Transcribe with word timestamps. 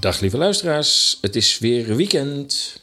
Dag 0.00 0.20
lieve 0.20 0.36
luisteraars, 0.36 1.18
het 1.20 1.36
is 1.36 1.58
weer 1.58 1.96
weekend. 1.96 2.80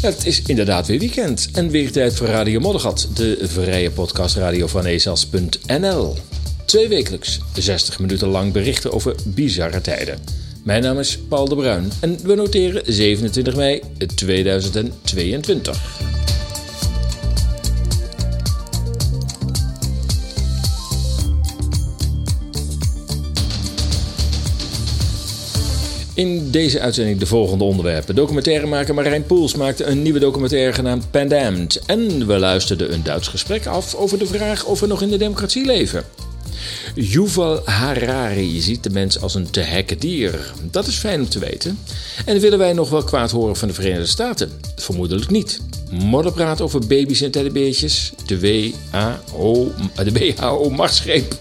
Het 0.00 0.26
is 0.26 0.42
inderdaad 0.42 0.86
weer 0.86 0.98
weekend 0.98 1.48
en 1.52 1.70
weer 1.70 1.92
tijd 1.92 2.16
voor 2.16 2.26
Radio 2.26 2.60
Moddergat, 2.60 3.08
de 3.14 3.38
vrije 3.42 3.90
podcastradio 3.90 4.66
van 4.66 4.84
ezas.nl. 4.84 6.16
Twee 6.64 6.88
wekelijks, 6.88 7.38
60 7.54 7.98
minuten 7.98 8.28
lang 8.28 8.52
berichten 8.52 8.92
over 8.92 9.14
bizarre 9.26 9.80
tijden. 9.80 10.18
Mijn 10.64 10.82
naam 10.82 10.98
is 10.98 11.18
Paul 11.18 11.48
de 11.48 11.54
Bruin 11.54 11.92
en 12.00 12.18
we 12.22 12.34
noteren 12.34 12.92
27 12.92 13.56
mei 13.56 13.80
2022. 14.14 16.09
In 26.20 26.50
deze 26.50 26.80
uitzending 26.80 27.18
de 27.18 27.26
volgende 27.26 27.64
onderwerpen. 27.64 28.14
Documentairemaker 28.14 28.94
Marijn 28.94 29.26
Poels 29.26 29.54
maakte 29.54 29.84
een 29.84 30.02
nieuwe 30.02 30.18
documentaire 30.18 30.72
genaamd 30.72 31.10
Pandemd. 31.10 31.80
En 31.86 32.26
we 32.26 32.38
luisterden 32.38 32.92
een 32.92 33.02
Duits 33.02 33.28
gesprek 33.28 33.66
af 33.66 33.94
over 33.94 34.18
de 34.18 34.26
vraag 34.26 34.64
of 34.64 34.80
we 34.80 34.86
nog 34.86 35.02
in 35.02 35.10
de 35.10 35.16
democratie 35.16 35.64
leven. 35.64 36.04
Yuval 36.94 37.60
Harari 37.64 38.60
ziet 38.60 38.82
de 38.82 38.90
mens 38.90 39.20
als 39.20 39.34
een 39.34 39.50
te 39.50 39.60
hekken 39.60 39.98
dier. 39.98 40.52
Dat 40.70 40.86
is 40.86 40.96
fijn 40.96 41.20
om 41.20 41.28
te 41.28 41.38
weten. 41.38 41.78
En 42.24 42.40
willen 42.40 42.58
wij 42.58 42.72
nog 42.72 42.90
wel 42.90 43.04
kwaad 43.04 43.30
horen 43.30 43.56
van 43.56 43.68
de 43.68 43.74
Verenigde 43.74 44.06
Staten? 44.06 44.50
Vermoedelijk 44.76 45.30
niet. 45.30 45.60
Modderpraat 45.90 46.60
over 46.60 46.86
baby's 46.86 47.20
en 47.20 47.30
teddybeertjes. 47.30 48.12
De 48.26 48.40
WHO, 48.40 49.72
de 50.04 50.12
WHO 50.12 50.70
machtsgreep. 50.70 51.36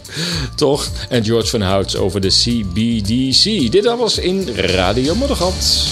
Toch? 0.55 0.91
En 1.09 1.25
George 1.25 1.47
van 1.47 1.61
Houts 1.61 1.95
over 1.95 2.21
de 2.21 2.27
CBDC. 2.27 3.71
Dit 3.71 3.87
alles 3.87 4.17
in 4.17 4.47
Radio 4.49 5.15
Moddergat. 5.15 5.87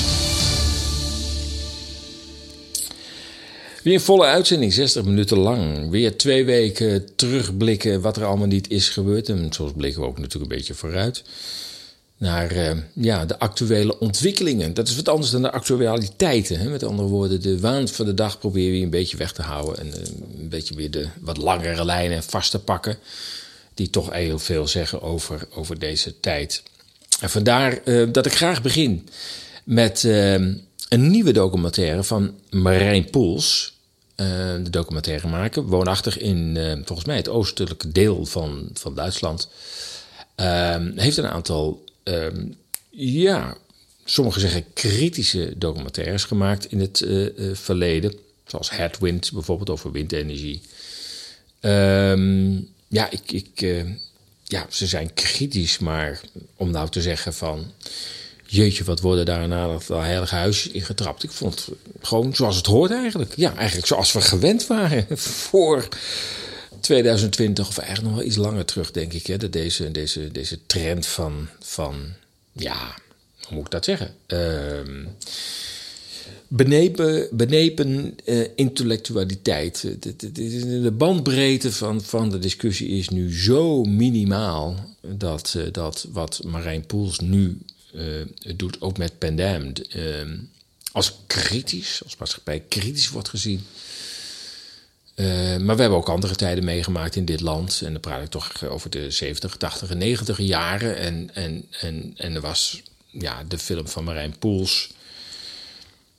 Weer 3.84 4.02
volle 4.02 4.26
uitzending, 4.26 4.74
60 4.74 5.04
minuten 5.04 5.38
lang. 5.38 5.90
Weer 5.90 6.18
twee 6.18 6.46
weken 6.46 7.16
terugblikken 7.16 8.02
wat 8.02 8.18
er 8.18 8.26
allemaal 8.26 8.48
niet 8.48 8.70
is 8.70 8.90
gebeurd. 8.90 9.30
En 9.30 9.48
soms 9.50 9.72
blikken 9.76 10.02
we 10.02 10.08
ook 10.08 10.20
natuurlijk 10.20 10.52
een 10.52 10.58
beetje 10.58 10.74
vooruit. 10.74 11.24
Naar 12.20 12.56
uh, 12.56 12.72
ja, 12.94 13.26
de 13.26 13.40
actuele 13.40 14.00
ontwikkelingen. 14.00 14.74
Dat 14.74 14.88
is 14.88 14.96
wat 14.96 15.08
anders 15.08 15.32
dan 15.32 15.42
de 15.42 15.52
actualiteiten. 15.52 16.60
Hè? 16.60 16.70
Met 16.70 16.84
andere 16.84 17.08
woorden, 17.08 17.42
de 17.42 17.60
waan 17.60 17.88
van 17.88 18.06
de 18.06 18.14
dag 18.14 18.40
proberen 18.40 18.72
we 18.72 18.84
een 18.84 18.90
beetje 18.90 19.18
weg 19.18 19.32
te 19.32 19.42
houden. 19.42 19.78
En 19.78 19.88
uh, 19.88 19.94
een 20.40 20.50
beetje 20.50 20.76
weer 20.76 20.92
de 20.92 21.08
wat 21.22 21.38
langere 21.38 21.86
lijnen 21.86 22.24
vast 22.24 22.52
te 22.52 22.60
pakken. 22.60 22.98
Die 23.74 23.90
toch 23.90 24.14
heel 24.14 24.40
veel 24.40 24.68
zeggen 24.68 25.02
over, 25.02 25.48
over 25.54 25.80
deze 25.80 26.20
tijd. 26.20 26.64
En 27.20 27.30
vandaar 27.30 27.80
uh, 27.86 28.08
dat 28.12 28.26
ik 28.26 28.34
graag 28.34 28.62
begin 28.62 29.10
met 29.64 30.04
een 30.04 30.62
nieuwe 30.90 31.32
documentaire 31.32 32.04
van 32.04 32.34
Marijn 32.50 33.10
Poels. 33.10 33.76
De 34.16 34.70
documentaire 34.70 35.28
maken. 35.28 35.64
Woonachtig 35.64 36.18
in 36.18 36.58
volgens 36.86 37.08
mij 37.08 37.16
het 37.16 37.30
oostelijke 37.30 37.92
deel 37.92 38.26
van, 38.26 38.70
van 38.74 38.96
Duitsland. 38.96 39.50
Heeft 40.96 41.18
een 41.18 41.28
aantal, 41.28 41.84
ja, 42.90 43.58
sommigen 44.06 44.42
zeggen 44.42 44.66
kritische 44.74 45.54
documentaires 45.58 46.24
gemaakt 46.24 46.72
in 46.72 46.80
het 46.80 47.06
verleden. 47.54 48.14
Zoals 48.46 48.70
Headwind 48.70 49.32
bijvoorbeeld 49.32 49.70
over 49.70 49.92
windenergie. 49.92 50.62
Ehm, 51.60 52.60
ja, 52.88 53.10
ik, 53.10 53.32
ik, 53.32 53.86
ja, 54.44 54.66
ze 54.70 54.88
zijn 54.88 55.14
kritisch, 55.14 55.80
maar 55.80 56.22
om 56.56 56.72
nou 56.72 56.90
te 56.90 57.02
zeggen 57.02 57.34
van 57.34 57.72
jeetje, 58.48 58.84
wat 58.84 59.00
worden 59.00 59.26
daar 59.26 59.48
na 59.48 59.68
dat 59.68 59.88
heilige 59.88 60.36
huis 60.36 60.68
in 60.68 60.82
getrapt. 60.82 61.24
Ik 61.24 61.32
vond 61.32 61.66
het 61.66 61.78
gewoon 62.02 62.36
zoals 62.36 62.56
het 62.56 62.66
hoort 62.66 62.92
eigenlijk. 62.92 63.34
Ja, 63.36 63.56
eigenlijk 63.56 63.88
zoals 63.88 64.12
we 64.12 64.22
gewend 64.22 64.68
waren 64.68 65.06
voor 65.18 65.88
2020 66.88 67.68
of 67.68 67.78
eigenlijk 67.78 68.08
nog 68.08 68.18
wel 68.18 68.28
iets 68.28 68.38
langer 68.38 68.66
terug, 68.66 68.92
denk 68.92 69.14
ik. 69.14 69.28
Hè, 69.28 69.38
dat 69.38 69.54
deze, 69.54 69.92
deze, 69.92 70.32
deze 70.32 70.60
trend 70.66 71.06
van, 71.06 71.48
van, 71.60 71.96
ja, 72.52 72.96
hoe 73.42 73.56
moet 73.56 73.66
ik 73.66 73.72
dat 73.72 73.86
zeggen? 73.86 74.16
Uh, 74.28 75.06
benepen, 76.48 77.28
benepen 77.32 78.16
uh, 78.26 78.48
intellectualiteit. 78.56 79.96
De, 80.34 80.92
bandbreedte 80.92 81.72
van, 81.72 82.02
van 82.02 82.30
de 82.30 82.40
discussie 82.40 82.88
is 82.88 83.10
nu 83.10 83.40
zo 83.40 83.84
minimaal 83.84 84.96
dat, 85.02 85.54
uh, 85.58 85.64
dat 85.72 86.08
wat 86.12 86.42
Marijn 86.46 86.86
Poels 86.86 87.20
nu 87.20 87.58
uh, 87.96 88.04
doet, 88.56 88.82
ook 88.82 88.98
met 88.98 89.18
Pandemd, 89.18 89.96
uh, 89.96 90.04
als 90.92 91.14
kritisch, 91.28 92.02
als 92.04 92.18
maatschappij 92.18 92.64
kritisch 92.68 93.10
wordt 93.10 93.30
gezien. 93.30 93.62
Uh, 95.18 95.58
maar 95.58 95.76
we 95.76 95.82
hebben 95.82 96.00
ook 96.00 96.10
andere 96.10 96.36
tijden 96.36 96.64
meegemaakt 96.64 97.16
in 97.16 97.26
dit 97.26 97.42
land. 97.42 97.82
En 97.86 97.92
dan 97.92 98.02
praat 98.02 98.24
ik 98.24 98.30
toch 98.30 98.66
over 98.66 98.90
de 98.90 99.12
70, 99.12 99.58
80 99.58 99.90
en 99.90 99.98
90 99.98 100.38
jaren. 100.38 100.98
En, 100.98 101.30
en, 101.34 101.66
en, 101.82 102.14
en 102.18 102.36
er 102.36 102.42
was 102.42 102.82
ja, 103.06 103.44
de 103.48 103.58
film 103.58 103.88
van 103.88 104.04
Marijn 104.04 104.38
Poels. 104.40 104.90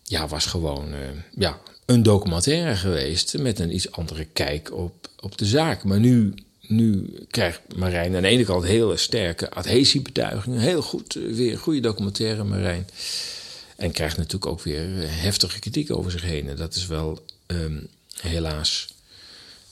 Ja, 0.02 0.28
was 0.28 0.46
gewoon 0.46 0.94
ja, 1.34 1.58
een 1.84 2.02
documentaire 2.02 2.76
geweest. 2.76 3.38
Met 3.38 3.58
een 3.58 3.74
iets 3.74 3.92
andere 3.92 4.24
kijk 4.24 4.72
op, 4.72 5.08
op 5.20 5.38
de 5.38 5.46
zaak. 5.46 5.84
Maar 5.84 6.00
nu 6.00 6.34
nu 6.68 7.14
krijgt 7.30 7.60
Marijn 7.76 8.16
aan 8.16 8.22
de 8.22 8.28
ene 8.28 8.44
kant 8.44 8.64
hele 8.64 8.96
sterke 8.96 9.50
adhesiebetuigingen. 9.50 10.60
Heel 10.60 10.82
goed, 10.82 11.14
weer 11.14 11.52
een 11.52 11.58
goede 11.58 11.80
documentaire, 11.80 12.44
Marijn. 12.44 12.86
En 13.76 13.90
krijgt 13.90 14.16
natuurlijk 14.16 14.46
ook 14.46 14.62
weer 14.62 14.86
heftige 14.96 15.58
kritiek 15.58 15.90
over 15.90 16.10
zich 16.10 16.22
heen. 16.22 16.48
En 16.48 16.56
dat 16.56 16.74
is 16.74 16.86
wel 16.86 17.24
um, 17.46 17.88
helaas 18.20 18.88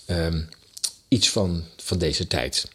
um, 0.07 0.49
iets 1.09 1.31
van, 1.31 1.65
van 1.77 1.99
deze 1.99 2.27
tijd. 2.27 2.69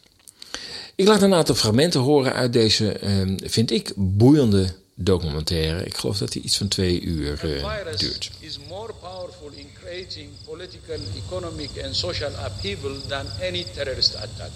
Ik 0.94 1.06
laat 1.06 1.22
een 1.22 1.34
aantal 1.34 1.54
fragmenten 1.54 2.00
horen 2.00 2.32
uit 2.32 2.52
deze, 2.52 3.08
um, 3.08 3.36
vind 3.44 3.70
ik, 3.70 3.92
boeiende 3.96 4.74
documentaire. 4.94 5.84
Ik 5.84 5.96
geloof 5.96 6.18
dat 6.18 6.32
die 6.32 6.42
iets 6.42 6.56
van 6.56 6.68
twee 6.68 7.00
uur 7.00 7.44
uh, 7.44 7.96
duurt. 7.96 8.30
is 8.38 8.58
more 8.68 8.92
powerful 8.92 9.50
in 9.54 9.66
creating 9.82 10.28
political, 10.44 10.96
economic 11.26 11.70
and 11.84 11.96
social 11.96 12.30
upheaval 12.30 12.96
than 13.08 13.26
any 13.40 13.66
terrorist 13.74 14.14
attack. 14.14 14.50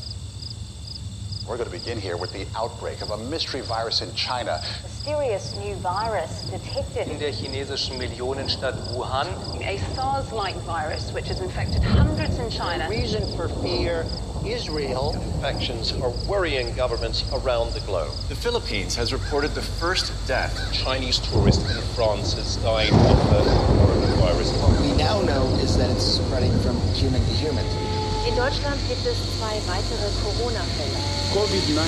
We're 1.49 1.57
going 1.57 1.71
to 1.71 1.79
begin 1.79 2.01
here 2.01 2.17
with 2.17 2.33
the 2.33 2.45
outbreak 2.57 3.03
of 3.03 3.11
a 3.11 3.19
mystery 3.19 3.61
virus 3.61 4.03
in 4.03 4.13
China. 4.17 4.61
Mysterious 4.83 5.57
new 5.57 5.77
virus 5.77 6.43
detected 6.51 7.07
in 7.07 7.21
der 7.21 7.31
chinesischen 7.31 8.01
Millionenstadt 8.01 8.75
Wuhan. 8.93 9.29
A 9.65 9.79
SARS-like 9.95 10.57
virus 10.63 11.13
which 11.13 11.29
has 11.29 11.41
infected 11.41 11.85
hundreds 11.85 12.37
in 12.39 12.51
China. 12.51 12.89
The 12.89 12.97
reason 12.97 13.37
for 13.37 13.49
fear 13.63 14.05
is 14.45 14.69
real. 14.69 15.13
Infections 15.35 15.93
are 15.93 16.11
worrying 16.29 16.75
governments 16.75 17.23
around 17.33 17.73
the 17.75 17.81
globe. 17.87 18.13
The 18.29 18.35
Philippines 18.35 18.97
has 18.97 19.13
reported 19.13 19.55
the 19.55 19.63
first 19.63 20.13
death. 20.27 20.53
A 20.69 20.75
Chinese 20.75 21.21
tourist 21.31 21.61
in 21.61 21.81
France 21.95 22.35
has 22.35 22.57
died 22.57 22.91
of 22.91 23.31
the 23.31 23.51
coronavirus. 23.87 24.51
What 24.61 24.81
we 24.81 24.97
now 24.97 25.23
know 25.23 25.47
is 25.63 25.77
that 25.77 25.91
it's 25.91 26.05
spreading 26.05 26.59
from 26.59 26.77
human 26.93 27.21
to 27.21 27.33
human. 27.35 27.86
In 28.27 28.35
Deutschland 28.35 28.77
gibt 28.89 29.07
es 29.07 29.17
zwei 29.39 29.55
weitere 29.71 30.11
Corona-Fälle. 30.25 30.99
COVID-19 31.33 31.79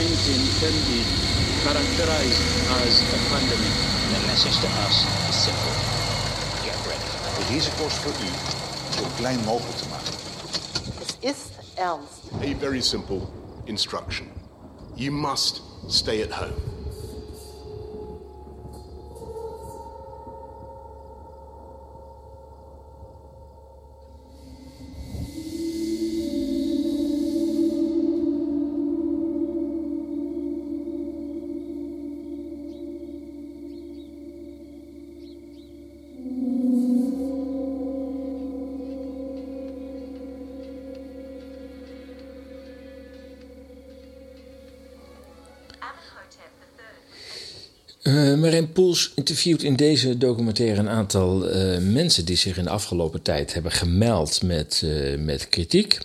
can 0.61 0.75
be 0.87 1.03
characterized 1.65 2.43
as 2.79 3.03
a 3.03 3.19
pandemic. 3.29 3.75
The 4.15 4.27
message 4.29 4.57
to 4.61 4.69
us 4.87 5.05
is 5.29 5.35
simple. 5.35 5.75
Get 6.63 6.79
ready. 6.87 7.09
De 7.39 7.53
risico's 7.55 7.95
voor 7.95 8.13
u 8.13 8.31
zo 8.97 9.07
klein 9.17 9.41
mogelijk 9.45 9.77
te 9.77 9.89
maken. 9.89 10.13
Het 10.99 11.17
is 11.21 11.37
ernst. 11.75 12.55
A 12.55 12.59
very 12.59 12.81
simple 12.81 13.21
instruction. 13.65 14.29
You 14.95 15.11
must 15.11 15.63
stay 15.89 16.23
at 16.23 16.31
home. 16.31 16.78
Marijn 48.39 48.73
Poels 48.73 49.13
interviewt 49.15 49.63
in 49.63 49.77
deze 49.77 50.19
documentaire 50.19 50.81
een 50.81 50.89
aantal 50.89 51.55
uh, 51.55 51.79
mensen 51.79 52.25
die 52.25 52.37
zich 52.37 52.57
in 52.57 52.65
de 52.65 52.71
afgelopen 52.71 53.23
tijd 53.23 53.55
hebben 53.55 53.73
gemeld 53.73 54.43
met, 54.43 54.83
uh, 54.85 55.19
met 55.19 55.49
kritiek. 55.49 55.99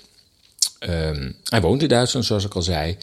Ehm, 0.79 1.31
hij 1.43 1.61
woont 1.61 1.81
in 1.81 1.87
Duitsland, 1.87 2.25
zoals 2.25 2.45
ik 2.45 2.55
al 2.55 2.61
zei. 2.61 2.97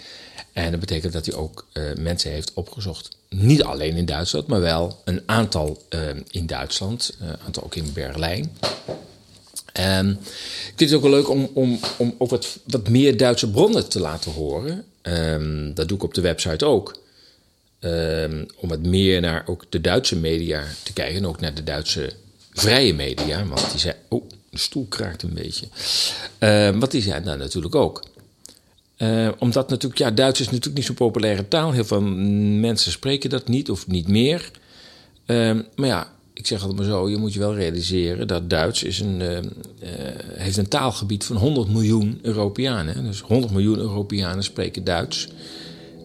En 0.52 0.70
dat 0.70 0.80
betekent 0.80 1.12
dat 1.12 1.26
hij 1.26 1.34
ook 1.34 1.66
uh, 1.72 1.82
mensen 1.98 2.30
heeft 2.30 2.54
opgezocht. 2.54 3.08
Niet 3.28 3.62
alleen 3.62 3.96
in 3.96 4.04
Duitsland, 4.04 4.46
maar 4.46 4.60
wel 4.60 5.00
een 5.04 5.22
aantal 5.26 5.82
in 6.30 6.46
Duitsland. 6.46 7.16
Een 7.20 7.36
aantal 7.44 7.62
ook 7.62 7.74
in 7.74 7.92
Berlijn. 7.92 8.52
En 9.72 10.10
ik 10.66 10.72
vind 10.76 10.90
het 10.90 10.94
ook 10.94 11.02
wel 11.02 11.10
leuk 11.10 11.28
om, 11.28 11.50
om, 11.52 11.78
om 11.96 12.14
ook 12.18 12.30
wat, 12.30 12.58
wat 12.66 12.88
meer 12.88 13.16
Duitse 13.16 13.50
bronnen 13.50 13.88
te 13.88 14.00
laten 14.00 14.32
horen. 14.32 14.84
Um, 15.02 15.74
dat 15.74 15.88
doe 15.88 15.96
ik 15.96 16.02
op 16.02 16.14
de 16.14 16.20
website 16.20 16.64
ook. 16.64 16.98
Um, 17.80 18.46
om 18.56 18.68
wat 18.68 18.82
meer 18.82 19.20
naar 19.20 19.42
ook 19.46 19.64
de 19.68 19.80
Duitse 19.80 20.16
media 20.16 20.64
te 20.82 20.92
kijken. 20.92 21.16
En 21.16 21.26
ook 21.26 21.40
naar 21.40 21.54
de 21.54 21.64
Duitse 21.64 22.12
vrije 22.52 22.94
media. 22.94 23.46
Want 23.46 23.70
die 23.70 23.80
zei. 23.80 23.94
Oh, 24.08 24.28
de 24.50 24.58
stoel 24.58 24.86
kraakt 24.88 25.22
een 25.22 25.34
beetje. 25.34 25.66
Uh, 26.40 26.70
wat 26.78 26.90
die 26.90 27.02
zijn 27.02 27.24
daar 27.24 27.38
natuurlijk 27.38 27.74
ook. 27.74 28.04
Uh, 28.98 29.28
omdat 29.38 29.68
natuurlijk, 29.68 30.00
ja, 30.00 30.10
Duits 30.10 30.40
is 30.40 30.46
natuurlijk 30.46 30.76
niet 30.76 30.84
zo'n 30.84 30.94
populaire 30.94 31.48
taal. 31.48 31.72
Heel 31.72 31.84
veel 31.84 32.00
mensen 32.00 32.92
spreken 32.92 33.30
dat 33.30 33.48
niet 33.48 33.70
of 33.70 33.86
niet 33.86 34.08
meer. 34.08 34.50
Maar 35.26 35.86
ja, 35.86 36.12
ik 36.40 36.46
zeg 36.46 36.60
altijd 36.60 36.78
maar 36.78 36.86
zo, 36.86 37.08
je 37.08 37.16
moet 37.16 37.32
je 37.32 37.38
wel 37.38 37.54
realiseren 37.54 38.28
dat 38.28 38.50
Duits 38.50 38.82
is 38.82 39.00
een, 39.00 39.20
uh, 39.20 39.38
heeft 40.34 40.56
een 40.56 40.68
taalgebied 40.68 41.24
van 41.24 41.36
100 41.36 41.68
miljoen 41.68 42.18
Europeanen. 42.22 43.04
Dus 43.04 43.20
100 43.20 43.52
miljoen 43.52 43.78
Europeanen 43.78 44.44
spreken 44.44 44.84
Duits. 44.84 45.28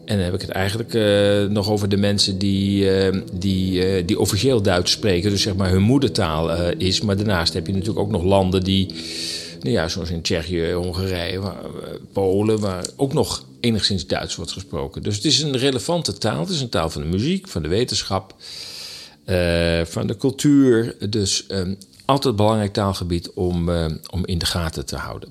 En 0.06 0.16
dan 0.16 0.25
heb 0.25 0.34
ik 0.34 0.42
het 0.42 0.50
eigenlijk 0.50 0.94
uh, 0.94 1.44
nog 1.46 1.69
over 1.69 1.90
de 1.90 1.98
mensen 1.98 2.38
die, 2.38 2.84
uh, 2.84 3.22
die, 3.34 3.98
uh, 3.98 4.07
die 4.07 4.19
officieel 4.19 4.62
Duits 4.62 4.92
spreken, 4.92 5.30
dus 5.30 5.42
zeg 5.42 5.56
maar 5.56 5.69
hun 5.69 5.81
moedertaal 5.81 6.72
is. 6.72 7.02
Maar 7.02 7.18
daarnaast 7.18 7.54
heb 7.54 7.68
je 7.68 7.74
natuurlijk 7.74 8.00
ook 8.00 8.12
nog 8.12 8.24
landen 8.24 8.63
die, 8.63 8.94
nou 9.60 9.74
ja, 9.74 9.88
zoals 9.88 10.10
in 10.10 10.22
Tsjechië, 10.22 10.72
Hongarije, 10.72 11.42
Polen, 12.13 12.60
waar 12.60 12.86
ook 12.96 13.13
nog 13.13 13.46
enigszins 13.60 14.07
Duits 14.07 14.36
wordt 14.36 14.52
gesproken. 14.52 15.04
Dus 15.04 15.16
het 15.16 15.25
is 15.25 15.42
een 15.42 15.57
relevante 15.57 16.18
taal. 16.18 16.40
Het 16.40 16.50
is 16.50 16.62
een 16.62 16.69
taal 16.69 16.90
van 16.90 17.01
de 17.01 17.08
muziek, 17.08 17.48
van 17.48 17.62
de 17.62 17.68
wetenschap, 17.68 18.36
van 19.86 20.08
de 20.08 20.16
cultuur. 20.18 20.96
Dus 21.10 21.46
um, 21.50 21.78
altijd 22.06 22.36
belangrijk 22.36 22.74
taalgebied 22.74 23.31
om, 23.34 23.69
om 24.12 24.25
in 24.25 24.38
de 24.38 24.46
gaten 24.46 24.86
te 24.86 24.96
houden. 24.96 25.30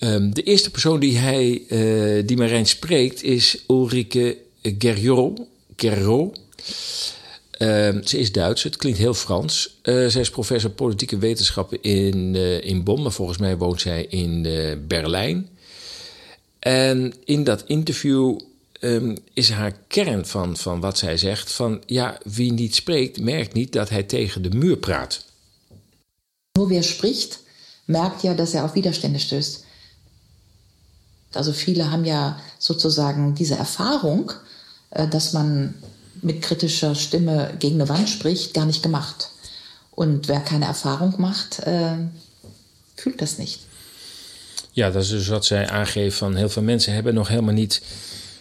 Um, 0.00 0.34
de 0.34 0.42
eerste 0.42 0.70
persoon 0.70 1.00
die, 1.00 1.16
hij, 1.16 1.62
uh, 1.68 2.26
die 2.26 2.36
Marijn 2.36 2.66
spreekt 2.66 3.22
is 3.22 3.64
Ulrike 3.68 4.36
Gerro. 4.62 5.34
Gerro. 5.76 6.32
Uh, 7.58 8.02
ze 8.04 8.18
is 8.18 8.32
Duits, 8.32 8.62
het 8.62 8.76
klinkt 8.76 8.98
heel 8.98 9.14
Frans. 9.14 9.78
Uh, 9.82 10.06
zij 10.06 10.20
is 10.20 10.30
professor 10.30 10.70
politieke 10.70 11.18
wetenschappen 11.18 11.82
in, 11.82 12.34
uh, 12.34 12.64
in 12.64 12.84
Bonn, 12.84 13.02
maar 13.02 13.12
volgens 13.12 13.38
mij 13.38 13.56
woont 13.56 13.80
zij 13.80 14.04
in 14.04 14.42
Berlijn. 14.88 15.48
En 16.58 17.12
in 17.24 17.44
dat 17.44 17.64
interview 17.66 18.38
um, 18.80 19.16
is 19.32 19.50
haar 19.50 19.76
kern 19.88 20.26
van, 20.26 20.56
van 20.56 20.80
wat 20.80 20.98
zij 20.98 21.16
zegt: 21.16 21.52
van 21.52 21.82
ja, 21.86 22.18
wie 22.24 22.52
niet 22.52 22.74
spreekt, 22.74 23.20
merkt 23.20 23.52
niet 23.52 23.72
dat 23.72 23.88
hij 23.88 24.02
tegen 24.02 24.42
de 24.42 24.50
muur 24.50 24.76
praat. 24.76 25.24
Nur 26.58 26.68
wer 26.68 26.84
spricht, 26.84 27.42
merkt 27.84 28.22
ja, 28.22 28.34
dass 28.34 28.54
er 28.54 28.62
auf 28.62 28.72
Widerstände 28.72 29.18
stößt. 29.18 29.68
Also 31.34 31.52
viele 31.52 31.90
haben 31.90 32.04
ja 32.04 32.38
sozusagen 32.58 33.34
diese 33.34 33.56
Erfahrung, 33.56 34.32
äh, 34.90 35.06
dass 35.08 35.32
man 35.32 35.74
mit 36.22 36.42
kritischer 36.42 36.94
Stimme 36.94 37.54
gegen 37.58 37.80
eine 37.80 37.88
Wand 37.88 38.08
spricht, 38.08 38.54
gar 38.54 38.66
nicht 38.66 38.82
gemacht. 38.82 39.30
Und 39.90 40.28
wer 40.28 40.40
keine 40.40 40.66
Erfahrung 40.66 41.14
macht, 41.18 41.60
äh, 41.60 41.96
fühlt 42.96 43.20
das 43.20 43.38
nicht. 43.38 43.60
Ja, 44.72 44.90
dat 44.90 45.02
is 45.02 45.08
dus 45.08 45.28
wat 45.28 45.44
zij 45.44 45.68
aangeeft 45.68 46.16
van 46.16 46.34
heel 46.34 46.48
veel 46.48 46.62
mensen 46.62 46.92
hebben 46.92 47.14
nog 47.14 47.28
helemaal 47.28 47.54
niet 47.54 47.82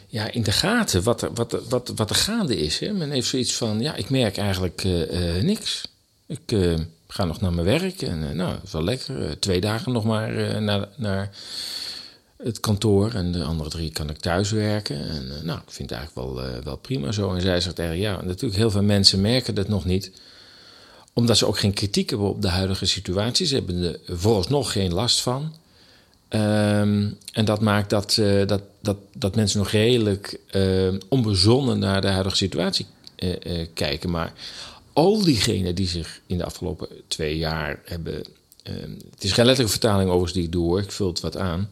ja, 0.07 0.31
in 0.31 0.43
de 0.43 0.51
gaten 0.51 1.03
wat 1.03 1.21
er, 1.21 1.33
wat, 1.33 1.57
wat, 1.69 1.91
wat 1.95 2.09
er 2.09 2.15
gaande 2.15 2.57
is. 2.57 2.79
Hè? 2.79 2.93
Men 2.93 3.11
heeft 3.11 3.27
zoiets 3.27 3.53
van, 3.53 3.79
ja, 3.79 3.95
ik 3.95 4.09
merk 4.09 4.37
eigenlijk 4.37 4.83
uh, 4.83 5.35
uh, 5.35 5.43
niks. 5.43 5.81
Ik 6.25 6.51
uh, 6.51 6.79
ga 7.07 7.25
nog 7.25 7.41
naar 7.41 7.53
mijn 7.53 7.67
werk 7.67 8.01
en 8.01 8.35
nou, 8.35 8.55
is 8.63 8.71
wel 8.71 8.83
lekker. 8.83 9.39
twee 9.39 9.61
dagen 9.61 9.91
nog 9.91 10.03
maar 10.03 10.61
naar, 10.61 10.87
naar 10.95 11.29
het 12.43 12.59
kantoor. 12.59 13.13
En 13.13 13.31
de 13.31 13.43
andere 13.43 13.69
drie 13.69 13.91
kan 13.91 14.09
ik 14.09 14.17
thuis 14.17 14.51
werken. 14.51 15.09
En 15.09 15.25
uh, 15.25 15.41
nou, 15.43 15.59
ik 15.59 15.71
vind 15.71 15.89
het 15.89 15.99
eigenlijk 15.99 16.27
wel, 16.27 16.45
uh, 16.45 16.63
wel 16.63 16.77
prima 16.77 17.11
zo. 17.11 17.33
En 17.33 17.41
zij 17.41 17.61
zegt 17.61 17.79
eigenlijk, 17.79 18.09
ja, 18.09 18.25
natuurlijk 18.25 18.59
heel 18.59 18.71
veel 18.71 18.83
mensen 18.83 19.21
merken 19.21 19.55
dat 19.55 19.67
nog 19.67 19.85
niet. 19.85 20.11
Omdat 21.13 21.37
ze 21.37 21.45
ook 21.47 21.59
geen 21.59 21.73
kritiek 21.73 22.09
hebben 22.09 22.27
op 22.27 22.41
de 22.41 22.47
huidige 22.47 22.85
situatie. 22.85 23.45
Ze 23.45 23.55
hebben 23.55 23.83
er 23.83 23.99
vooralsnog 24.07 24.71
geen 24.71 24.93
last 24.93 25.21
van. 25.21 25.53
Um, 26.29 27.17
en 27.31 27.45
dat 27.45 27.61
maakt 27.61 27.89
dat, 27.89 28.17
uh, 28.17 28.47
dat, 28.47 28.61
dat, 28.81 28.97
dat 29.13 29.35
mensen 29.35 29.59
nog 29.59 29.69
redelijk 29.69 30.39
onbezonnen 31.07 31.79
naar 31.79 32.01
de 32.01 32.07
huidige 32.07 32.35
situatie 32.35 32.85
kijken. 33.73 34.09
Maar 34.09 34.33
al 34.93 35.23
diegenen 35.23 35.75
die 35.75 35.87
zich 35.87 36.21
in 36.25 36.37
de 36.37 36.45
afgelopen 36.45 36.87
twee 37.07 37.37
jaar 37.37 37.79
hebben... 37.85 38.13
het 39.13 39.23
is 39.23 39.31
geen 39.31 39.45
letterlijke 39.45 39.79
vertaling 39.79 40.09
overigens 40.09 40.33
die 40.33 40.43
ik 40.43 40.51
doe 40.51 40.65
hoor, 40.65 40.79
ik 40.79 40.91
vul 40.91 41.07
het 41.07 41.19
wat 41.19 41.37
aan... 41.37 41.69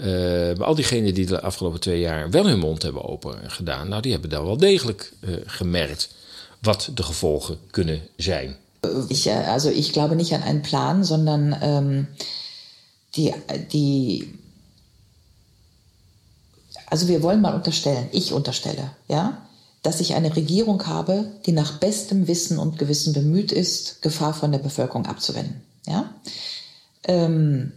Uh, 0.00 0.56
maar 0.56 0.66
al 0.66 0.74
diegenen 0.74 1.14
die 1.14 1.26
de 1.26 1.40
afgelopen 1.40 1.80
twee 1.80 2.00
jaar 2.00 2.30
wel 2.30 2.46
hun 2.46 2.58
mond 2.58 2.82
hebben 2.82 3.04
open 3.04 3.50
gedaan, 3.50 3.88
nou, 3.88 4.02
die 4.02 4.12
hebben 4.12 4.30
dan 4.30 4.44
wel 4.44 4.56
degelijk 4.56 5.12
uh, 5.20 5.36
gemerkt 5.46 6.08
wat 6.60 6.90
de 6.94 7.02
gevolgen 7.02 7.58
kunnen 7.70 8.00
zijn. 8.16 8.56
Ich, 9.08 9.26
also 9.28 9.70
ich 9.70 9.92
glaube 9.92 10.14
nicht 10.14 10.32
an 10.32 10.42
einen 10.42 10.62
Plan, 10.62 11.04
sondern 11.04 11.56
ähm, 11.62 12.08
die, 13.10 13.34
die, 13.72 14.38
also 16.88 17.06
wir 17.06 17.20
wollen 17.20 17.40
mal 17.40 17.54
unterstellen, 17.54 18.08
ich 18.10 18.32
unterstelle, 18.32 18.90
ja, 19.06 19.46
dass 19.82 20.00
ich 20.00 20.14
eine 20.14 20.34
Regierung 20.34 20.86
habe, 20.86 21.24
die 21.46 21.52
nach 21.52 21.78
bestem 21.78 22.26
Wissen 22.26 22.58
und 22.58 22.78
Gewissen 22.78 23.12
bemüht 23.12 23.52
ist, 23.52 24.02
Gefahr 24.02 24.34
von 24.34 24.52
der 24.52 24.58
Bevölkerung 24.58 25.06
abzuwenden. 25.06 25.62
Ja? 25.86 26.14
Ähm, 27.02 27.72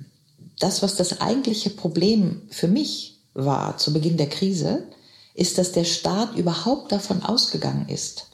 das, 0.60 0.82
was 0.82 0.96
das 0.96 1.22
eigentliche 1.22 1.70
Problem 1.70 2.42
für 2.50 2.68
mich 2.68 3.16
war 3.34 3.78
zu 3.78 3.94
Beginn 3.94 4.18
der 4.18 4.30
Krise, 4.30 4.84
ist, 5.34 5.58
dass 5.58 5.72
der 5.72 5.86
Staat 5.86 6.36
überhaupt 6.38 6.92
davon 6.92 7.24
ausgegangen 7.24 7.90
ist, 7.90 8.28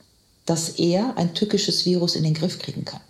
dass 0.45 0.69
er 0.69 1.17
ein 1.17 1.33
tückisches 1.33 1.85
Virus 1.85 2.15
in 2.15 2.23
den 2.23 2.33
Griff 2.33 2.59
kriegen 2.59 2.85
kann. 2.85 3.01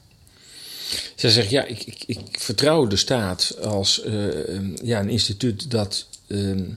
Zij 1.15 1.29
zegt, 1.29 1.49
ja, 1.49 1.63
ik, 1.63 1.83
ik, 1.83 2.03
ik 2.05 2.39
vertrouw 2.39 2.87
de 2.87 2.95
staat 2.95 3.57
als 3.61 4.03
uh, 4.05 4.75
ja, 4.83 4.99
een 4.99 5.09
instituut 5.09 5.71
dat 5.71 6.07
uh, 6.27 6.67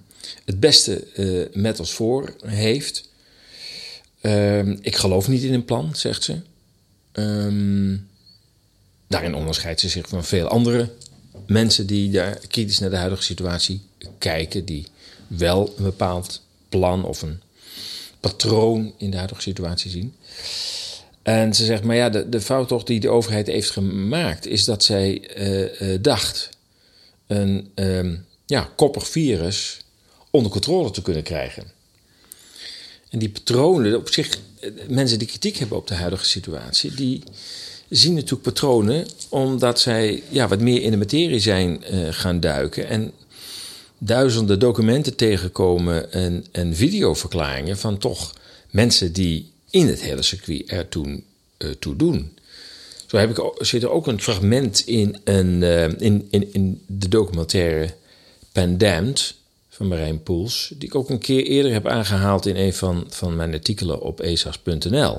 het 0.44 0.60
beste 0.60 1.06
uh, 1.16 1.46
met 1.52 1.80
ons 1.80 1.92
voor 1.92 2.34
heeft. 2.44 3.08
Ehm, 4.20 4.76
ik 4.80 4.96
geloof 4.96 5.28
niet 5.28 5.42
in 5.42 5.54
een 5.54 5.64
plan, 5.64 5.94
zegt 5.94 6.22
ze. 6.22 6.40
Ehm, 7.12 7.96
daarin 9.08 9.34
onderscheidt 9.34 9.80
ze 9.80 9.88
zich 9.88 10.08
van 10.08 10.24
veel 10.24 10.46
andere 10.46 10.90
mensen 11.46 11.86
die 11.86 12.10
daar 12.10 12.38
kritisch 12.48 12.78
naar 12.78 12.90
de 12.90 12.96
huidige 12.96 13.22
situatie 13.22 13.80
kijken, 14.18 14.64
die 14.64 14.86
wel 15.26 15.74
een 15.76 15.84
bepaald 15.84 16.42
plan 16.68 17.04
of 17.04 17.22
een 17.22 17.40
patroon 18.20 18.92
in 18.96 19.10
de 19.10 19.16
huidige 19.16 19.42
situatie 19.42 19.90
zien. 19.90 20.14
En 21.22 21.54
ze 21.54 21.64
zegt, 21.64 21.82
maar 21.82 21.96
ja, 21.96 22.08
de, 22.10 22.28
de 22.28 22.40
fout 22.40 22.68
toch 22.68 22.84
die 22.84 23.00
de 23.00 23.08
overheid 23.08 23.46
heeft 23.46 23.70
gemaakt, 23.70 24.46
is 24.46 24.64
dat 24.64 24.84
zij 24.84 25.36
uh, 25.38 25.80
uh, 25.80 25.98
dacht 26.00 26.48
een 27.26 27.70
uh, 27.74 28.12
ja, 28.46 28.70
koppig 28.76 29.08
virus 29.08 29.80
onder 30.30 30.52
controle 30.52 30.90
te 30.90 31.02
kunnen 31.02 31.22
krijgen. 31.22 31.64
En 33.10 33.18
die 33.18 33.30
patronen, 33.30 33.96
op 33.96 34.10
zich, 34.10 34.38
eh, 34.60 34.70
mensen 34.88 35.18
die 35.18 35.28
kritiek 35.28 35.56
hebben 35.56 35.76
op 35.76 35.86
de 35.86 35.94
huidige 35.94 36.24
situatie, 36.24 36.94
die 36.94 37.22
zien 37.92 38.14
natuurlijk 38.14 38.42
patronen 38.42 39.06
omdat 39.28 39.80
zij 39.80 40.22
ja, 40.28 40.48
wat 40.48 40.60
meer 40.60 40.82
in 40.82 40.90
de 40.90 40.96
materie 40.96 41.40
zijn 41.40 41.84
uh, 41.92 42.08
gaan 42.10 42.40
duiken. 42.40 42.88
En 42.88 43.12
duizenden 43.98 44.58
documenten 44.58 45.16
tegenkomen 45.16 46.12
en, 46.12 46.46
en 46.52 46.74
videoverklaringen 46.74 47.78
van 47.78 47.98
toch 47.98 48.34
mensen 48.70 49.12
die 49.12 49.50
in 49.70 49.86
het 49.86 50.02
hele 50.02 50.22
circuit 50.22 50.70
er 50.70 50.88
toen 50.88 51.24
uh, 51.58 51.70
toe 51.70 51.96
doen. 51.96 52.36
Zo 53.06 53.16
heb 53.16 53.38
ik, 53.38 53.52
zit 53.58 53.82
er 53.82 53.90
ook 53.90 54.06
een 54.06 54.20
fragment 54.20 54.82
in, 54.86 55.16
een, 55.24 55.62
uh, 55.62 55.82
in, 55.84 56.28
in, 56.30 56.52
in 56.52 56.82
de 56.86 57.08
documentaire 57.08 57.94
Pandemd 58.52 59.34
van 59.68 59.88
Marijn 59.88 60.22
Poels, 60.22 60.72
die 60.78 60.88
ik 60.88 60.94
ook 60.94 61.10
een 61.10 61.18
keer 61.18 61.44
eerder 61.44 61.72
heb 61.72 61.86
aangehaald 61.86 62.46
in 62.46 62.56
een 62.56 62.74
van, 62.74 63.06
van 63.08 63.36
mijn 63.36 63.52
artikelen 63.52 64.00
op 64.00 64.20
esas.nl. 64.20 65.16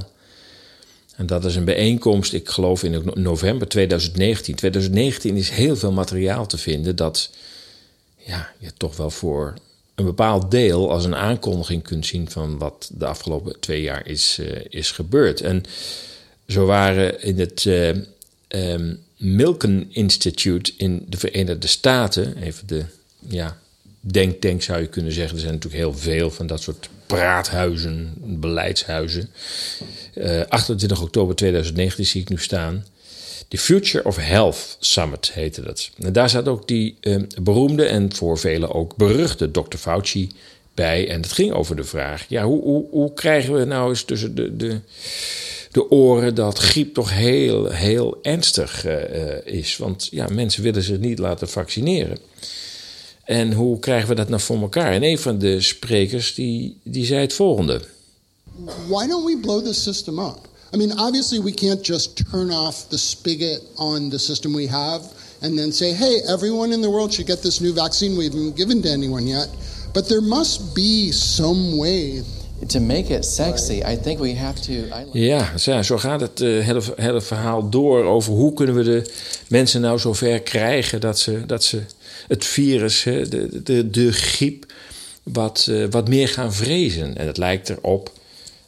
En 1.15 1.25
dat 1.25 1.45
is 1.45 1.55
een 1.55 1.65
bijeenkomst, 1.65 2.33
ik 2.33 2.49
geloof 2.49 2.83
in 2.83 3.11
november 3.13 3.67
2019. 3.67 4.55
2019 4.55 5.37
is 5.37 5.49
heel 5.49 5.75
veel 5.75 5.91
materiaal 5.91 6.45
te 6.45 6.57
vinden 6.57 6.95
dat 6.95 7.29
ja, 8.17 8.49
je 8.59 8.71
toch 8.77 8.97
wel 8.97 9.09
voor 9.09 9.53
een 9.95 10.05
bepaald 10.05 10.51
deel 10.51 10.91
als 10.91 11.05
een 11.05 11.15
aankondiging 11.15 11.83
kunt 11.83 12.05
zien 12.05 12.29
van 12.29 12.57
wat 12.57 12.89
de 12.93 13.05
afgelopen 13.05 13.59
twee 13.59 13.81
jaar 13.81 14.07
is, 14.07 14.37
uh, 14.39 14.47
is 14.69 14.91
gebeurd. 14.91 15.41
En 15.41 15.63
zo 16.47 16.65
waren 16.65 17.21
in 17.21 17.39
het 17.39 17.65
uh, 17.65 17.93
um, 18.47 18.99
Milken 19.17 19.87
Institute 19.89 20.71
in 20.77 21.05
de 21.09 21.17
Verenigde 21.17 21.67
Staten, 21.67 22.37
even 22.37 22.67
de 22.67 22.85
ja, 23.27 23.57
denktank 23.99 24.61
zou 24.61 24.81
je 24.81 24.87
kunnen 24.87 25.11
zeggen. 25.13 25.35
Er 25.35 25.41
zijn 25.41 25.53
natuurlijk 25.53 25.83
heel 25.83 25.97
veel 25.97 26.31
van 26.31 26.47
dat 26.47 26.61
soort 26.61 26.89
praathuizen, 27.05 28.13
beleidshuizen. 28.17 29.29
Uh, 30.15 30.41
28 30.47 31.01
oktober 31.01 31.35
2019 31.35 32.05
zie 32.05 32.21
ik 32.21 32.29
nu 32.29 32.37
staan. 32.37 32.85
De 33.47 33.57
Future 33.57 34.05
of 34.05 34.17
Health 34.17 34.77
Summit 34.79 35.31
heette 35.33 35.61
dat. 35.61 35.89
En 35.99 36.13
daar 36.13 36.29
zat 36.29 36.47
ook 36.47 36.67
die 36.67 36.97
uh, 37.01 37.21
beroemde 37.41 37.85
en 37.85 38.15
voor 38.15 38.37
velen 38.37 38.73
ook 38.73 38.95
beruchte 38.95 39.51
Dr. 39.51 39.77
Fauci 39.77 40.29
bij. 40.73 41.09
En 41.09 41.21
het 41.21 41.31
ging 41.31 41.51
over 41.51 41.75
de 41.75 41.83
vraag: 41.83 42.25
ja, 42.27 42.43
hoe, 42.43 42.61
hoe, 42.61 42.85
hoe 42.89 43.13
krijgen 43.13 43.53
we 43.53 43.65
nou 43.65 43.89
eens 43.89 44.03
tussen 44.03 44.35
de, 44.35 44.55
de, 44.55 44.79
de 45.71 45.91
oren 45.91 46.35
dat 46.35 46.57
griep 46.57 46.93
toch 46.93 47.13
heel, 47.13 47.69
heel 47.69 48.19
ernstig 48.21 48.85
uh, 48.85 49.01
is? 49.43 49.77
Want 49.77 50.07
ja, 50.11 50.27
mensen 50.31 50.63
willen 50.63 50.83
zich 50.83 50.99
niet 50.99 51.19
laten 51.19 51.49
vaccineren. 51.49 52.17
En 53.23 53.53
hoe 53.53 53.79
krijgen 53.79 54.09
we 54.09 54.15
dat 54.15 54.29
nou 54.29 54.41
voor 54.41 54.61
elkaar? 54.61 54.91
En 54.91 55.03
een 55.03 55.17
van 55.17 55.37
de 55.37 55.61
sprekers 55.61 56.33
die, 56.33 56.79
die 56.83 57.05
zei 57.05 57.21
het 57.21 57.33
volgende. 57.33 57.81
Why 58.87 59.07
don't 59.07 59.25
we 59.25 59.37
blow 59.41 59.65
the 59.65 59.73
system 59.73 60.19
up? 60.19 60.47
I 60.73 60.77
mean, 60.77 60.91
obviously 60.99 61.41
we 61.41 61.51
can't 61.51 61.85
just 61.85 62.15
turn 62.31 62.51
off 62.51 62.85
the 62.87 62.97
spigot 62.97 63.61
on 63.75 64.09
the 64.09 64.17
system 64.17 64.53
we 64.53 64.67
have 64.67 65.01
and 65.41 65.57
then 65.57 65.71
say, 65.71 65.93
hey, 65.93 66.21
everyone 66.27 66.73
in 66.73 66.81
the 66.81 66.89
world 66.89 67.13
should 67.13 67.27
get 67.27 67.41
this 67.41 67.59
new 67.59 67.73
vaccine 67.73 68.17
we 68.17 68.23
haven't 68.23 68.55
given 68.55 68.81
to 68.81 68.89
anyone 68.89 69.27
yet. 69.27 69.49
But 69.93 70.07
there 70.07 70.21
must 70.21 70.73
be 70.73 71.11
some 71.11 71.77
way 71.77 72.23
to 72.67 72.79
make 72.79 73.09
it 73.09 73.25
sexy, 73.25 73.83
I 73.83 73.97
think 73.97 74.19
we 74.19 74.35
have 74.35 74.61
to. 74.61 74.71
Ja, 75.11 75.57
zo 75.83 75.97
gaat 75.97 76.21
het 76.21 76.41
uh, 76.41 76.65
hele, 76.65 76.81
hele 76.95 77.21
verhaal 77.21 77.69
door 77.69 78.03
over 78.03 78.33
hoe 78.33 78.53
kunnen 78.53 78.75
we 78.75 78.83
de 78.83 79.11
mensen 79.47 79.81
nou 79.81 79.99
zover 79.99 80.41
krijgen 80.41 81.01
dat 81.01 81.19
ze, 81.19 81.45
dat 81.45 81.63
ze 81.63 81.81
het 82.27 82.45
virus, 82.45 83.03
de, 83.03 83.61
de, 83.63 83.89
de 83.89 84.11
griep, 84.11 84.65
wat, 85.23 85.67
uh, 85.69 85.85
wat 85.89 86.07
meer 86.07 86.27
gaan 86.27 86.53
vrezen. 86.53 87.17
En 87.17 87.27
het 87.27 87.37
lijkt 87.37 87.69
erop, 87.69 88.11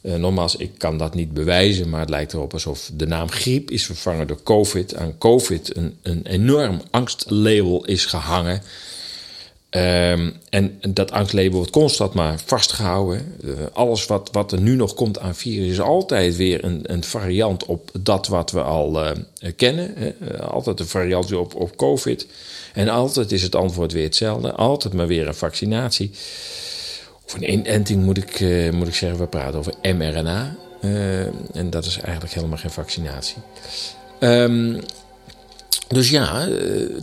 uh, 0.02 0.16
nogmaals, 0.16 0.56
ik 0.56 0.72
kan 0.78 0.98
dat 0.98 1.16
niet 1.16 1.34
bewijzen, 1.34 1.90
maar 1.90 2.00
het 2.00 2.10
lijkt 2.10 2.34
erop 2.34 2.54
alsof 2.54 2.92
de 2.94 3.08
naam 3.08 3.30
griep 3.30 3.72
is 3.72 3.86
vervangen 3.86 4.28
door 4.28 4.44
COVID. 4.44 4.96
Aan 4.96 5.18
COVID 5.18 5.76
een, 5.76 5.98
een 6.02 6.26
enorm 6.26 6.82
angstlabel 6.92 7.86
is 7.86 8.06
gehangen. 8.06 8.62
Um, 9.76 10.34
en 10.50 10.80
dat 10.90 11.12
angstlabel 11.12 11.52
wordt 11.52 11.72
constant 11.72 12.14
maar 12.14 12.40
vastgehouden. 12.46 13.36
Uh, 13.44 13.54
alles 13.74 14.06
wat, 14.06 14.30
wat 14.32 14.52
er 14.52 14.62
nu 14.62 14.76
nog 14.76 14.94
komt 14.94 15.20
aan 15.20 15.36
virus 15.36 15.72
is 15.72 15.80
altijd 15.80 16.36
weer 16.36 16.64
een, 16.64 16.80
een 16.84 17.04
variant 17.04 17.66
op 17.66 17.90
dat 18.00 18.28
wat 18.28 18.52
we 18.52 18.62
al 18.62 19.06
uh, 19.06 19.12
kennen. 19.56 19.94
Hè? 19.96 20.40
altijd 20.42 20.80
een 20.80 20.88
variant 20.88 21.34
op, 21.34 21.56
op 21.56 21.78
COVID. 21.78 22.28
En 22.74 22.90
altijd 22.90 23.32
is 23.32 23.42
het 23.42 23.56
antwoord 23.56 23.92
weer 23.92 24.04
hetzelfde. 24.04 24.52
Altijd 24.52 24.94
maar 24.94 25.08
weer 25.08 25.28
een 25.28 25.36
vaccinatie. 25.36 26.12
Of 27.26 27.34
een 27.34 27.52
inenting 27.52 28.04
moet 28.04 28.18
ik, 28.18 28.40
moet 28.72 28.88
ik 28.88 28.96
zeggen. 28.96 29.20
We 29.20 29.28
praten 29.28 29.60
over 29.60 29.74
mRNA. 29.82 30.56
en 31.54 31.70
dat 31.70 31.86
is 31.86 32.00
eigenlijk 32.00 32.34
helemaal 32.34 32.58
geen 32.58 32.72
vaccinatie. 32.72 33.38
Um, 34.20 34.80
dus 35.88 36.10
ja, 36.10 36.48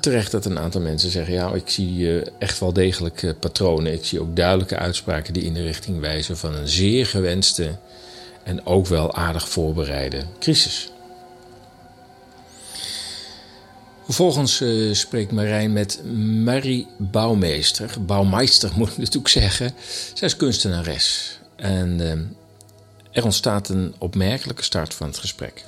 terecht 0.00 0.30
dat 0.30 0.44
een 0.44 0.58
aantal 0.58 0.80
mensen 0.80 1.10
zeggen: 1.10 1.34
ja, 1.34 1.52
ik 1.52 1.68
zie 1.68 2.22
echt 2.38 2.60
wel 2.60 2.72
degelijk 2.72 3.34
patronen. 3.40 3.92
Ik 3.92 4.04
zie 4.04 4.20
ook 4.20 4.36
duidelijke 4.36 4.76
uitspraken 4.76 5.32
die 5.32 5.42
in 5.42 5.54
de 5.54 5.62
richting 5.62 6.00
wijzen 6.00 6.36
van 6.36 6.54
een 6.54 6.68
zeer 6.68 7.06
gewenste 7.06 7.76
en 8.42 8.66
ook 8.66 8.86
wel 8.86 9.14
aardig 9.14 9.48
voorbereide 9.48 10.22
crisis. 10.38 10.90
Vervolgens 14.04 14.62
spreekt 14.92 15.32
Marijn 15.32 15.72
met 15.72 16.00
Marie 16.44 16.86
Bouwmeester. 16.98 17.94
Bouwmeister 18.00 18.70
moet 18.76 18.88
ik 18.88 18.96
natuurlijk 18.96 19.28
zeggen. 19.28 19.74
Zij 20.14 20.28
is 20.28 20.36
kunstenares. 20.36 21.38
En 21.56 22.00
er 23.12 23.24
ontstaat 23.24 23.68
een 23.68 23.94
opmerkelijke 23.98 24.62
start 24.62 24.94
van 24.94 25.06
het 25.06 25.18
gesprek. 25.18 25.64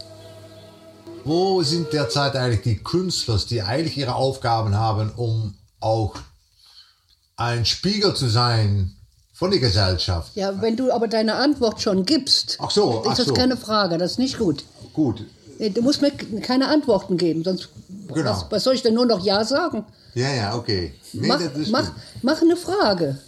Wo 1.25 1.63
sind 1.63 1.93
derzeit 1.93 2.37
eigentlich 2.37 2.63
die 2.63 2.77
Künstler, 2.77 3.41
die 3.49 3.63
eigentlich 3.63 3.97
ihre 3.97 4.15
Aufgaben 4.15 4.77
haben, 4.77 5.11
um 5.17 5.55
auch 5.81 6.15
ein 7.37 7.65
Spiegel 7.65 8.15
zu 8.15 8.29
sein 8.29 8.95
von 9.33 9.51
der 9.51 9.61
Gesellschaft? 9.61 10.33
Ja, 10.35 10.61
wenn 10.61 10.77
du 10.77 10.93
aber 10.93 11.09
deine 11.09 11.35
Antwort 11.37 11.81
schon 11.81 12.05
gibst, 12.05 12.59
ach 12.61 12.71
so, 12.71 13.03
ach 13.07 13.13
ist 13.13 13.21
das 13.21 13.27
so. 13.29 13.35
keine 13.35 13.57
Frage, 13.57 13.97
das 13.99 14.13
ist 14.13 14.19
nicht 14.19 14.39
gut. 14.39 14.65
Gut. 14.93 15.25
Du 15.59 15.83
musst 15.83 16.03
mir 16.03 16.11
keine 16.11 16.69
Antworten 16.69 17.17
geben, 17.17 17.45
sonst 17.45 17.69
genau. 18.13 18.31
was, 18.31 18.47
was, 18.51 18.65
soll 18.65 18.75
ich 18.75 18.83
denn 18.83 18.95
nur 18.95 19.07
noch 19.07 19.25
Ja 19.25 19.45
sagen? 19.45 19.87
Ja, 20.15 20.31
ja, 20.31 20.57
okay. 20.57 20.95
Nee, 21.13 21.29
mach, 21.29 21.41
mach, 21.71 21.93
mach 22.23 22.43
eine 22.43 22.57
Frage 22.57 23.19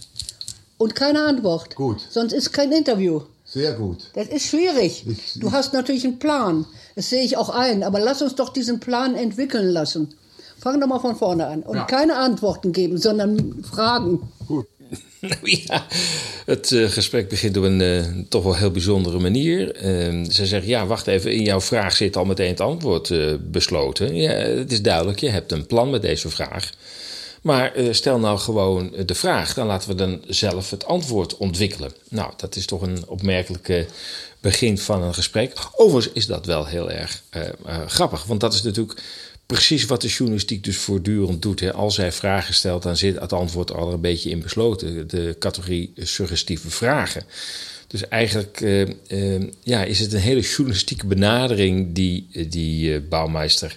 und 0.76 0.94
keine 0.94 1.24
Antwort. 1.24 1.74
Gut. 1.74 2.04
Sonst 2.10 2.32
ist 2.32 2.52
kein 2.52 2.72
Interview. 2.72 3.22
Sehr 3.44 3.74
gut. 3.74 4.10
Das 4.14 4.28
ist 4.28 4.46
schwierig. 4.46 5.06
Ich, 5.06 5.40
du 5.40 5.52
hast 5.52 5.72
natürlich 5.72 6.04
einen 6.04 6.18
Plan. 6.18 6.66
Das 6.96 7.08
sehe 7.10 7.22
ich 7.22 7.36
auch 7.36 7.50
ein. 7.50 7.82
Aber 7.84 8.00
lass 8.00 8.22
uns 8.22 8.34
doch 8.34 8.48
diesen 8.52 8.80
Plan 8.80 9.14
entwickeln 9.14 9.68
lassen. 9.68 10.14
Fang 10.58 10.80
doch 10.80 10.88
mal 10.88 10.98
von 10.98 11.14
vorne 11.16 11.46
an. 11.46 11.62
Und 11.62 11.76
Ja. 11.76 11.84
keine 11.84 12.16
Antworten 12.16 12.72
geben, 12.72 12.98
sondern 12.98 13.62
Fragen. 13.72 14.20
Goed. 14.48 14.66
Nou 15.20 15.36
ja, 15.42 15.86
het 16.46 16.72
eh, 16.72 16.88
gesprek 16.90 17.28
begint 17.28 17.56
op 17.56 17.64
een 17.64 17.80
eh, 17.80 18.04
toch 18.28 18.42
wel 18.44 18.56
heel 18.56 18.70
bijzondere 18.70 19.18
manier. 19.18 19.74
Eh, 19.74 20.24
ze 20.30 20.46
zegt, 20.46 20.66
ja, 20.66 20.86
wacht 20.86 21.06
even, 21.06 21.32
in 21.32 21.42
jouw 21.42 21.60
vraag 21.60 21.96
zit 21.96 22.16
al 22.16 22.24
meteen 22.24 22.48
het 22.50 22.60
antwoord 22.60 23.10
eh, 23.10 23.34
besloten. 23.40 24.14
Ja, 24.14 24.30
het 24.32 24.72
is 24.72 24.82
duidelijk, 24.82 25.18
je 25.20 25.28
hebt 25.28 25.52
een 25.52 25.66
plan 25.66 25.90
met 25.90 26.02
deze 26.02 26.28
vraag. 26.28 26.70
Maar 27.42 27.74
eh, 27.74 27.92
stel 27.92 28.18
nou 28.18 28.38
gewoon 28.38 28.92
de 29.06 29.14
vraag, 29.14 29.54
dan 29.54 29.66
laten 29.66 29.88
we 29.88 29.94
dan 29.94 30.20
zelf 30.26 30.70
het 30.70 30.86
antwoord 30.86 31.36
ontwikkelen. 31.36 31.92
Nou, 32.08 32.30
dat 32.36 32.56
is 32.56 32.66
toch 32.66 32.82
een 32.82 33.04
opmerkelijke 33.08 33.86
begin 34.46 34.78
van 34.78 35.02
een 35.02 35.14
gesprek. 35.14 35.52
Overigens 35.76 36.14
is 36.14 36.26
dat 36.26 36.46
wel 36.46 36.66
heel 36.66 36.90
erg 36.90 37.22
eh, 37.30 37.48
eh, 37.64 37.86
grappig, 37.86 38.24
want 38.24 38.40
dat 38.40 38.54
is 38.54 38.62
natuurlijk 38.62 39.02
precies 39.46 39.84
wat 39.84 40.00
de 40.00 40.08
journalistiek 40.08 40.64
dus 40.64 40.76
voortdurend 40.76 41.42
doet. 41.42 41.60
Hè. 41.60 41.72
Als 41.72 41.96
hij 41.96 42.12
vragen 42.12 42.54
stelt, 42.54 42.82
dan 42.82 42.96
zit 42.96 43.20
het 43.20 43.32
antwoord 43.32 43.72
al 43.72 43.92
een 43.92 44.00
beetje 44.00 44.30
in 44.30 44.40
besloten. 44.40 45.08
De 45.08 45.36
categorie 45.38 45.92
suggestieve 45.96 46.70
vragen. 46.70 47.22
Dus 47.86 48.08
eigenlijk 48.08 48.60
eh, 48.60 49.40
ja, 49.62 49.84
is 49.84 50.00
het 50.00 50.12
een 50.12 50.20
hele 50.20 50.40
journalistieke 50.40 51.06
benadering 51.06 51.94
die, 51.94 52.48
die 52.48 53.00
Bouwmeister 53.00 53.76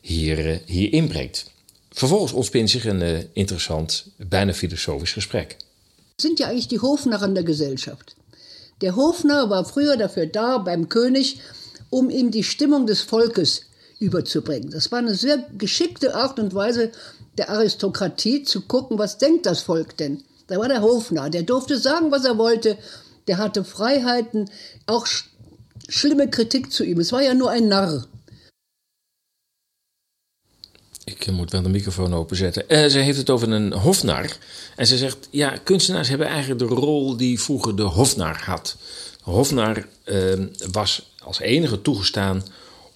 hier, 0.00 0.60
hier 0.66 0.92
inbrengt. 0.92 1.50
Vervolgens 1.92 2.32
ontspint 2.32 2.70
zich 2.70 2.84
een 2.84 3.28
interessant, 3.32 4.06
bijna 4.16 4.54
filosofisch 4.54 5.12
gesprek. 5.12 5.56
sind 6.20 6.38
ja 6.38 6.46
eigentlich 6.46 6.68
die 6.68 6.80
Hofnarren 6.80 7.34
der 7.34 7.44
Gesellschaft. 7.44 8.17
Der 8.80 8.96
Hofnarr 8.96 9.50
war 9.50 9.64
früher 9.64 9.96
dafür 9.96 10.26
da, 10.26 10.58
beim 10.58 10.88
König, 10.88 11.40
um 11.90 12.10
ihm 12.10 12.30
die 12.30 12.44
Stimmung 12.44 12.86
des 12.86 13.00
Volkes 13.00 13.62
überzubringen. 13.98 14.70
Das 14.70 14.92
war 14.92 15.00
eine 15.00 15.14
sehr 15.14 15.38
geschickte 15.56 16.14
Art 16.14 16.38
und 16.38 16.54
Weise 16.54 16.92
der 17.36 17.50
Aristokratie 17.50 18.42
zu 18.42 18.62
gucken, 18.62 18.98
was 18.98 19.18
denkt 19.18 19.46
das 19.46 19.62
Volk 19.62 19.96
denn. 19.96 20.22
Da 20.46 20.58
war 20.58 20.68
der 20.68 20.82
Hofnarr, 20.82 21.30
der 21.30 21.42
durfte 21.42 21.76
sagen, 21.78 22.10
was 22.10 22.24
er 22.24 22.38
wollte, 22.38 22.78
der 23.26 23.38
hatte 23.38 23.64
Freiheiten, 23.64 24.50
auch 24.86 25.06
sch 25.06 25.30
schlimme 25.88 26.28
Kritik 26.28 26.70
zu 26.70 26.84
ihm. 26.84 27.00
Es 27.00 27.12
war 27.12 27.22
ja 27.22 27.34
nur 27.34 27.50
ein 27.50 27.68
Narr. 27.68 28.06
Ik 31.08 31.26
eh, 31.26 31.34
moet 31.34 31.50
wel 31.50 31.62
de 31.62 31.68
microfoon 31.68 32.14
openzetten. 32.14 32.68
Eh 32.68 32.88
ze 32.88 32.98
heeft 32.98 33.18
het 33.18 33.30
over 33.30 33.52
een 33.52 33.72
hofnar. 33.72 34.36
En 34.76 34.86
ze 34.86 34.96
zegt, 34.96 35.28
ja, 35.30 35.56
kunstenaars 35.64 36.08
hebben 36.08 36.26
eigenlijk 36.26 36.60
de 36.60 36.74
rol 36.74 37.16
die 37.16 37.40
vroeger 37.40 37.76
de 37.76 37.82
hofnar 37.82 38.42
had. 38.44 38.76
De 39.24 39.30
hofnar 39.30 39.86
eh, 40.04 40.16
was 40.72 41.12
als 41.22 41.40
enige 41.40 41.82
toegestaan 41.82 42.44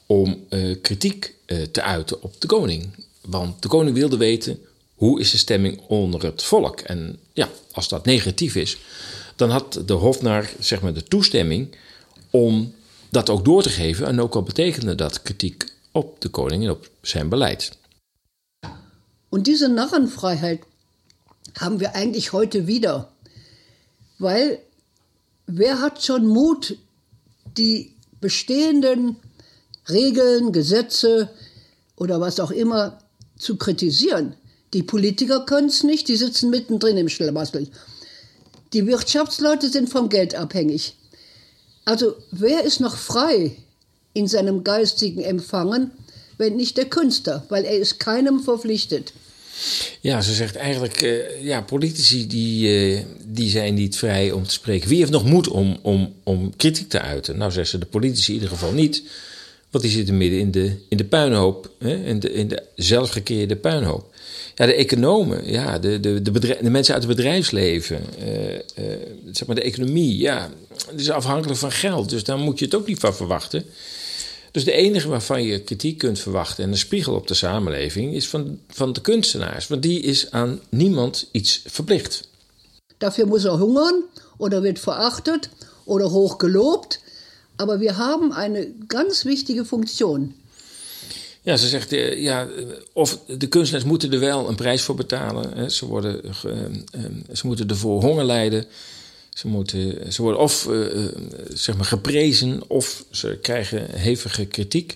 om 0.06 0.44
eh, 0.48 0.76
kritiek 0.82 1.34
te 1.72 1.82
uiten 1.82 2.22
op 2.22 2.40
de 2.40 2.46
koning. 2.46 2.88
Want 3.20 3.62
de 3.62 3.68
koning 3.68 3.96
wilde 3.96 4.16
weten, 4.16 4.58
hoe 4.94 5.20
is 5.20 5.30
de 5.30 5.36
stemming 5.36 5.80
onder 5.88 6.22
het 6.22 6.42
volk? 6.42 6.80
En 6.80 7.18
ja, 7.32 7.48
als 7.72 7.88
dat 7.88 8.04
negatief 8.04 8.54
is, 8.54 8.76
dan 9.36 9.50
had 9.50 9.82
de 9.86 9.92
hofnar 9.92 10.50
zeg 10.58 10.80
maar 10.80 10.94
de 10.94 11.02
toestemming 11.02 11.76
om 12.30 12.74
dat 13.08 13.30
ook 13.30 13.44
door 13.44 13.62
te 13.62 13.68
geven. 13.68 14.06
En 14.06 14.20
ook 14.20 14.34
al 14.34 14.42
betekende 14.42 14.94
dat 14.94 15.22
kritiek 15.22 15.64
op 15.90 16.20
de 16.20 16.28
koning 16.28 16.64
en 16.64 16.70
op 16.70 16.88
zijn 17.00 17.28
beleid. 17.28 17.72
Und 19.32 19.46
diese 19.46 19.70
Narrenfreiheit 19.70 20.60
haben 21.58 21.80
wir 21.80 21.94
eigentlich 21.94 22.34
heute 22.34 22.66
wieder. 22.66 23.10
Weil 24.18 24.58
wer 25.46 25.80
hat 25.80 26.04
schon 26.04 26.26
Mut, 26.26 26.76
die 27.56 27.94
bestehenden 28.20 29.16
Regeln, 29.88 30.52
Gesetze 30.52 31.30
oder 31.96 32.20
was 32.20 32.40
auch 32.40 32.50
immer 32.50 32.98
zu 33.38 33.56
kritisieren? 33.56 34.34
Die 34.74 34.82
Politiker 34.82 35.46
können 35.46 35.68
es 35.68 35.82
nicht, 35.82 36.08
die 36.08 36.16
sitzen 36.16 36.50
mittendrin 36.50 36.98
im 36.98 37.08
Schlamassel. 37.08 37.68
Die 38.74 38.86
Wirtschaftsleute 38.86 39.70
sind 39.70 39.88
vom 39.88 40.10
Geld 40.10 40.34
abhängig. 40.34 40.94
Also 41.86 42.16
wer 42.32 42.64
ist 42.64 42.80
noch 42.80 42.96
frei 42.96 43.56
in 44.12 44.28
seinem 44.28 44.62
geistigen 44.62 45.22
Empfangen, 45.22 45.90
wenn 46.36 46.56
nicht 46.56 46.76
der 46.76 46.90
Künstler, 46.90 47.46
weil 47.48 47.64
er 47.64 47.78
ist 47.78 47.98
keinem 47.98 48.40
verpflichtet. 48.40 49.14
Ja, 50.00 50.20
ze 50.20 50.34
zegt 50.34 50.56
eigenlijk, 50.56 51.02
uh, 51.02 51.42
ja, 51.42 51.60
politici 51.60 52.26
die, 52.26 52.90
uh, 52.92 53.00
die 53.24 53.50
zijn 53.50 53.74
niet 53.74 53.96
vrij 53.96 54.30
om 54.30 54.44
te 54.44 54.52
spreken. 54.52 54.88
Wie 54.88 54.98
heeft 54.98 55.10
nog 55.10 55.24
moed 55.24 55.48
om, 55.48 55.78
om, 55.82 56.14
om 56.22 56.56
kritiek 56.56 56.88
te 56.88 57.00
uiten? 57.00 57.38
Nou, 57.38 57.52
zegt 57.52 57.68
ze, 57.68 57.78
de 57.78 57.86
politici 57.86 58.28
in 58.28 58.34
ieder 58.34 58.48
geval 58.48 58.72
niet. 58.72 59.02
Want 59.70 59.84
die 59.84 59.92
zitten 59.92 60.16
midden 60.16 60.38
in 60.38 60.50
de, 60.50 60.76
in 60.88 60.96
de 60.96 61.04
puinhoop, 61.04 61.70
hè? 61.78 61.94
In, 62.04 62.20
de, 62.20 62.32
in 62.32 62.48
de 62.48 62.62
zelfgekeerde 62.74 63.56
puinhoop. 63.56 64.14
Ja, 64.54 64.66
de 64.66 64.74
economen, 64.74 65.50
ja, 65.50 65.78
de, 65.78 66.00
de, 66.00 66.22
de, 66.22 66.70
mensen 66.70 66.94
uit 66.94 67.02
het 67.02 67.16
bedrijfsleven, 67.16 68.00
uh, 68.18 68.84
zeg 69.32 69.46
maar 69.46 69.56
de 69.56 69.62
economie, 69.62 70.16
ja, 70.18 70.50
het 70.90 71.00
is 71.00 71.10
afhankelijk 71.10 71.58
van 71.58 71.72
geld. 71.72 72.08
Dus 72.08 72.24
daar 72.24 72.38
moet 72.38 72.58
je 72.58 72.64
het 72.64 72.74
ook 72.74 72.86
niet 72.86 72.98
van 72.98 73.14
verwachten. 73.14 73.64
Dus 74.52 74.64
de 74.64 74.72
enige 74.72 75.08
waarvan 75.08 75.42
je 75.42 75.60
kritiek 75.60 75.98
kunt 75.98 76.18
verwachten 76.18 76.64
en 76.64 76.70
een 76.70 76.78
spiegel 76.78 77.14
op 77.14 77.26
de 77.26 77.34
samenleving 77.34 78.14
is 78.14 78.28
van, 78.28 78.58
van 78.68 78.92
de 78.92 79.00
kunstenaars. 79.00 79.68
Want 79.68 79.82
die 79.82 80.00
is 80.00 80.30
aan 80.30 80.60
niemand 80.68 81.28
iets 81.30 81.62
verplicht. 81.66 82.28
Dafür 82.98 83.26
muss 83.26 83.44
er 83.44 83.58
hungern 83.58 84.02
oder 84.36 84.62
wird 84.62 84.78
verachtet 84.78 85.48
oder 85.84 86.10
hoch 86.10 86.38
gelobt. 86.38 87.00
Aber 87.56 87.80
wir 87.80 87.96
haben 87.96 88.32
eine 88.32 88.66
ganz 88.86 89.24
wichtige 89.24 89.64
Funktion. 89.64 90.34
Ja, 91.42 91.56
ze 91.56 91.68
zegt, 91.68 91.92
eh, 91.92 92.22
ja, 92.22 92.48
of 92.92 93.18
de 93.26 93.46
kunstenaars 93.46 93.84
moeten 93.84 94.12
er 94.12 94.20
wel 94.20 94.48
een 94.48 94.54
prijs 94.54 94.82
voor 94.82 94.94
betalen. 94.94 95.70
Ze, 95.70 95.86
worden, 95.86 96.24
eh, 96.24 97.00
ze 97.32 97.46
moeten 97.46 97.68
ervoor 97.68 98.02
honger 98.02 98.24
lijden. 98.24 98.66
Ze, 99.42 99.48
moeten, 99.48 100.12
ze 100.12 100.22
worden 100.22 100.40
of 100.40 100.66
uh, 100.66 101.08
zeg 101.52 101.76
maar 101.76 101.84
geprezen 101.84 102.62
of 102.68 103.04
ze 103.10 103.38
krijgen 103.42 103.90
hevige 103.90 104.46
kritiek. 104.46 104.94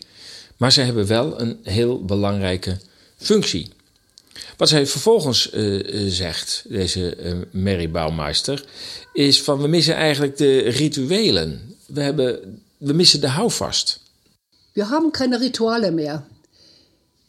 Maar 0.57 0.73
ze 0.73 0.81
hebben 0.81 1.07
wel 1.07 1.41
een 1.41 1.59
heel 1.62 2.05
belangrijke 2.05 2.79
functie. 3.17 3.69
Wat 4.57 4.69
zij 4.69 4.87
vervolgens 4.87 5.53
uh, 5.53 6.11
zegt, 6.11 6.65
deze 6.69 7.17
uh, 7.17 7.62
Mary 7.62 7.91
is 9.12 9.43
van 9.43 9.61
we 9.61 9.69
missen 9.69 9.95
eigenlijk 9.95 10.37
de 10.37 10.59
rituelen. 10.59 11.76
We, 11.87 12.00
hebben, 12.00 12.61
we 12.76 12.93
missen 12.93 13.21
de 13.21 13.29
houvast. 13.29 14.00
We 14.73 14.87
hebben 14.87 15.15
geen 15.15 15.38
Rituale 15.38 15.91
meer. 15.91 16.23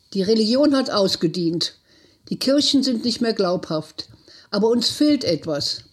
Die 0.09 0.23
Religion 0.23 0.73
hat 0.73 0.89
ausgedient. 0.89 1.77
Die 2.23 2.37
Kirchen 2.37 2.83
sind 2.83 3.03
nicht 3.03 3.21
mehr 3.21 3.33
glaubhaft. 3.33 4.07
Aber 4.49 4.69
uns 4.69 4.89
fehlt 4.89 5.23
etwas. 5.23 5.85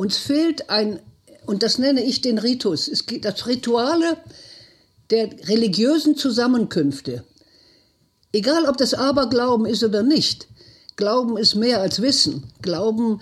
Uns 0.00 0.16
fehlt 0.16 0.70
ein, 0.70 0.98
und 1.44 1.62
das 1.62 1.76
nenne 1.76 2.02
ich 2.02 2.22
den 2.22 2.38
Ritus, 2.38 2.88
es 2.88 3.04
geht 3.04 3.26
das 3.26 3.46
Rituale 3.46 4.16
der 5.10 5.28
religiösen 5.46 6.16
Zusammenkünfte. 6.16 7.22
Egal, 8.32 8.64
ob 8.64 8.78
das 8.78 8.94
Aberglauben 8.94 9.66
ist 9.66 9.84
oder 9.84 10.02
nicht. 10.02 10.48
Glauben 10.96 11.36
ist 11.36 11.54
mehr 11.54 11.82
als 11.82 12.00
Wissen. 12.00 12.44
Glauben 12.62 13.20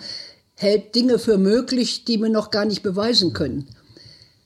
hält 0.55 0.95
Dinge 0.95 1.19
für 1.19 1.37
möglich, 1.37 2.05
die 2.05 2.17
wir 2.21 2.29
noch 2.29 2.49
gar 2.49 2.63
nicht 2.63 2.81
beweisen 2.81 3.33
können. 3.33 3.67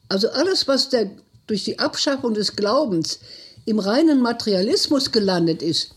Also 0.09 0.31
alles, 0.31 0.67
was 0.67 0.89
der, 0.89 1.11
durch 1.45 1.63
die 1.63 1.77
Abschaffung 1.77 2.33
des 2.33 2.55
Glaubens 2.55 3.19
im 3.65 3.77
reinen 3.77 4.21
Materialismus 4.21 5.11
gelandet 5.11 5.61
ist, 5.61 5.91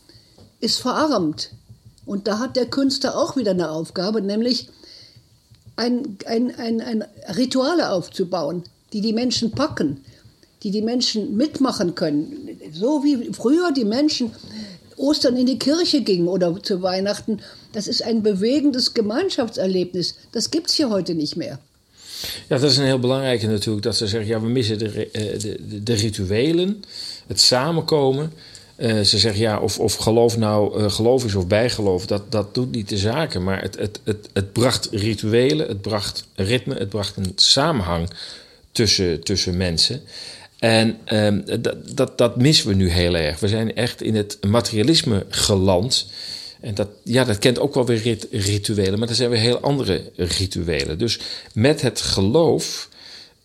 ist 0.61 0.81
verarmt. 0.81 1.53
Und 2.05 2.29
da 2.29 2.39
hat 2.41 2.57
der 2.57 2.67
Künstler 2.67 3.17
auch 3.17 3.37
wieder 3.37 3.53
eine 3.53 3.71
Aufgabe, 3.71 4.21
nämlich 4.21 4.69
ein, 5.77 6.19
ein, 6.27 6.55
ein, 6.57 6.81
ein 6.81 7.05
Rituale 7.37 7.91
aufzubauen, 7.91 8.65
die 8.93 9.01
die 9.01 9.13
Menschen 9.13 9.51
packen, 9.51 10.05
die 10.63 10.71
die 10.71 10.83
Menschen 10.83 11.37
mitmachen 11.37 11.95
können. 11.95 12.59
So 12.73 13.05
wie 13.05 13.33
früher 13.33 13.73
die 13.73 13.85
Menschen 13.85 14.33
Ostern 14.97 15.37
in 15.37 15.47
die 15.47 15.59
Kirche 15.59 16.03
gingen 16.03 16.29
oder 16.29 16.57
zu 16.63 16.83
Weihnachten. 16.83 17.41
Das 17.73 17.87
ist 17.87 18.03
ein 18.03 18.23
bewegendes 18.23 18.95
Gemeinschaftserlebnis. 18.95 20.15
Das 20.33 20.51
gibt 20.51 20.69
es 20.69 20.75
hier 20.75 20.91
heute 20.91 21.15
nicht 21.15 21.37
mehr. 21.37 21.59
Ja, 22.49 22.59
dat 22.59 22.71
is 22.71 22.77
een 22.77 22.85
heel 22.85 22.99
belangrijke 22.99 23.47
natuurlijk. 23.47 23.85
Dat 23.85 23.97
ze 23.97 24.07
zeggen, 24.07 24.29
ja, 24.29 24.41
we 24.41 24.49
missen 24.49 24.79
de, 24.79 25.09
de, 25.13 25.39
de, 25.69 25.83
de 25.83 25.93
rituelen, 25.93 26.83
het 27.27 27.41
samenkomen. 27.41 28.33
Uh, 28.79 29.01
ze 29.01 29.19
zeggen 29.19 29.41
ja, 29.41 29.59
of, 29.59 29.79
of 29.79 29.95
geloof 29.95 30.37
nou 30.37 30.81
uh, 30.81 30.91
geloof 30.91 31.25
is 31.25 31.35
of 31.35 31.47
bijgeloof, 31.47 32.07
dat, 32.07 32.33
dat 32.33 32.55
doet 32.55 32.71
niet 32.71 32.89
de 32.89 32.99
zaken. 32.99 33.45
Maar 33.45 33.63
het, 33.63 33.79
het, 33.79 34.01
het, 34.05 34.29
het 34.33 34.53
bracht 34.53 34.89
rituelen, 34.91 35.69
het 35.69 35.81
bracht 35.81 36.25
ritme, 36.35 36.75
het 36.75 36.89
bracht 36.89 37.17
een 37.17 37.33
samenhang 37.35 38.11
tussen, 38.73 39.23
tussen 39.23 39.57
mensen. 39.57 40.03
En 40.59 40.99
um, 41.13 41.45
dat, 41.61 41.97
dat, 41.97 42.19
dat 42.19 42.37
missen 42.37 42.69
we 42.69 42.75
nu 42.75 42.91
heel 42.91 43.17
erg. 43.17 43.41
We 43.41 43.49
zijn 43.49 43.75
echt 43.75 44.03
in 44.03 44.15
het 44.15 44.39
materialisme 44.47 45.27
geland. 45.29 46.07
En 46.61 46.75
dat, 46.75 46.89
ja, 47.03 47.25
dat 47.25 47.39
kent 47.39 47.59
ook 47.59 47.75
wel 47.75 47.87
weer 47.87 48.03
rit, 48.03 48.27
rituelen, 48.31 48.99
maar 48.99 49.09
dat 49.09 49.17
zijn 49.17 49.31
weer 49.31 49.39
heel 49.39 49.61
andere 49.61 50.11
rituelen. 50.17 50.99
Dus 50.99 51.19
met 51.53 51.83
het 51.83 52.01
geloof, 52.01 52.89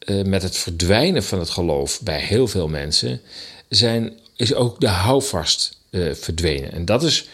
uh, 0.06 0.24
met 0.24 0.44
het 0.44 0.58
verdwijnen 0.58 1.24
van 1.24 1.40
het 1.40 1.50
geloof 1.50 2.02
bij 2.02 2.20
heel 2.20 2.48
veel 2.48 2.68
mensen, 2.68 3.22
zijn 3.70 4.14
is 4.42 4.54
ook 4.54 4.80
de 4.80 4.88
houvast 4.88 5.78
uh, 5.90 6.14
verdwenen. 6.14 6.72
En 6.72 6.86
dat, 6.86 7.04
is, 7.04 7.28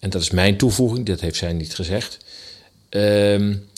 en 0.00 0.10
dat 0.10 0.22
is 0.22 0.30
mijn 0.30 0.56
toevoeging, 0.56 1.06
dat 1.06 1.20
heeft 1.20 1.36
zij 1.36 1.52
niet 1.52 1.74
gezegd. 1.74 2.18
Um, 2.90 3.68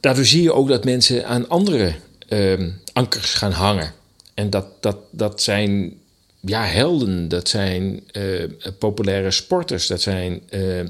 daardoor 0.00 0.24
zie 0.24 0.42
je 0.42 0.52
ook 0.52 0.68
dat 0.68 0.84
mensen 0.84 1.26
aan 1.26 1.48
andere 1.48 1.94
um, 2.28 2.80
ankers 2.92 3.34
gaan 3.34 3.52
hangen. 3.52 3.92
En 4.34 4.50
dat, 4.50 4.66
dat, 4.80 4.96
dat 5.10 5.42
zijn 5.42 5.98
ja, 6.40 6.64
helden, 6.64 7.28
dat 7.28 7.48
zijn 7.48 8.02
uh, 8.12 8.44
populaire 8.78 9.30
sporters, 9.30 9.86
dat 9.86 10.00
zijn 10.00 10.42
uh, 10.50 10.80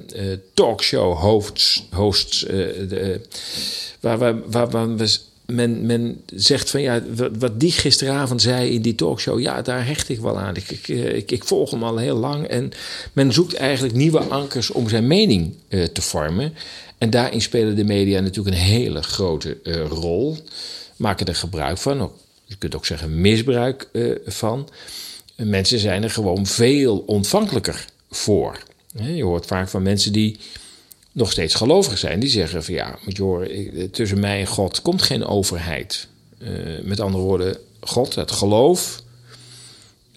talkshow 0.55 1.19
hosts, 1.19 1.87
hosts 1.91 2.47
waar, 4.01 4.19
waar, 4.19 4.51
waar, 4.51 4.71
waar 4.71 4.97
we 4.97 5.19
men, 5.53 5.87
men 5.87 6.23
zegt 6.35 6.71
van 6.71 6.81
ja, 6.81 7.03
wat 7.39 7.61
die 7.61 7.73
gisteravond 7.73 8.43
zei 8.43 8.71
in 8.71 8.83
die 8.83 8.95
talkshow, 8.95 9.41
ja, 9.41 9.63
daar 9.63 9.87
hecht 9.87 10.09
ik 10.09 10.21
wel 10.21 10.39
aan. 10.39 10.57
Ik, 10.57 10.71
ik, 10.71 10.89
ik, 10.89 11.31
ik 11.31 11.45
volg 11.45 11.71
hem 11.71 11.83
al 11.83 11.97
heel 11.97 12.17
lang. 12.17 12.47
En 12.47 12.73
men 13.13 13.33
zoekt 13.33 13.55
eigenlijk 13.55 13.95
nieuwe 13.95 14.19
ankers 14.19 14.71
om 14.71 14.89
zijn 14.89 15.07
mening 15.07 15.55
uh, 15.69 15.85
te 15.85 16.03
vormen. 16.03 16.55
En 16.99 17.11
daarin 17.11 17.41
spelen 17.41 17.77
de 17.77 17.85
media 17.85 18.21
natuurlijk 18.21 18.57
een 18.57 18.63
hele 18.63 19.03
grote 19.03 19.59
uh, 19.63 19.87
rol. 19.87 20.37
Maken 20.97 21.27
er 21.27 21.35
gebruik 21.35 21.79
van. 21.79 22.13
Je 22.45 22.57
kunt 22.57 22.75
ook 22.75 22.87
zeggen 22.87 23.21
misbruik 23.21 23.89
van. 24.27 24.69
Mensen 25.37 25.79
zijn 25.79 26.03
er 26.03 26.11
gewoon 26.11 26.47
veel 26.47 26.99
ontvankelijker 27.07 27.85
voor. 28.11 28.59
Je 29.03 29.25
hoort 29.25 29.47
vaak 29.47 29.69
van 29.69 29.83
mensen 29.83 30.13
die 30.13 30.37
nog 31.19 31.31
steeds 31.31 31.55
gelovig 31.55 31.99
zijn, 31.99 32.21
die 32.21 32.31
zeggen 32.31 32.65
van 32.65 32.75
ja, 32.75 32.99
moet 33.05 33.17
je 33.17 33.23
horen, 33.23 33.91
tussen 33.91 34.21
mij 34.21 34.41
en 34.41 34.47
God 34.47 34.83
komt 34.83 35.03
geen 35.03 35.25
overheid. 35.25 36.09
Uh, 36.39 36.49
met 36.83 37.01
andere 37.01 37.23
woorden, 37.23 37.57
God, 37.81 38.15
het 38.15 38.31
geloof, 38.31 39.03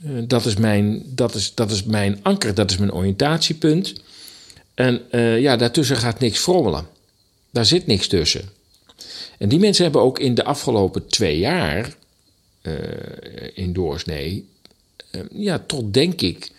uh, 0.05 0.23
dat, 0.27 0.45
is 0.45 0.55
mijn, 0.55 1.03
dat, 1.05 1.35
is, 1.35 1.53
dat 1.55 1.71
is 1.71 1.83
mijn 1.83 2.19
anker, 2.21 2.53
dat 2.53 2.71
is 2.71 2.77
mijn 2.77 2.93
oriëntatiepunt. 2.93 3.93
En 4.73 5.01
uh, 5.11 5.39
ja, 5.39 5.55
daartussen 5.55 5.97
gaat 5.97 6.19
niks 6.19 6.39
frommelen. 6.39 6.87
Daar 7.51 7.65
zit 7.65 7.87
niks 7.87 8.07
tussen. 8.07 8.49
En 9.37 9.49
die 9.49 9.59
mensen 9.59 9.83
hebben 9.83 10.01
ook 10.01 10.19
in 10.19 10.35
de 10.35 10.43
afgelopen 10.43 11.07
twee 11.07 11.37
jaar 11.37 11.95
in 13.53 13.73
doorsnee, 13.73 14.47
ja, 15.31 15.63
tot 15.67 15.93
denk 15.93 16.21
ik 16.21 16.51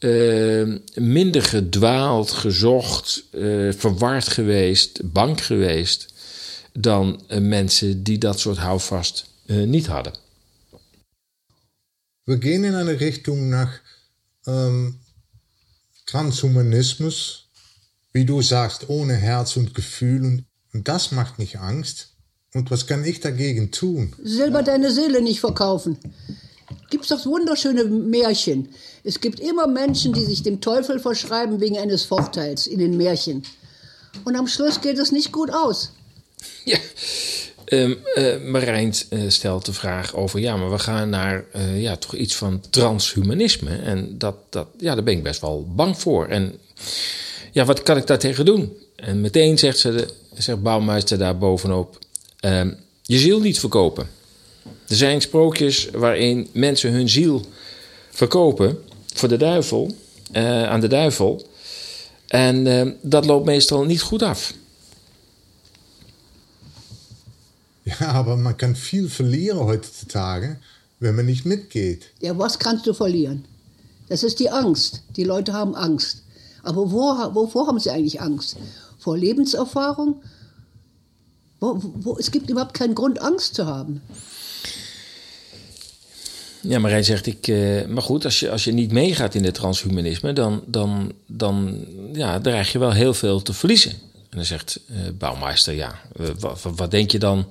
uh, 0.00 0.78
minder 0.94 1.42
gedwaald, 1.42 2.30
gezocht, 2.30 3.24
uh, 3.32 3.72
verward 3.72 4.28
geweest, 4.28 5.12
bang 5.12 5.44
geweest 5.44 6.06
dan 6.72 7.22
uh, 7.28 7.38
mensen 7.38 8.02
die 8.02 8.18
dat 8.18 8.40
soort 8.40 8.58
houvast 8.58 9.26
niet 9.46 9.86
hadden. 9.86 10.12
We 12.24 12.36
gaan 12.40 12.64
in 12.64 12.74
eine 12.74 13.00
Richtung 13.00 13.48
nach 13.48 13.80
ähm, 14.44 14.98
Transhumanismus, 16.04 17.48
wie 18.12 18.24
du 18.24 18.42
sagst, 18.42 18.88
ohne 18.88 19.14
Herz 19.14 19.56
und 19.56 19.74
Gefühl. 19.74 20.24
Und, 20.24 20.44
und 20.72 20.88
das 20.88 21.10
macht 21.10 21.38
mich 21.38 21.58
Angst. 21.58 22.16
Und 22.54 22.70
was 22.70 22.86
kann 22.86 23.04
ich 23.04 23.20
dagegen 23.20 23.70
tun? 23.70 24.14
Selber 24.22 24.62
deine 24.62 24.90
Seele 24.90 25.22
nicht 25.22 25.40
verkaufen. 25.40 25.98
Gibt 26.90 27.04
es 27.04 27.10
doch 27.10 27.24
wunderschöne 27.26 27.84
Märchen. 27.84 28.68
Es 29.08 29.20
gibt 29.20 29.40
immer 29.40 29.66
Menschen, 29.66 30.12
die 30.12 30.24
sich 30.26 30.42
dem 30.42 30.60
Teufel 30.60 31.00
verschreiben 31.00 31.60
wegen 31.60 31.78
eines 31.78 32.04
Vorteils 32.04 32.66
in 32.66 32.78
den 32.78 32.98
Märchen. 32.98 33.42
Und 34.24 34.36
am 34.36 34.46
Schluss 34.46 34.82
geht 34.82 34.98
es 34.98 35.12
nicht 35.12 35.32
gut 35.32 35.50
aus. 35.50 35.92
Ja, 36.66 36.78
um, 37.72 37.96
uh, 38.16 39.30
stelt 39.30 39.66
de 39.66 39.72
vraag 39.72 40.14
over, 40.14 40.40
ja, 40.40 40.56
maar 40.56 40.70
we 40.70 40.78
gaan 40.78 41.10
naar 41.10 41.44
uh, 41.56 41.82
ja, 41.82 41.96
toch 41.96 42.14
iets 42.14 42.34
van 42.34 42.60
transhumanisme. 42.70 43.76
En 43.76 44.18
dat, 44.18 44.36
dat, 44.50 44.66
ja, 44.78 44.94
daar 44.94 45.04
ben 45.04 45.16
ik 45.16 45.22
best 45.22 45.40
wel 45.40 45.66
bang 45.74 45.98
voor. 45.98 46.26
En 46.26 46.58
ja, 47.52 47.64
wat 47.64 47.82
kan 47.82 47.96
ik 47.96 48.06
daar 48.06 48.18
tegen 48.18 48.44
doen? 48.44 48.76
En 48.96 49.20
meteen 49.20 49.58
zegt, 49.58 49.78
ze, 49.78 50.08
zegt 50.34 50.62
Bouwmeister 50.62 51.18
daar 51.18 51.38
bovenop, 51.38 51.98
ehm, 52.40 52.72
je 53.02 53.18
ziel 53.18 53.40
niet 53.40 53.60
verkopen. 53.60 54.08
Er 54.88 54.96
zijn 54.96 55.20
sprookjes 55.20 55.88
waarin 55.92 56.48
mensen 56.52 56.92
hun 56.92 57.08
ziel 57.08 57.44
verkopen 58.10 58.86
voor 59.18 59.28
de 59.28 59.36
duivel, 59.36 59.94
uh, 60.32 60.68
aan 60.68 60.80
de 60.80 60.86
duivel. 60.86 61.46
En 62.26 62.66
uh, 62.66 62.92
dat 63.02 63.26
loopt 63.26 63.44
meestal 63.44 63.84
niet 63.84 64.00
goed 64.00 64.22
af. 64.22 64.54
Ja, 67.82 68.06
aber 68.12 68.36
man 68.36 68.56
kann 68.56 68.76
viel 68.76 69.08
verlieren 69.08 69.66
heutzutage, 69.66 70.58
wenn 70.98 71.14
man 71.14 71.24
nicht 71.24 71.44
mitgeht. 71.44 72.10
Ja, 72.20 72.36
was 72.36 72.58
kannst 72.58 72.86
du 72.86 72.92
verlieren? 72.92 73.44
Das 74.08 74.22
ist 74.22 74.38
die 74.38 74.50
Angst. 74.50 75.02
Die 75.16 75.24
Leute 75.24 75.52
haben 75.52 75.74
Angst. 75.74 76.22
Aber 76.62 76.90
wo, 76.90 77.34
wovor 77.34 77.66
haben 77.66 77.78
sie 77.78 77.90
eigentlich 77.90 78.20
Angst? 78.20 78.56
Vor 78.98 79.16
Lebenserfahrung? 79.16 80.22
Wo, 81.60 81.80
wo, 82.04 82.16
es 82.18 82.30
gibt 82.30 82.50
überhaupt 82.50 82.74
keinen 82.74 82.94
Grund, 82.94 83.20
Angst 83.20 83.54
zu 83.54 83.66
haben. 83.66 84.02
Ja, 86.68 86.78
Marijn 86.78 87.04
zegt 87.04 87.26
ik. 87.26 87.48
Uh, 87.48 87.86
maar 87.86 88.02
goed, 88.02 88.24
als 88.24 88.40
je, 88.40 88.50
als 88.50 88.64
je 88.64 88.72
niet 88.72 88.92
meegaat 88.92 89.34
in 89.34 89.44
het 89.44 89.54
transhumanisme, 89.54 90.32
dan, 90.32 90.62
dan, 90.66 91.12
dan 91.26 91.86
ja, 92.12 92.40
dreig 92.40 92.72
je 92.72 92.78
wel 92.78 92.92
heel 92.92 93.14
veel 93.14 93.42
te 93.42 93.52
verliezen. 93.52 93.90
En 94.30 94.36
dan 94.36 94.44
zegt 94.44 94.80
uh, 94.90 94.96
Bouwmeister: 95.18 95.74
Ja, 95.74 96.00
uh, 96.20 96.28
wat, 96.38 96.60
wat 96.76 96.90
denk 96.90 97.10
je 97.10 97.18
dan 97.18 97.46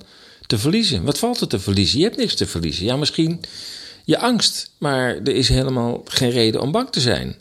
te 0.46 0.58
verliezen? 0.58 1.04
Wat 1.04 1.18
valt 1.18 1.40
er 1.40 1.48
te 1.48 1.60
verliezen? 1.60 1.98
Je 1.98 2.04
hebt 2.04 2.16
niks 2.16 2.34
te 2.34 2.46
verliezen. 2.46 2.84
Ja, 2.84 2.96
misschien 2.96 3.40
je 4.04 4.18
angst, 4.18 4.70
maar 4.78 5.16
er 5.16 5.34
is 5.34 5.48
helemaal 5.48 6.02
geen 6.04 6.30
reden 6.30 6.60
om 6.60 6.72
bang 6.72 6.90
te 6.90 7.00
zijn. 7.00 7.36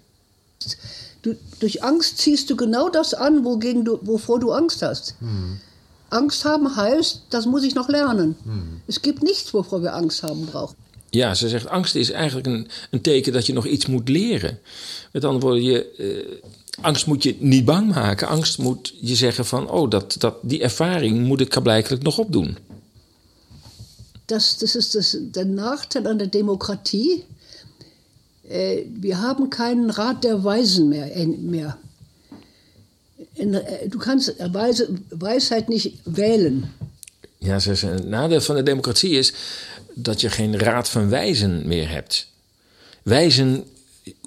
Du, 1.22 1.38
durch 1.58 1.82
Angst 1.82 2.20
ziehst 2.20 2.50
du 2.50 2.56
genau 2.56 2.90
das 2.90 3.14
an, 3.14 3.44
wogegen 3.44 3.84
du, 3.84 4.00
wovor 4.02 4.40
du 4.40 4.52
Angst 4.52 4.82
hast. 4.82 5.16
Hm. 5.20 5.60
Angst 6.10 6.44
haben 6.44 6.76
heißt, 6.76 7.22
das 7.30 7.46
muss 7.46 7.64
ich 7.64 7.74
noch 7.74 7.90
lernen. 7.90 8.36
Hm. 8.44 8.82
Es 8.88 9.02
gibt 9.02 9.24
nichts, 9.24 9.54
wovor 9.54 9.82
wir 9.82 9.94
Angst 9.94 10.24
haben 10.24 10.46
brauchen. 10.46 10.87
Ja, 11.10 11.34
ze 11.34 11.50
zegt 11.50 11.68
angst 11.68 11.96
is 11.96 12.12
eigenlijk 12.12 12.48
een, 12.48 12.68
een 12.90 13.02
teken 13.02 13.34
dat 13.34 13.46
je 13.46 13.54
nog 13.54 13.66
iets 13.66 13.86
moet 13.86 14.10
leren. 14.10 14.60
Met 15.12 15.26
andere 15.26 15.46
woorden, 15.46 15.64
je, 15.64 15.94
uh, 15.98 16.52
angst 16.82 17.06
moet 17.06 17.24
je 17.24 17.36
niet 17.40 17.66
bang 17.66 17.94
maken. 17.94 18.28
Angst 18.28 18.58
moet 18.58 18.94
je 19.02 19.16
zeggen 19.16 19.46
van, 19.46 19.70
oh, 19.70 19.90
dat, 19.90 20.16
dat, 20.20 20.36
die 20.42 20.62
ervaring 20.62 21.26
moet 21.26 21.42
ik 21.42 21.62
blijkbaar 21.62 21.98
nog 22.02 22.18
opdoen. 22.18 22.58
Das, 24.26 24.58
das 24.58 24.76
ist 24.76 24.94
das, 24.94 25.18
der 25.32 25.46
Nachteil 25.46 26.06
an 26.06 26.18
der 26.18 26.28
Demokratie. 26.28 27.24
Äh, 28.50 28.84
wir 29.02 29.22
haben 29.22 29.50
keinen 29.50 29.90
Rat 29.90 30.24
der 30.24 30.44
Weisen 30.44 30.90
mehr. 30.90 31.08
mehr. 31.40 31.78
Äh, 33.36 33.88
du 33.88 34.00
kannst 34.00 34.36
Weise, 34.54 34.90
Weisheit 35.12 35.70
nicht 35.70 35.94
wählen. 36.06 36.74
Ja, 37.40 37.60
ze 37.60 37.76
zegt, 37.76 38.00
een 38.00 38.10
nadeel 38.10 38.42
van 38.42 38.56
de 38.56 38.64
democratie 38.64 39.12
is 39.12 39.34
dat 40.00 40.22
je 40.22 40.30
geen 40.30 40.60
raad 40.60 40.90
van 40.90 41.10
wijzen 41.10 41.68
meer 41.68 41.90
hebt. 41.90 42.28
Wijzen, 43.04 43.64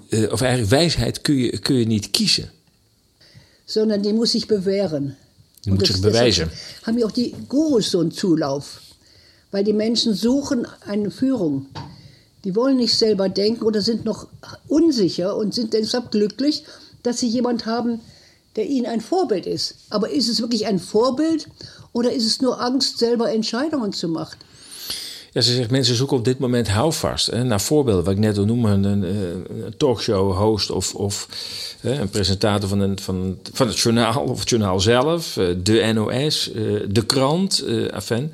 uh, 0.09 0.33
of 0.33 0.41
eigenlijk 0.41 0.71
wijsheid 0.71 1.21
kun 1.21 1.35
je, 1.35 1.59
kun 1.59 1.75
je 1.77 1.87
niet 1.87 2.11
kiezen. 2.11 2.51
Sondern 3.65 4.03
die 4.03 4.13
muss 4.13 4.31
sich 4.31 4.47
bewähren. 4.47 5.17
Die 5.61 5.73
moet 5.73 5.87
zich 5.87 6.01
bewijzen. 6.01 6.51
Haben 6.83 6.99
ja 6.99 7.05
auch 7.07 7.13
die 7.13 7.35
Gurus 7.49 7.91
so 7.91 8.01
einen 8.01 8.11
Zulauf. 8.11 8.81
Weil 9.51 9.65
die 9.65 9.73
Menschen 9.73 10.15
suchen 10.15 10.67
eine 10.87 11.11
Führung. 11.11 11.67
Die 12.45 12.55
wollen 12.55 12.77
nicht 12.77 12.95
selber 12.95 13.29
denken 13.29 13.65
oder 13.65 13.81
sind 13.81 14.05
noch 14.05 14.27
unsicher 14.67 15.37
und 15.37 15.55
sind 15.55 15.73
deshalb 15.73 16.11
glücklich, 16.11 16.65
dass 17.03 17.19
sie 17.19 17.29
jemand 17.29 17.67
haben, 17.67 18.01
der 18.57 18.67
ihnen 18.67 18.87
ein 18.87 19.01
Vorbild 19.01 19.47
ist. 19.47 19.75
Aber 19.91 20.11
ist 20.11 20.29
es 20.29 20.41
wirklich 20.41 20.67
ein 20.67 20.79
Vorbild 20.79 21.47
oder 21.93 22.13
ist 22.13 22.27
es 22.27 22.41
nur 22.41 22.61
Angst, 22.61 22.99
selber 22.99 23.33
Entscheidungen 23.33 23.93
zu 23.93 24.09
machen? 24.09 24.39
Ja, 25.33 25.40
ze 25.40 25.55
zegt 25.55 25.71
mensen 25.71 25.95
zoeken 25.95 26.16
op 26.16 26.25
dit 26.25 26.38
moment 26.38 26.69
houvast. 26.69 27.27
Hè, 27.27 27.45
naar 27.45 27.61
voorbeelden, 27.61 28.05
wat 28.05 28.12
ik 28.12 28.19
net 28.19 28.38
al 28.38 28.45
noemde, 28.45 28.69
een, 28.69 29.03
een 29.03 29.75
talkshow-host 29.77 30.71
of, 30.71 30.95
of 30.95 31.29
hè, 31.81 32.01
een 32.01 32.11
presentator 32.11 32.69
van, 32.69 32.81
een, 32.81 32.99
van, 32.99 33.38
van 33.53 33.66
het 33.66 33.79
journaal 33.79 34.23
of 34.23 34.38
het 34.40 34.49
journaal 34.49 34.81
zelf, 34.81 35.37
eh, 35.37 35.47
de 35.62 35.90
NOS, 35.95 36.53
eh, 36.53 36.62
de 36.88 37.07
krant, 37.07 37.64
Afen. 37.90 38.33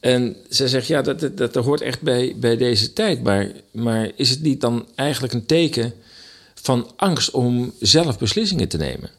En 0.00 0.36
ze 0.50 0.68
zegt, 0.68 0.86
ja, 0.86 1.02
dat, 1.02 1.36
dat, 1.36 1.54
hoort 1.54 1.80
echt 1.80 2.00
bij, 2.00 2.34
bij 2.36 2.56
deze 2.56 2.92
tijd. 2.92 3.22
Maar, 3.22 3.52
maar 3.70 4.10
is 4.16 4.30
het 4.30 4.42
niet 4.42 4.60
dan 4.60 4.86
eigenlijk 4.94 5.32
een 5.32 5.46
teken 5.46 5.92
van 6.54 6.90
angst 6.96 7.30
om 7.30 7.72
zelf 7.80 8.18
beslissingen 8.18 8.68
te 8.68 8.76
nemen? 8.76 9.10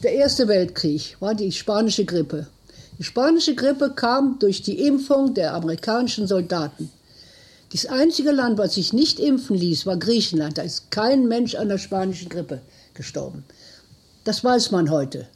De 0.00 0.10
Eerste 0.10 0.70
war 1.18 1.36
die 1.36 1.50
spanische 1.50 2.02
Grippe. 2.06 2.46
Die 2.98 3.04
spanische 3.04 3.54
Grippe 3.54 3.92
kam 3.94 4.38
durch 4.38 4.62
die 4.62 4.86
Impfung 4.86 5.34
der 5.34 5.54
amerikanischen 5.54 6.26
Soldaten. 6.26 6.90
Das 7.72 7.86
einzige 7.86 8.30
Land, 8.30 8.56
was 8.56 8.74
sich 8.74 8.92
nicht 8.92 9.18
impfen 9.18 9.56
ließ, 9.56 9.84
war 9.84 9.96
Griechenland. 9.96 10.58
Da 10.58 10.62
ist 10.62 10.90
kein 10.92 11.26
Mensch 11.26 11.56
an 11.56 11.68
der 11.68 11.78
spanischen 11.78 12.28
Grippe 12.28 12.60
gestorben. 12.94 13.44
Das 14.22 14.44
weiß 14.44 14.70
man 14.70 14.90
heute. 14.90 15.26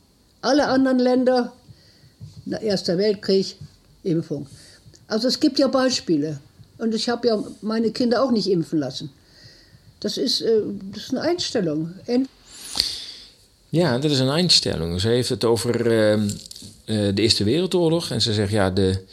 Alle 0.41 0.69
anderen 0.69 1.01
Länder, 1.01 1.53
Erster 2.47 2.97
Weltkrieg, 2.97 3.57
Impfung. 4.05 4.47
Also 5.09 5.27
es 5.27 5.41
gibt 5.41 5.59
ja 5.59 5.67
Beispiele. 5.67 6.39
Und 6.79 6.95
ich 6.95 7.09
habe 7.09 7.27
ja 7.27 7.43
meine 7.61 7.91
Kinder 7.91 8.23
auch 8.23 8.31
nicht 8.31 8.49
impfen 8.49 8.79
lassen. 8.79 9.11
Das 10.01 10.17
ist, 10.17 10.41
äh, 10.43 10.63
das 10.93 11.05
ist 11.05 11.11
eine 11.11 11.23
Einstellung. 11.23 11.95
Ent 12.07 12.29
ja, 13.69 13.99
dat 13.99 14.11
is 14.11 14.19
een 14.19 14.29
Einstellung. 14.29 15.01
Ze 15.01 15.09
heeft 15.09 15.29
het 15.29 15.45
over 15.45 15.87
uh, 15.87 16.13
uh, 16.13 16.27
de 16.87 17.23
Eerste 17.23 17.45
Wereldoorlog. 17.45 18.11
En 18.11 18.21
ze 18.21 18.33
zegt, 18.33 18.51
ja, 18.51 18.71
de, 18.71 19.05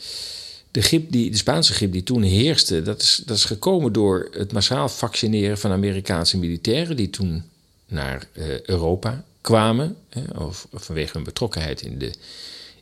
de, 0.71 0.81
griep 0.81 1.11
die, 1.11 1.31
de 1.31 1.37
Spaanse 1.37 1.73
griep 1.73 1.91
die 1.91 2.03
toen 2.03 2.21
heerste... 2.21 2.81
Dat 2.81 3.01
is, 3.01 3.21
dat 3.25 3.37
is 3.37 3.45
gekomen 3.45 3.93
door 3.93 4.27
het 4.31 4.51
massaal 4.51 4.89
vaccineren 4.89 5.57
van 5.57 5.71
Amerikaanse 5.71 6.37
militairen... 6.37 6.95
die 6.95 7.09
toen 7.09 7.43
naar 7.87 8.27
uh, 8.33 8.61
Europa 8.61 9.23
kwamen. 9.41 9.97
of, 10.37 10.67
of 10.71 10.83
vanwege 10.83 11.11
hun 11.13 11.23
betrokkenheid 11.23 11.81
in 11.81 11.97
de 11.97 12.13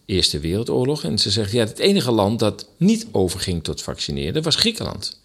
Eerste 0.05 0.39
Wereldoorlog. 0.39 1.03
En 1.03 1.17
ze 1.19 1.31
zegt, 1.31 1.51
ja, 1.51 1.65
het 1.65 1.79
enige 1.79 2.11
land 2.11 2.39
dat 2.39 2.67
niet 2.77 3.05
overging 3.11 3.63
tot 3.63 3.81
vaccineren... 3.81 4.43
was 4.43 4.55
Griekenland. 4.55 5.17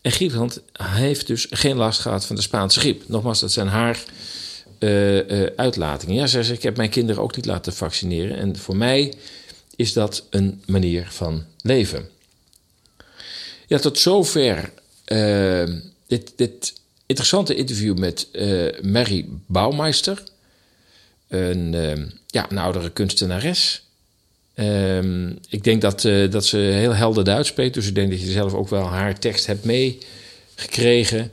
En 0.00 0.12
Griekenland 0.12 0.60
heeft 0.72 1.26
dus 1.26 1.46
geen 1.50 1.76
last 1.76 2.00
gehad 2.00 2.26
van 2.26 2.36
de 2.36 2.42
Spaanse 2.42 2.80
griep. 2.80 3.02
Nogmaals, 3.06 3.40
dat 3.40 3.52
zijn 3.52 3.68
haar 3.68 4.04
uitlatingen. 5.56 6.14
Ja, 6.14 6.26
zei 6.26 6.42
ze, 6.42 6.52
ik 6.52 6.62
heb 6.62 6.76
mijn 6.76 6.90
kinderen 6.90 7.22
ook 7.22 7.36
niet 7.36 7.46
laten 7.46 7.72
vaccineren. 7.72 8.36
En 8.36 8.56
voor 8.56 8.76
mij 8.76 9.12
is 9.76 9.92
dat 9.92 10.26
een 10.30 10.62
manier 10.66 11.06
van 11.10 11.44
leven. 11.60 12.08
Ja, 13.66 13.78
tot 13.78 13.98
zover 13.98 14.72
uh, 15.06 15.62
dit, 16.06 16.32
dit, 16.36 16.72
interessante 17.06 17.54
interview 17.54 17.98
met 17.98 18.28
Mary 18.82 19.26
Bouwmeister. 19.46 20.22
Een, 21.28 21.72
ja, 22.26 22.50
een 22.50 22.58
oudere 22.58 22.90
kunstenares. 22.90 23.82
Ehm, 24.54 25.30
ik 25.48 25.64
denk 25.64 25.80
dat, 25.80 26.00
dat 26.30 26.46
ze 26.46 26.56
heel 26.56 26.94
helder 26.94 27.24
Duits 27.24 27.48
spreekt. 27.48 27.74
Dus 27.74 27.86
ik 27.86 27.94
denk 27.94 28.10
dat 28.10 28.20
je 28.20 28.30
zelf 28.30 28.54
ook 28.54 28.68
wel 28.68 28.86
haar 28.86 29.18
tekst 29.18 29.46
hebt 29.46 29.64
meegekregen. 29.64 31.32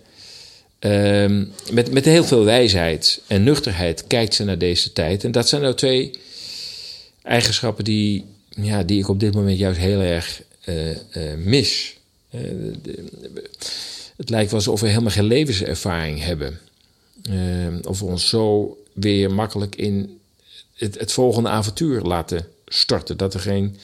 Um, 0.83 1.51
met, 1.71 1.91
met 1.91 2.05
heel 2.05 2.23
veel 2.23 2.43
wijsheid 2.43 3.21
en 3.27 3.43
nuchterheid 3.43 4.07
kijkt 4.07 4.33
ze 4.33 4.43
naar 4.43 4.57
deze 4.57 4.93
tijd. 4.93 5.23
En 5.23 5.31
dat 5.31 5.49
zijn 5.49 5.61
nou 5.61 5.75
twee 5.75 6.11
eigenschappen 7.23 7.83
die, 7.83 8.25
ja, 8.49 8.83
die 8.83 8.99
ik 8.99 9.07
op 9.07 9.19
dit 9.19 9.33
moment 9.33 9.57
juist 9.57 9.79
heel 9.79 9.99
erg 9.99 10.41
uh, 10.65 10.89
uh, 10.89 10.97
mis. 11.37 11.97
De, 12.29 13.05
het 14.15 14.29
lijkt 14.29 14.51
wel 14.51 14.59
alsof 14.59 14.81
we 14.81 14.87
helemaal 14.87 15.11
geen 15.11 15.23
levenservaring 15.23 16.23
hebben. 16.23 16.59
Ehm, 17.23 17.79
of 17.83 17.99
we 17.99 18.05
ons 18.05 18.29
zo 18.29 18.77
weer 18.93 19.31
makkelijk 19.31 19.75
in 19.75 20.19
het, 20.73 20.99
het 20.99 21.11
volgende 21.11 21.49
avontuur 21.49 22.01
laten 22.01 22.47
starten. 22.65 23.17
Dat 23.17 23.33
er 23.33 23.39
geen 23.39 23.77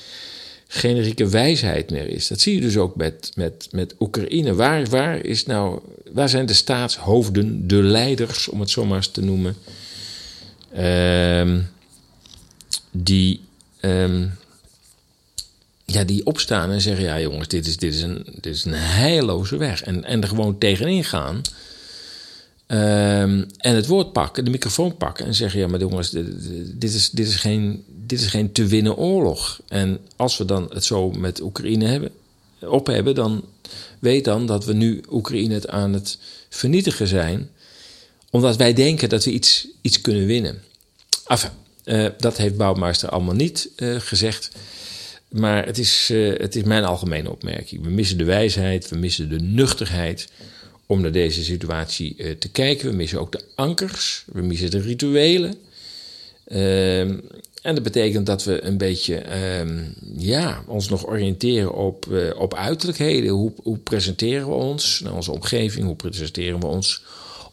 generieke 0.68 1.28
wijsheid 1.28 1.92
meer 1.92 2.08
is. 2.08 2.28
Dat 2.28 2.40
zie 2.40 2.56
je 2.56 2.62
dus 2.62 2.78
ook 2.78 2.96
met, 2.96 3.32
met, 3.36 3.68
met 3.72 3.96
Oekraïne. 4.00 4.54
Waar, 4.54 4.86
waar, 4.86 5.26
is 5.26 5.46
nou, 5.46 5.80
waar 6.12 6.30
zijn 6.30 6.46
de 6.46 6.54
staatshoofden, 6.54 7.68
de 7.68 7.84
leiders, 7.84 8.48
om 8.48 8.60
het 8.60 8.70
zo 8.70 8.86
maar 8.86 8.98
eens 8.98 9.12
te 9.12 9.22
noemen, 9.22 9.56
um, 10.78 11.70
die, 12.92 13.40
um, 13.82 14.38
ja, 15.86 16.04
die 16.04 16.26
opstaan 16.26 16.72
en 16.72 16.82
zeggen: 16.82 17.04
Ja, 17.04 17.20
jongens, 17.20 17.48
dit 17.48 17.68
is, 17.68 17.78
dit 17.78 17.94
is, 17.94 18.02
een, 18.02 18.26
dit 18.26 18.56
is 18.56 18.66
een 18.66 18.74
heilloze 18.74 19.58
weg. 19.58 19.84
En, 19.84 20.04
en 20.04 20.22
er 20.22 20.28
gewoon 20.28 20.58
tegenin 20.58 21.04
gaan. 21.04 21.42
Um, 22.68 23.48
en 23.58 23.76
het 23.76 23.88
woord 23.88 24.12
pakken, 24.12 24.46
de 24.46 24.50
microfoon 24.50 24.98
pakken 24.98 25.26
en 25.26 25.34
zeggen: 25.34 25.60
Ja, 25.60 25.68
maar 25.68 25.80
jongens, 25.80 26.10
dit, 26.10 26.94
is, 26.94 27.10
dit, 27.10 27.28
is 27.28 27.36
geen, 27.36 27.84
dit 27.88 28.20
is 28.20 28.28
geen 28.28 28.52
te 28.52 28.66
winnen 28.66 28.98
oorlog. 28.98 29.60
En 29.68 30.00
als 30.16 30.38
we 30.38 30.46
dan 30.46 30.70
het 30.74 30.84
zo 30.84 31.12
met 31.12 31.42
Oekraïne 31.42 31.86
hebben, 31.86 32.12
op 32.60 32.88
hebben, 32.88 33.16
dan 33.16 33.46
weet 34.00 34.26
dan 34.26 34.46
dat 34.46 34.66
we 34.66 34.74
nu 34.74 35.04
Oekraïne 35.12 35.54
het 35.54 35.68
aan 35.68 35.94
het 35.94 36.18
vernietigen 36.50 37.08
zijn, 37.08 37.50
omdat 38.30 38.56
wij 38.56 38.74
denken 38.74 39.10
dat 39.10 39.24
we 39.24 39.32
iets, 39.32 39.68
iets 39.82 40.02
kunnen 40.02 40.26
winnen. 40.26 40.62
Enfin, 41.28 41.52
uh, 41.86 42.08
dat 42.18 42.38
heeft 42.38 42.58
Bouwmeister 42.58 43.10
allemaal 43.10 43.36
niet 43.36 43.70
uh, 43.78 44.00
gezegd. 44.00 44.52
Maar 45.28 45.66
het 45.66 45.78
is, 45.78 46.10
uh, 46.12 46.40
het 46.40 46.56
is 46.56 46.64
mijn 46.64 46.84
algemene 46.84 47.32
opmerking. 47.32 47.84
We 47.84 47.90
missen 47.90 48.18
de 48.18 48.24
wijsheid, 48.24 48.90
we 48.90 48.98
missen 48.98 49.30
de 49.30 49.40
nuchterheid 49.40 50.28
om 50.88 51.02
naar 51.02 51.12
deze 51.12 51.44
situatie 51.44 52.16
uh, 52.18 52.32
te 52.32 52.50
kijken. 52.50 52.90
We 52.90 52.96
missen 52.96 53.20
ook 53.20 53.32
de 53.32 53.44
ankers, 53.56 54.24
we 54.32 54.42
missen 54.42 54.72
de 54.72 54.80
rituelen. 54.80 55.56
Ehm, 56.46 57.18
en 57.62 57.76
dat 57.76 57.84
betekent 57.84 58.26
dat 58.26 58.44
we 58.44 58.64
een 58.64 58.78
beetje 58.78 59.24
um, 59.60 59.94
ja, 60.18 60.64
ons 60.68 60.90
nog 60.90 61.08
oriënteren 61.08 61.74
op, 61.74 62.06
uh, 62.12 62.40
op 62.40 62.54
uiterlijkheden. 62.54 63.30
Hoe, 63.30 63.52
hoe, 63.64 63.78
presenteren 63.78 64.48
we 64.48 64.54
ons 64.54 65.00
naar 65.00 65.14
onze 65.14 65.32
omgeving? 65.32 65.86
Hoe 65.86 65.96
presenteren 65.96 66.60
we 66.60 66.66
ons 66.66 67.02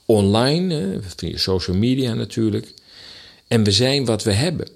online? 0.04 0.98
Via 1.16 1.36
social 1.36 1.76
media 1.76 2.14
natuurlijk. 2.14 2.72
En 3.48 3.64
we 3.64 3.70
zijn 3.70 4.04
wat 4.04 4.22
we 4.22 4.32
hebben. 4.32 4.68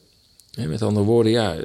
Met 0.67 0.83
andere 0.83 1.07
woorden, 1.07 1.33
ja, 1.33 1.57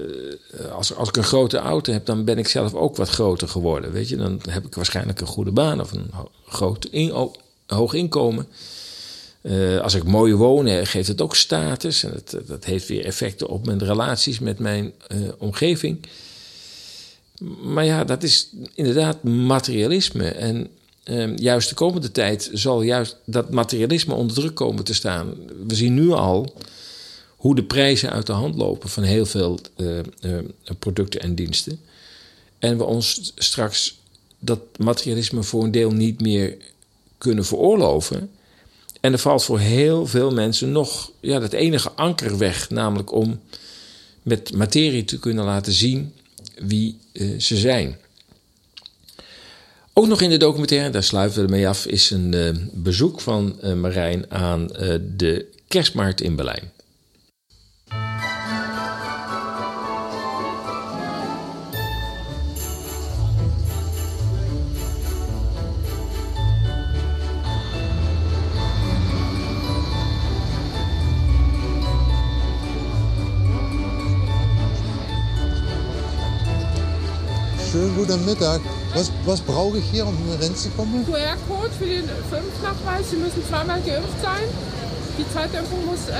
als, 0.71 0.95
als 0.95 1.09
ik 1.09 1.17
een 1.17 1.23
grote 1.23 1.57
auto 1.57 1.91
heb, 1.91 2.05
dan 2.05 2.23
ben 2.23 2.37
ik 2.37 2.47
zelf 2.47 2.73
ook 2.73 2.95
wat 2.95 3.09
groter 3.09 3.47
geworden. 3.47 3.91
Weet 3.91 4.09
je, 4.09 4.15
dan 4.15 4.41
heb 4.49 4.65
ik 4.65 4.75
waarschijnlijk 4.75 5.21
een 5.21 5.27
goede 5.27 5.51
baan 5.51 5.81
of 5.81 5.91
een 5.91 6.11
groot 6.45 6.89
hoog 7.65 7.93
inkomen. 7.93 8.47
Uh, 9.41 9.79
als 9.79 9.93
ik 9.93 10.03
mooi 10.03 10.33
woon, 10.33 10.85
geeft 10.85 11.07
het 11.07 11.21
ook 11.21 11.35
status. 11.35 12.03
En 12.03 12.11
dat, 12.11 12.47
dat 12.47 12.65
heeft 12.65 12.87
weer 12.87 13.05
effecten 13.05 13.47
op 13.47 13.65
mijn 13.65 13.83
relaties 13.83 14.39
met 14.39 14.59
mijn 14.59 14.93
omgeving. 15.37 16.05
Maar 17.61 17.85
ja, 17.85 18.03
dat 18.03 18.23
is 18.23 18.49
inderdaad 18.75 19.23
materialisme. 19.23 20.29
En 20.29 20.67
uh, 21.05 21.37
juist 21.37 21.69
de 21.69 21.75
komende 21.75 22.11
tijd 22.11 22.49
zal 22.53 22.81
juist 22.81 23.17
dat 23.25 23.49
materialisme 23.49 24.13
onder 24.13 24.35
druk 24.35 24.55
komen 24.55 24.83
te 24.83 24.93
staan. 24.93 25.33
We 25.67 25.75
zien 25.75 25.93
nu 25.93 26.11
al 26.11 26.53
hoe 27.43 27.55
de 27.55 27.63
prijzen 27.63 28.11
uit 28.11 28.25
de 28.25 28.31
hand 28.31 28.55
lopen 28.55 28.89
van 28.89 29.03
heel 29.03 29.25
veel 29.25 29.59
producten 30.79 31.21
en 31.21 31.35
diensten. 31.35 31.79
En 32.59 32.77
we 32.77 32.83
ons 32.83 33.31
straks 33.35 33.99
dat 34.39 34.59
materialisme 34.77 35.43
voor 35.43 35.63
een 35.63 35.71
deel 35.71 35.91
niet 35.91 36.21
meer 36.21 36.57
kunnen 37.17 37.45
veroorloven. 37.45 38.29
En 39.01 39.11
er 39.11 39.19
valt 39.19 39.43
voor 39.43 39.59
heel 39.59 40.05
veel 40.05 40.31
mensen 40.31 40.71
nog 40.71 41.11
ja, 41.19 41.39
dat 41.39 41.53
enige 41.53 41.91
anker 41.91 42.37
weg, 42.37 42.69
namelijk 42.69 43.11
om 43.11 43.39
met 44.21 44.53
materie 44.53 45.05
te 45.05 45.19
kunnen 45.19 45.45
laten 45.45 45.73
zien 45.73 46.13
wie 46.55 46.97
uh, 47.13 47.39
ze 47.39 47.57
zijn. 47.57 47.97
Ook 49.93 50.07
nog 50.07 50.21
in 50.21 50.29
de 50.29 50.37
documentaire, 50.37 50.89
daar 50.89 51.03
sluiten 51.03 51.39
we 51.39 51.45
ermee 51.45 51.67
af, 51.67 51.85
is 51.85 52.09
een 52.09 52.69
bezoek 52.73 53.21
van 53.21 53.59
Marijn 53.79 54.31
aan 54.31 54.67
de 55.17 55.45
kerstmarkt 55.67 56.21
in 56.21 56.35
Berlijn. 56.35 56.71
Schönen 77.73 77.95
guten 77.95 78.23
Mittag. 78.23 78.61
Was, 78.93 79.11
was 79.25 79.41
brauche 79.41 79.79
ich 79.79 79.85
hier, 79.85 80.05
um 80.05 80.15
reinzukommen? 80.39 81.03
QR-Code 81.07 81.71
für 81.79 81.85
den 81.85 82.03
Impfnachweis. 82.03 83.09
Sie 83.09 83.15
müssen 83.15 83.43
zweimal 83.49 83.81
geimpft 83.81 84.21
sein. 84.21 84.43
Die 85.17 85.25
zweite 85.31 85.57
Impfung 85.57 85.85
muss 85.85 86.09
äh, 86.09 86.13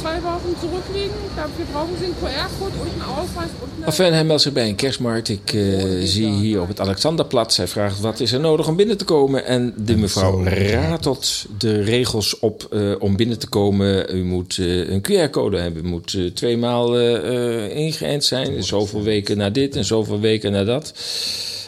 zwei 0.00 0.20
Wochen 0.22 0.56
zurückliegen. 0.60 1.14
Dafür 1.36 1.64
brauchen 1.72 1.94
Sie 1.98 2.06
einen 2.06 2.14
QR-Code 2.14 2.76
und 2.80 2.90
einen 2.90 3.02
Ausweis. 3.02 3.50
Und 3.60 4.00
eine 4.00 4.14
hij 4.14 4.24
meldt 4.24 4.42
zich 4.42 4.52
bij 4.52 4.68
een 4.68 4.74
kerstmarkt. 4.74 5.28
Ik 5.28 5.52
uh, 5.52 6.04
zie 6.04 6.30
hier 6.30 6.60
op 6.60 6.68
het 6.68 6.80
Alexanderplatz. 6.80 7.56
Hij 7.56 7.66
vraagt 7.68 8.00
wat 8.00 8.20
is 8.20 8.32
er 8.32 8.40
nodig 8.40 8.68
om 8.68 8.76
binnen 8.76 8.96
te 8.96 9.04
komen. 9.04 9.44
En 9.44 9.74
de 9.76 9.96
mevrouw 9.96 10.44
ratelt 10.44 11.46
de 11.58 11.80
regels 11.82 12.38
op 12.38 12.66
uh, 12.70 12.94
om 12.98 13.16
binnen 13.16 13.38
te 13.38 13.48
komen. 13.48 14.16
U 14.16 14.24
moet 14.24 14.56
uh, 14.56 14.90
een 14.90 15.02
QR-code 15.02 15.58
hebben. 15.58 15.84
U 15.84 15.88
moet 15.88 16.18
twee 16.34 16.56
maal 16.56 16.98
ingeënt 17.68 18.24
zijn. 18.24 18.62
Zoveel 18.62 19.02
weken 19.02 19.36
na 19.36 19.50
dit 19.50 19.76
en 19.76 19.84
zoveel 19.84 20.20
weken 20.20 20.52
na 20.52 20.64
dat. 20.64 20.92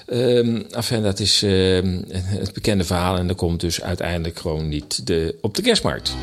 Um, 0.06 0.66
enfin, 0.70 1.02
dat 1.02 1.20
is 1.20 1.42
uh, 1.42 1.78
het 2.08 2.52
bekende 2.52 2.84
verhaal. 2.84 3.16
En 3.16 3.26
dat 3.26 3.36
komt 3.36 3.60
dus 3.60 3.82
uiteindelijk 3.82 4.38
gewoon 4.38 4.68
niet 4.68 5.06
de, 5.06 5.34
op 5.40 5.54
de 5.54 5.62
kerstmarkt. 5.62 6.14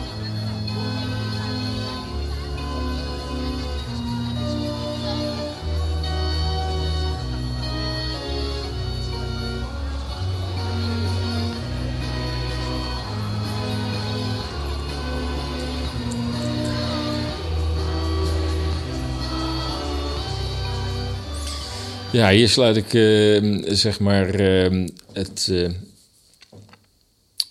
Ja, 22.20 22.30
hier 22.30 22.50
sluit 22.50 22.76
ik 22.76 22.94
uh, 22.94 23.62
zeg 23.68 24.00
maar 24.00 24.40
uh, 24.40 24.88
het. 25.14 25.48
Uh, 25.52 25.70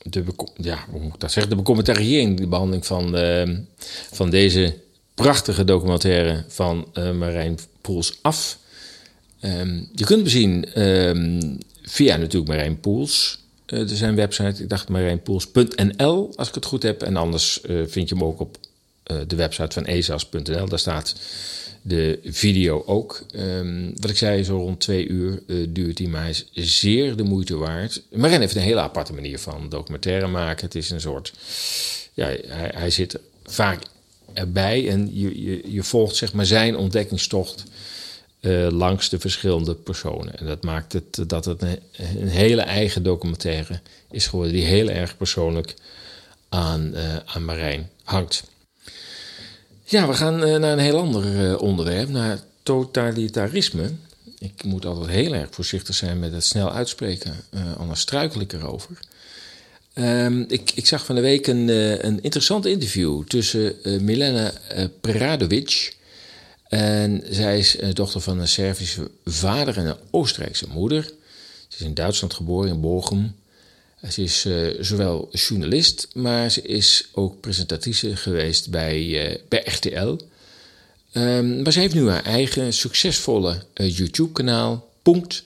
de, 0.02 0.24
ja, 0.56 0.84
hoe 0.90 1.00
moet 1.00 1.14
ik 1.14 1.20
dat 1.20 1.32
zeggen? 1.32 1.50
De 1.50 1.58
becommentariëring, 1.58 2.40
de 2.40 2.46
behandeling 2.46 2.86
van, 2.86 3.16
van 4.12 4.30
deze 4.30 4.74
prachtige 5.14 5.64
documentaire 5.64 6.44
van 6.48 6.86
Marijn 6.94 7.58
Poels 7.80 8.18
af. 8.22 8.58
Je 9.94 10.04
kunt 10.04 10.22
bezien 10.22 10.68
via 11.82 12.16
natuurlijk 12.16 12.48
Marijn 12.50 12.80
Poels, 12.80 13.38
zijn 13.86 14.14
website. 14.14 14.62
Ik 14.62 14.68
dacht 14.68 14.88
marijnpoels.nl, 14.88 16.32
als 16.36 16.48
ik 16.48 16.54
het 16.54 16.64
goed 16.64 16.82
heb. 16.82 17.02
En 17.02 17.16
anders 17.16 17.60
vind 17.86 18.08
je 18.08 18.14
hem 18.14 18.24
ook 18.24 18.40
op 18.40 18.58
de 19.26 19.36
website 19.36 19.72
van 19.72 19.84
ezas.nl. 19.84 20.68
Daar 20.68 20.78
staat 20.78 21.14
de 21.88 22.18
video 22.24 22.82
ook. 22.86 23.22
Um, 23.34 23.92
wat 24.00 24.10
ik 24.10 24.16
zei, 24.16 24.44
zo 24.44 24.56
rond 24.56 24.80
twee 24.80 25.08
uur 25.08 25.42
uh, 25.46 25.66
duurt 25.70 25.96
die, 25.96 26.08
maar 26.08 26.28
is 26.28 26.44
zeer 26.78 27.16
de 27.16 27.22
moeite 27.22 27.56
waard. 27.56 28.02
Marin 28.12 28.40
heeft 28.40 28.54
een 28.54 28.62
hele 28.62 28.80
aparte 28.80 29.12
manier 29.12 29.38
van 29.38 29.68
documentaire 29.68 30.26
maken. 30.26 30.64
Het 30.64 30.74
is 30.74 30.90
een 30.90 31.00
soort. 31.00 31.32
Ja, 32.14 32.26
hij, 32.26 32.70
hij 32.74 32.90
zit 32.90 33.18
vaak 33.44 33.82
erbij 34.32 34.88
en 34.88 35.10
je, 35.12 35.42
je, 35.42 35.72
je 35.72 35.82
volgt 35.82 36.16
zeg 36.16 36.32
maar 36.32 36.46
zijn 36.46 36.76
ontdekkingstocht. 36.76 37.64
Uh, 38.40 38.68
langs 38.70 39.08
de 39.08 39.18
verschillende 39.18 39.74
personen. 39.74 40.38
En 40.38 40.46
dat 40.46 40.62
maakt 40.62 40.92
het 40.92 41.28
dat 41.28 41.44
het 41.44 41.62
een, 41.62 42.28
hele 42.28 42.62
eigen 42.62 43.02
documentaire 43.02 43.80
is 44.10 44.26
geworden, 44.26 44.54
die 44.54 44.64
heel 44.64 44.88
erg 44.88 45.16
persoonlijk 45.16 45.74
aan, 46.48 46.90
uh, 46.94 47.16
aan 47.24 47.44
Marijn 47.44 47.90
hangt. 48.04 48.44
Ja, 49.90 50.06
we 50.06 50.14
gaan 50.14 50.42
uh, 50.42 50.56
naar 50.56 50.72
een 50.72 50.78
heel 50.78 50.98
ander 50.98 51.50
uh, 51.50 51.60
onderwerp, 51.60 52.08
naar 52.08 52.38
totalitarisme. 52.62 53.90
Ik 54.38 54.64
moet 54.64 54.84
altijd 54.84 55.10
heel 55.10 55.34
erg 55.34 55.48
voorzichtig 55.50 55.94
zijn 55.94 56.18
met 56.18 56.32
het 56.32 56.44
snel 56.44 56.72
uitspreken, 56.72 57.36
uh, 57.50 57.76
anders 57.76 58.00
struikel 58.00 58.40
ik 58.40 58.52
erover. 58.52 58.98
Um, 59.94 60.44
ik, 60.48 60.70
ik, 60.74 60.86
zag 60.86 61.04
van 61.04 61.14
de 61.14 61.20
week 61.20 61.46
een, 61.46 61.68
een 62.06 62.22
interessant 62.22 62.66
interview 62.66 63.24
tussen 63.24 63.74
Milena 64.00 64.52
Preradovic. 65.00 65.96
En 66.68 67.22
zij 67.30 67.58
is 67.58 67.76
dochter 67.92 68.20
van 68.20 68.38
een 68.38 68.48
Servische 68.48 69.10
vader 69.24 69.76
en 69.76 69.86
een 69.86 69.96
Oostenrijkse 70.10 70.66
moeder. 70.68 71.02
Ze 71.68 71.78
is 71.78 71.86
in 71.86 71.94
Duitsland 71.94 72.34
geboren, 72.34 72.70
in 72.70 72.80
Bochum. 72.80 73.34
Ze 74.06 74.22
is 74.22 74.44
uh, 74.44 74.74
zowel 74.80 75.28
journalist, 75.32 76.08
maar 76.14 76.50
ze 76.50 76.62
is 76.62 77.08
ook 77.12 77.40
presentatrice 77.40 78.16
geweest 78.16 78.70
bij, 78.70 79.02
uh, 79.02 79.36
bij 79.48 79.62
RTL. 79.64 80.18
Um, 81.12 81.62
maar 81.62 81.72
ze 81.72 81.80
heeft 81.80 81.94
nu 81.94 82.08
haar 82.08 82.24
eigen 82.24 82.72
succesvolle 82.72 83.62
uh, 83.74 83.96
YouTube-kanaal, 83.96 84.90
Punkt 85.02 85.44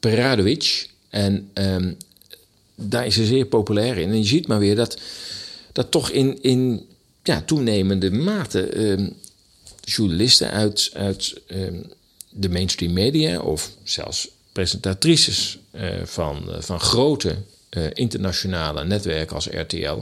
Peradovic. 0.00 0.88
En 1.08 1.50
um, 1.54 1.96
daar 2.74 3.06
is 3.06 3.14
ze 3.14 3.26
zeer 3.26 3.46
populair 3.46 3.98
in. 3.98 4.08
En 4.08 4.18
je 4.18 4.24
ziet 4.24 4.46
maar 4.46 4.58
weer 4.58 4.76
dat, 4.76 5.00
dat 5.72 5.90
toch 5.90 6.10
in, 6.10 6.42
in 6.42 6.86
ja, 7.22 7.42
toenemende 7.42 8.10
mate 8.10 8.78
um, 8.78 9.16
journalisten 9.84 10.50
uit, 10.50 10.90
uit 10.92 11.40
de 12.30 12.48
mainstream 12.48 12.92
media, 12.92 13.40
of 13.40 13.70
zelfs 13.82 14.28
presentatrices 14.52 15.58
van, 16.04 16.54
van 16.58 16.80
grote 16.80 17.36
uh, 17.76 17.86
internationale 17.92 18.84
netwerken 18.84 19.34
als 19.34 19.46
RTL, 19.46 19.98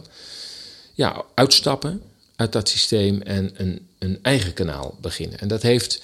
ja, 0.95 1.25
uitstappen 1.35 2.03
uit 2.37 2.53
dat 2.53 2.69
systeem 2.69 3.23
en 3.23 3.51
een, 3.55 3.87
een 3.99 4.19
eigen 4.23 4.53
kanaal 4.53 4.97
beginnen. 5.01 5.39
En 5.39 5.49
dat 5.49 5.63
heeft 5.63 6.03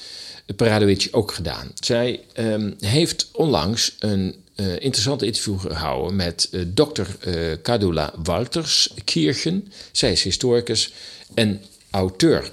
Paradovic 0.56 1.08
ook 1.10 1.32
gedaan. 1.32 1.72
Zij 1.74 2.20
um, 2.38 2.76
heeft 2.80 3.28
onlangs 3.32 3.96
een 3.98 4.34
uh, 4.56 4.72
interessant 4.72 5.22
interview 5.22 5.60
gehouden 5.60 6.16
met 6.16 6.48
uh, 6.50 6.62
dokter 6.66 7.06
uh, 7.26 7.56
Kadula 7.62 8.12
Walterskirchen. 8.22 9.72
Zij 9.92 10.12
is 10.12 10.22
historicus 10.22 10.92
en 11.34 11.62
auteur. 11.90 12.50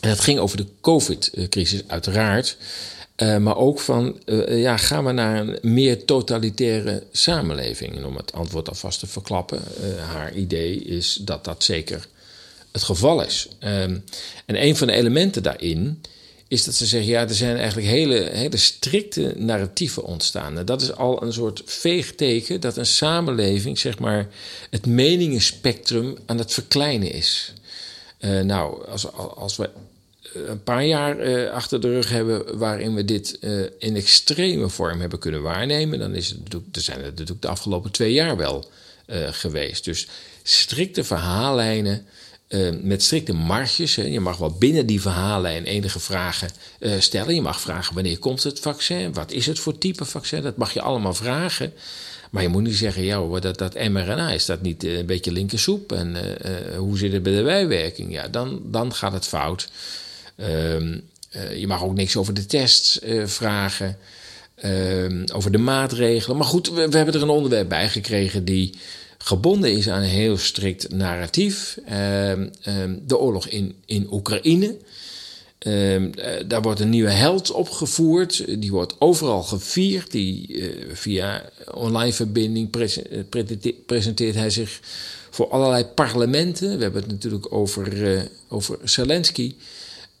En 0.00 0.08
het 0.08 0.20
ging 0.20 0.38
over 0.38 0.56
de 0.56 0.66
COVID-crisis, 0.80 1.82
uiteraard. 1.86 2.56
Uh, 3.16 3.36
maar 3.36 3.56
ook 3.56 3.80
van, 3.80 4.20
uh, 4.24 4.60
ja, 4.60 4.76
gaan 4.76 5.04
we 5.04 5.12
naar 5.12 5.40
een 5.40 5.58
meer 5.62 6.04
totalitaire 6.04 7.02
samenleving? 7.12 7.96
En 7.96 8.06
om 8.06 8.16
het 8.16 8.32
antwoord 8.32 8.68
alvast 8.68 8.98
te 8.98 9.06
verklappen, 9.06 9.62
uh, 9.80 10.12
haar 10.12 10.34
idee 10.34 10.82
is 10.82 11.18
dat 11.20 11.44
dat 11.44 11.64
zeker 11.64 12.06
het 12.72 12.82
geval 12.82 13.22
is. 13.22 13.48
Um, 13.60 14.04
en 14.46 14.62
een 14.62 14.76
van 14.76 14.86
de 14.86 14.92
elementen 14.92 15.42
daarin 15.42 16.02
is 16.48 16.64
dat 16.64 16.74
ze 16.74 16.86
zeggen: 16.86 17.10
ja, 17.10 17.20
er 17.20 17.34
zijn 17.34 17.56
eigenlijk 17.56 17.88
hele, 17.88 18.28
hele 18.32 18.56
strikte 18.56 19.34
narratieven 19.36 20.04
ontstaan. 20.04 20.64
Dat 20.64 20.82
is 20.82 20.92
al 20.92 21.22
een 21.22 21.32
soort 21.32 21.62
veegteken 21.64 22.60
dat 22.60 22.76
een 22.76 22.86
samenleving, 22.86 23.78
zeg 23.78 23.98
maar, 23.98 24.28
het 24.70 24.86
meningenspectrum 24.86 26.16
aan 26.26 26.38
het 26.38 26.52
verkleinen 26.52 27.12
is. 27.12 27.52
Nou, 28.42 28.88
als, 28.88 29.12
als 29.36 29.56
we 29.56 29.70
een 30.46 30.62
paar 30.62 30.84
jaar 30.84 31.26
uh, 31.26 31.50
achter 31.50 31.80
de 31.80 31.88
rug 31.88 32.10
hebben 32.10 32.58
waarin 32.58 32.94
we 32.94 33.04
dit 33.04 33.38
uh, 33.40 33.66
in 33.78 33.96
extreme 33.96 34.68
vorm 34.68 35.00
hebben 35.00 35.18
kunnen 35.18 35.42
waarnemen, 35.42 35.98
dan 35.98 36.14
is 36.14 36.28
het, 36.28 36.54
er 36.72 36.80
zijn 36.80 36.98
het 36.98 37.10
natuurlijk 37.10 37.42
de 37.42 37.48
afgelopen 37.48 37.90
twee 37.90 38.12
jaar 38.12 38.36
wel 38.36 38.70
uh, 39.06 39.28
geweest. 39.30 39.84
Dus 39.84 40.08
strikte 40.42 41.04
verhaallijnen 41.04 42.06
met 42.82 43.02
strikte 43.02 43.32
marges. 43.32 43.96
Hè. 43.96 44.02
Je 44.02 44.20
mag 44.20 44.36
wel 44.36 44.50
binnen 44.50 44.86
die 44.86 45.00
verhaallijn 45.00 45.64
enige 45.64 45.98
vragen 45.98 46.48
stellen. 46.98 47.34
Je 47.34 47.40
mag 47.40 47.60
vragen 47.60 47.94
wanneer 47.94 48.18
komt 48.18 48.42
het 48.42 48.60
vaccin? 48.60 49.12
Wat 49.12 49.32
is 49.32 49.46
het 49.46 49.58
voor 49.58 49.78
type 49.78 50.04
vaccin? 50.04 50.42
Dat 50.42 50.56
mag 50.56 50.72
je 50.72 50.80
allemaal 50.80 51.14
vragen. 51.14 51.72
Maar 52.30 52.42
je 52.42 52.48
moet 52.48 52.62
niet 52.62 52.76
zeggen, 52.76 53.02
ja, 53.02 53.38
dat, 53.40 53.58
dat 53.58 53.74
mRNA, 53.74 54.30
is 54.30 54.46
dat 54.46 54.62
niet 54.62 54.84
een 54.84 55.06
beetje 55.06 55.32
linkersoep? 55.32 55.92
En 55.92 56.16
hoe 56.76 56.98
zit 56.98 57.12
het 57.12 57.22
bij 57.22 57.36
de 57.36 57.42
bijwerking? 57.42 58.12
Ja, 58.12 58.28
dan, 58.28 58.62
dan 58.64 58.94
gaat 58.94 59.12
het 59.12 59.26
fout. 59.26 59.68
Um, 60.36 61.02
uh, 61.36 61.56
je 61.58 61.66
mag 61.66 61.84
ook 61.84 61.94
niks 61.94 62.16
over 62.16 62.34
de 62.34 62.46
tests 62.46 63.00
uh, 63.02 63.26
vragen, 63.26 63.98
um, 64.64 65.24
over 65.32 65.52
de 65.52 65.58
maatregelen. 65.58 66.36
Maar 66.36 66.46
goed, 66.46 66.70
we, 66.70 66.80
hebben 66.80 67.14
er 67.14 67.22
een 67.22 67.28
onderwerp 67.28 67.68
bij 67.68 67.88
gekregen 67.88 68.44
die 68.44 68.74
gebonden 69.18 69.72
is 69.72 69.88
aan 69.88 70.02
een 70.02 70.08
heel 70.08 70.36
strikt 70.36 70.92
narratief. 70.92 71.78
Um, 71.92 72.50
de 73.06 73.18
oorlog 73.18 73.48
in, 73.48 73.74
in 73.84 74.12
Oekraïne. 74.12 74.76
Uh, 75.66 76.02
daar 76.46 76.62
wordt 76.62 76.80
een 76.80 76.90
nieuwe 76.90 77.10
held 77.10 77.50
opgevoerd. 77.50 78.60
Die 78.60 78.70
wordt 78.70 78.94
overal 78.98 79.42
gevierd. 79.42 80.10
Die, 80.10 80.64
via 80.92 81.50
online 81.72 82.12
verbinding 82.12 82.70
presenteert 83.86 84.34
hij 84.34 84.50
zich 84.50 84.80
voor 85.30 85.48
allerlei 85.48 85.84
parlementen. 85.84 86.76
We 86.76 86.82
hebben 86.82 87.02
het 87.02 87.10
natuurlijk 87.10 87.52
over, 87.52 88.28
over 88.48 88.78
Zelensky. 88.82 89.54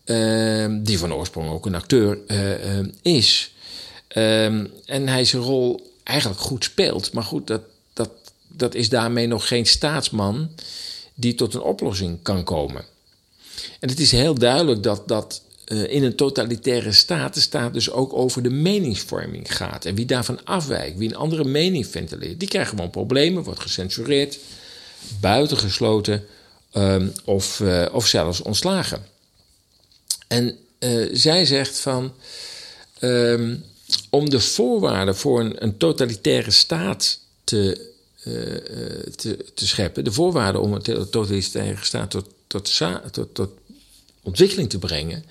Uh, 0.06 0.66
die 0.70 0.98
van 0.98 1.14
oorsprong 1.14 1.50
ook 1.50 1.66
een 1.66 1.74
acteur 1.74 2.18
uh, 2.26 2.78
uh, 2.78 2.86
is. 3.02 3.52
Ehm, 4.08 4.66
en 4.84 5.08
hij 5.08 5.24
zijn 5.24 5.42
rol 5.42 5.92
eigenlijk 6.02 6.40
goed 6.40 6.64
speelt. 6.64 7.12
Maar 7.12 7.22
goed, 7.22 7.46
dat, 7.46 7.62
dat, 7.92 8.10
dat 8.48 8.74
is 8.74 8.88
daarmee 8.88 9.26
nog 9.26 9.48
geen 9.48 9.66
staatsman 9.66 10.50
die 11.14 11.34
tot 11.34 11.54
een 11.54 11.60
oplossing 11.60 12.18
kan 12.22 12.44
komen. 12.44 12.84
En 13.80 13.88
het 13.88 14.00
is 14.00 14.12
heel 14.12 14.34
duidelijk 14.34 14.82
dat 14.82 15.08
dat 15.08 15.42
in 15.64 16.04
een 16.04 16.16
totalitaire 16.16 16.92
staat 16.92 17.34
de 17.34 17.40
staat 17.40 17.72
dus 17.72 17.90
ook 17.90 18.12
over 18.12 18.42
de 18.42 18.50
meningsvorming 18.50 19.56
gaat. 19.56 19.84
En 19.84 19.94
wie 19.94 20.06
daarvan 20.06 20.44
afwijkt, 20.44 20.98
wie 20.98 21.08
een 21.08 21.16
andere 21.16 21.44
mening 21.44 21.86
ventileert, 21.86 22.38
die 22.40 22.48
krijgt 22.48 22.70
gewoon 22.70 22.90
problemen, 22.90 23.42
wordt 23.42 23.60
gecensureerd, 23.60 24.38
buitengesloten 25.20 26.24
of, 27.24 27.62
of 27.92 28.06
zelfs 28.06 28.42
ontslagen. 28.42 29.14
En 30.26 30.58
uh, 30.80 31.08
zij 31.12 31.44
zegt 31.44 31.78
van. 31.78 32.14
Um, 33.00 33.64
om 34.10 34.30
de 34.30 34.40
voorwaarden 34.40 35.16
voor 35.16 35.40
een, 35.40 35.62
een 35.62 35.76
totalitaire 35.76 36.50
staat 36.50 37.20
te, 37.44 37.92
uh, 38.24 38.34
te, 39.16 39.44
te, 39.54 39.66
scheppen, 39.66 40.04
de 40.04 40.12
voorwaarden 40.12 40.60
om 40.60 40.72
een 40.72 40.82
totalitaire 40.82 41.84
staat 41.84 42.10
tot, 42.10 42.28
tot, 42.46 42.82
tot, 43.12 43.34
tot 43.34 43.50
ontwikkeling 44.22 44.70
te 44.70 44.78
brengen, 44.78 45.24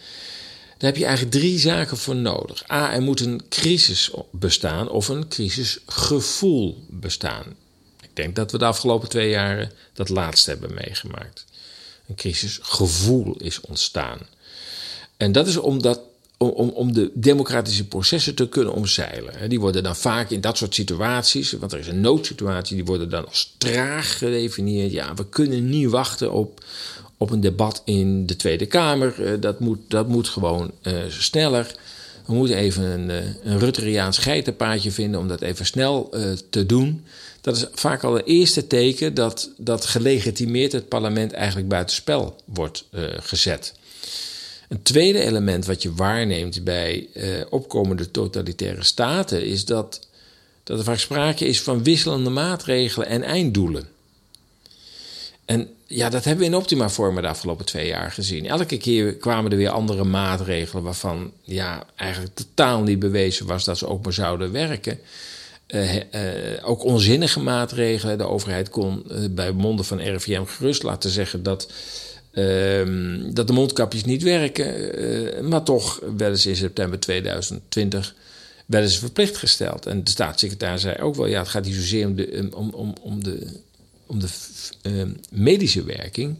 daar 0.77 0.89
heb 0.89 0.97
je 0.97 1.05
eigenlijk 1.05 1.35
drie 1.35 1.59
zaken 1.59 1.97
voor 1.97 2.15
nodig. 2.15 2.71
A, 2.71 2.93
er 2.93 3.01
moet 3.01 3.19
een 3.19 3.41
crisis 3.49 4.11
bestaan 4.31 4.89
of 4.89 5.07
een 5.07 5.27
crisisgevoel 5.27 6.83
bestaan. 6.89 7.55
Ik 8.01 8.15
denk 8.15 8.35
dat 8.35 8.51
we 8.51 8.57
de 8.57 8.65
afgelopen 8.65 9.09
twee 9.09 9.29
jaren 9.29 9.71
dat 9.93 10.09
laatste 10.09 10.49
hebben 10.49 10.73
meegemaakt. 10.73 11.45
Een 12.07 12.15
crisisgevoel 12.15 13.35
is 13.37 13.61
ontstaan. 13.61 14.19
En 15.17 15.31
dat 15.31 15.47
is 15.47 15.57
omdat, 15.57 15.99
om, 16.37 16.69
om 16.69 16.93
de 16.93 17.11
democratische 17.13 17.87
processen 17.87 18.35
te 18.35 18.49
kunnen 18.49 18.73
omzeilen. 18.73 19.49
Die 19.49 19.59
worden 19.59 19.83
dan 19.83 19.95
vaak 19.95 20.29
in 20.29 20.41
dat 20.41 20.57
soort 20.57 20.73
situaties, 20.73 21.51
want 21.51 21.73
er 21.73 21.79
is 21.79 21.87
een 21.87 22.01
noodsituatie, 22.01 22.75
die 22.75 22.85
worden 22.85 23.09
dan 23.09 23.25
als 23.27 23.53
traag 23.57 24.17
gedefinieerd. 24.17 24.91
Ja, 24.91 25.13
we 25.13 25.29
kunnen 25.29 25.69
niet 25.69 25.89
wachten 25.89 26.31
op, 26.31 26.63
op 27.17 27.29
een 27.29 27.41
debat 27.41 27.81
in 27.85 28.25
de 28.25 28.35
Tweede 28.35 28.65
Kamer. 28.65 29.25
Eh, 29.25 29.33
dat 29.39 29.59
moet, 29.59 29.79
dat 29.87 30.07
moet 30.07 30.29
gewoon 30.29 30.71
uh, 30.83 30.93
sneller. 31.07 31.75
We 32.25 32.33
moeten 32.33 32.57
even 32.57 32.83
een, 32.83 33.09
uh, 33.09 33.15
een 33.43 33.59
Rutteriaans 33.59 34.17
geitenpaadje 34.17 34.91
vinden 34.91 35.19
om 35.19 35.27
dat 35.27 35.41
even 35.41 35.65
snel 35.65 36.13
te 36.49 36.65
doen. 36.65 37.05
Dat 37.41 37.55
is 37.55 37.65
vaak 37.73 38.03
al 38.03 38.17
een 38.17 38.23
eerste 38.23 38.67
teken 38.67 39.13
dat, 39.13 39.49
dat 39.57 39.85
gelegitimeerd 39.85 40.71
het 40.71 40.89
parlement 40.89 41.31
eigenlijk 41.31 41.67
buitenspel 41.67 42.35
wordt 42.45 42.85
gezet. 43.19 43.73
Een 44.75 44.81
tweede 44.81 45.19
element 45.19 45.65
wat 45.65 45.81
je 45.81 45.93
waarneemt 45.93 46.63
bij 46.63 47.07
uh, 47.13 47.23
opkomende 47.49 48.11
totalitaire 48.11 48.83
staten 48.83 49.45
is 49.45 49.65
dat, 49.65 50.07
dat 50.63 50.77
er 50.77 50.83
vaak 50.83 50.97
sprake 50.97 51.47
is 51.47 51.61
van 51.61 51.83
wisselende 51.83 52.29
maatregelen 52.29 53.07
en 53.07 53.23
einddoelen. 53.23 53.87
En 55.45 55.69
ja, 55.87 56.09
dat 56.09 56.23
hebben 56.23 56.45
we 56.45 56.51
in 56.51 56.57
optima 56.57 56.89
vormen 56.89 57.23
de 57.23 57.29
afgelopen 57.29 57.65
twee 57.65 57.87
jaar 57.87 58.11
gezien. 58.11 58.45
Elke 58.45 58.77
keer 58.77 59.15
kwamen 59.15 59.51
er 59.51 59.57
weer 59.57 59.69
andere 59.69 60.03
maatregelen 60.03 60.83
waarvan 60.83 61.31
ja, 61.41 61.85
eigenlijk 61.95 62.35
totaal 62.35 62.81
niet 62.81 62.99
bewezen 62.99 63.45
was 63.45 63.63
dat 63.63 63.77
ze 63.77 63.87
ook 63.87 64.03
maar 64.03 64.13
zouden 64.13 64.51
werken. 64.51 64.99
Uh, 65.67 65.95
uh, 65.95 66.01
ook 66.61 66.83
onzinnige 66.83 67.39
maatregelen. 67.39 68.17
De 68.17 68.27
overheid 68.27 68.69
kon 68.69 69.05
bij 69.31 69.51
monden 69.51 69.85
van 69.85 69.99
RIVM 69.99 70.43
gerust 70.45 70.83
laten 70.83 71.09
zeggen 71.09 71.43
dat 71.43 71.67
Um, 72.37 73.33
dat 73.33 73.47
de 73.47 73.53
mondkapjes 73.53 74.03
niet 74.03 74.23
werken, 74.23 75.01
uh, 75.03 75.41
maar 75.41 75.63
toch 75.63 76.01
werden 76.17 76.39
ze 76.39 76.49
in 76.49 76.55
september 76.55 76.99
2020 76.99 78.15
werden 78.65 78.89
ze 78.89 78.99
verplicht 78.99 79.37
gesteld. 79.37 79.85
En 79.85 80.03
de 80.03 80.09
staatssecretaris 80.09 80.81
zei 80.81 81.01
ook 81.01 81.15
wel: 81.15 81.25
ja, 81.25 81.39
het 81.39 81.47
gaat 81.47 81.65
niet 81.65 81.75
zozeer 81.75 82.07
om 82.07 82.15
de, 82.15 82.47
om, 82.53 82.69
om, 82.69 82.93
om 83.01 83.23
de, 83.23 83.47
om 84.05 84.19
de 84.19 84.27
uh, 84.83 85.03
medische 85.31 85.83
werking. 85.83 86.35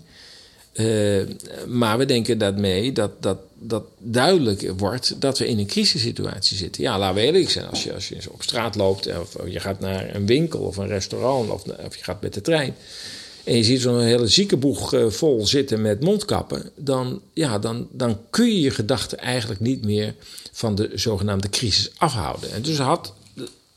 Uh, 0.73 1.23
maar 1.67 1.97
we 1.97 2.05
denken 2.05 2.37
daarmee 2.37 2.91
dat, 2.91 3.11
dat, 3.21 3.37
dat 3.57 3.83
duidelijk 3.97 4.71
wordt 4.77 5.21
dat 5.21 5.37
we 5.37 5.47
in 5.47 5.59
een 5.59 5.67
crisissituatie 5.67 6.57
zitten. 6.57 6.83
Ja, 6.83 6.99
laten 6.99 7.15
we 7.15 7.21
eerlijk 7.21 7.49
zijn. 7.49 7.69
Als 7.69 7.83
je, 7.83 7.93
als 7.93 8.07
je 8.07 8.31
op 8.31 8.43
straat 8.43 8.75
loopt, 8.75 9.19
of 9.19 9.35
je 9.47 9.59
gaat 9.59 9.79
naar 9.79 10.15
een 10.15 10.25
winkel 10.25 10.59
of 10.59 10.77
een 10.77 10.87
restaurant, 10.87 11.49
of, 11.49 11.63
of 11.63 11.95
je 11.95 12.03
gaat 12.03 12.21
met 12.21 12.33
de 12.33 12.41
trein 12.41 12.75
en 13.45 13.55
je 13.55 13.63
ziet 13.63 13.81
zo'n 13.81 14.01
hele 14.01 14.27
ziekenboeg 14.27 14.93
uh, 14.93 15.09
vol 15.09 15.45
zitten 15.45 15.81
met 15.81 16.01
mondkappen, 16.01 16.71
dan, 16.75 17.21
ja, 17.33 17.59
dan, 17.59 17.87
dan 17.91 18.19
kun 18.29 18.45
je 18.45 18.59
je 18.59 18.71
gedachten 18.71 19.17
eigenlijk 19.17 19.59
niet 19.59 19.83
meer 19.83 20.15
van 20.51 20.75
de 20.75 20.91
zogenaamde 20.93 21.49
crisis 21.49 21.91
afhouden. 21.97 22.51
En 22.51 22.61
dus 22.61 22.77
had, 22.77 23.13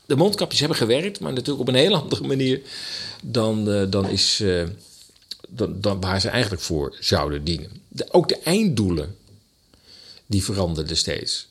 de, 0.05 0.15
mondkapjes 0.15 0.59
hebben 0.59 0.77
gewerkt, 0.77 1.19
maar 1.19 1.33
natuurlijk 1.33 1.59
op 1.59 1.67
een 1.67 1.79
heel 1.79 1.95
andere 2.03 2.27
manier 2.27 2.61
dan, 3.23 3.69
uh, 3.69 3.83
dan, 3.89 4.09
is, 4.09 4.39
uh, 4.41 4.63
dan, 5.49 5.81
dan 5.81 5.99
waar 6.01 6.21
ze 6.21 6.29
eigenlijk 6.29 6.61
voor 6.61 6.95
zouden 6.99 7.43
dienen. 7.43 7.69
Ook 8.11 8.27
de 8.27 8.39
einddoelen, 8.43 9.15
die 10.25 10.43
veranderden 10.43 10.97
steeds. 10.97 11.48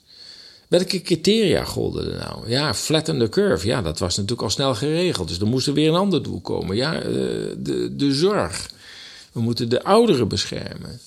Welke 0.68 1.02
criteria 1.02 1.64
golden 1.64 2.12
er 2.12 2.18
nou? 2.18 2.50
Ja, 2.50 2.74
flatten 2.74 3.18
the 3.18 3.28
curve. 3.28 3.66
Ja, 3.66 3.82
dat 3.82 3.98
was 3.98 4.16
natuurlijk 4.16 4.42
al 4.42 4.50
snel 4.50 4.74
geregeld. 4.74 5.28
Dus 5.28 5.38
er 5.38 5.46
moest 5.46 5.66
er 5.66 5.72
weer 5.72 5.88
een 5.88 5.94
ander 5.94 6.22
doel 6.22 6.40
komen. 6.40 6.76
Ja, 6.76 6.94
uh, 6.94 7.02
de, 7.58 7.96
de 7.96 8.12
zorg. 8.12 8.70
We 9.32 9.40
moeten 9.40 9.68
de 9.68 9.84
ouderen 9.84 10.28
beschermen. 10.28 11.00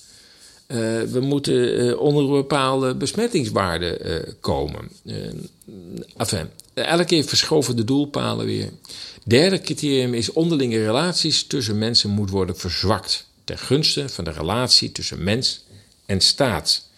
Uh, 0.67 1.01
we 1.01 1.19
moeten 1.19 1.83
uh, 1.83 1.99
onder 1.99 2.23
een 2.23 2.31
bepaalde 2.31 2.95
besmettingswaarde 2.95 4.25
komen. 4.39 4.89
enfin, 6.17 6.47
elke 6.73 7.05
keer 7.05 7.23
verschoven 7.23 7.75
de 7.75 7.83
doelpalen 7.83 8.45
weer. 8.45 8.69
Derde 9.23 9.61
criterium 9.61 10.13
is 10.13 10.33
onderlinge 10.33 10.83
relaties 10.83 11.43
tussen 11.43 11.77
mensen 11.77 12.09
moet 12.09 12.29
worden 12.29 12.57
verzwakt. 12.57 13.25
Ten 13.43 13.57
gunste 13.57 14.09
van 14.09 14.23
de 14.23 14.31
relatie 14.31 14.91
tussen 14.91 15.23
mens 15.23 15.63
en 16.05 16.21
staat. 16.21 16.89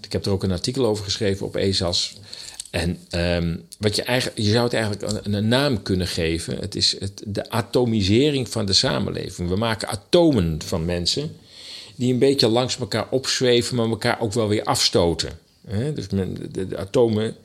Ik 0.00 0.12
heb 0.12 0.26
er 0.26 0.32
ook 0.32 0.42
een 0.42 0.52
artikel 0.52 0.86
over 0.86 1.04
geschreven 1.04 1.46
op 1.46 1.56
ESAS. 1.56 2.16
En 2.70 2.98
um, 3.10 3.64
wat 3.78 3.96
je, 3.96 4.02
eigenlijk, 4.02 4.38
je 4.46 4.50
zou 4.50 4.64
het 4.64 4.72
eigenlijk 4.72 5.26
een, 5.26 5.48
naam 5.48 5.82
kunnen 5.82 6.06
geven. 6.06 6.58
Het 6.58 6.74
is 6.74 6.96
het, 7.00 7.22
de 7.26 7.50
atomisering 7.50 8.48
van 8.48 8.66
de 8.66 8.72
samenleving. 8.72 9.48
We 9.48 9.56
maken 9.56 9.88
atomen 9.88 10.58
van 10.64 10.84
mensen 10.84 11.36
die 11.94 12.12
een 12.12 12.18
beetje 12.18 12.48
langs 12.48 12.78
elkaar 12.78 13.06
opzweven, 13.10 13.76
maar 13.76 13.88
elkaar 13.88 14.20
ook 14.20 14.32
wel 14.32 14.48
weer 14.48 14.64
afstoten. 14.64 15.38
Dus 15.94 16.08
men, 16.08 16.52
de, 16.52 16.76
atomen 16.76 17.36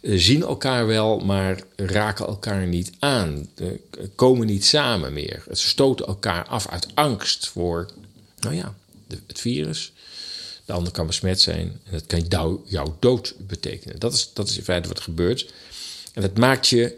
eh, 0.00 0.12
zien 0.16 0.42
elkaar 0.42 0.86
wel, 0.86 1.18
maar 1.18 1.62
raken 1.76 2.26
elkaar 2.26 2.66
niet 2.66 2.92
aan. 2.98 3.48
Komen 4.14 4.46
niet 4.46 4.64
samen 4.64 5.12
meer. 5.12 5.42
Ze 5.52 5.68
stoten 5.68 6.06
elkaar 6.06 6.46
af 6.46 6.68
uit 6.68 6.86
angst 6.94 7.48
voor, 7.48 7.90
nou 8.40 8.54
ja, 8.54 8.74
het 9.26 9.40
virus. 9.40 9.92
De 10.70 10.76
ander 10.76 10.92
kan 10.92 11.06
besmet 11.06 11.40
zijn 11.40 11.80
en 11.84 11.92
dat 11.92 12.06
kan 12.06 12.24
jou, 12.28 12.60
jouw 12.64 12.96
dood 12.98 13.34
betekenen. 13.38 13.98
Dat 13.98 14.12
is, 14.12 14.30
dat 14.34 14.48
is 14.48 14.56
in 14.56 14.62
feite 14.62 14.88
wat 14.88 14.96
er 14.96 15.02
gebeurt. 15.02 15.52
En 16.14 16.22
dat 16.22 16.38
maakt 16.38 16.68
je 16.68 16.96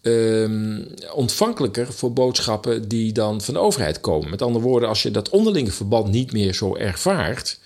ehm, 0.00 0.82
ontvankelijker 1.12 1.92
voor 1.92 2.12
boodschappen 2.12 2.88
die 2.88 3.12
dan 3.12 3.40
van 3.40 3.54
de 3.54 3.60
overheid 3.60 4.00
komen. 4.00 4.30
Met 4.30 4.42
andere 4.42 4.64
woorden, 4.64 4.88
als 4.88 5.02
je 5.02 5.10
dat 5.10 5.28
onderlinge 5.28 5.70
verband 5.70 6.10
niet 6.10 6.32
meer 6.32 6.54
zo 6.54 6.76
ervaart, 6.76 7.58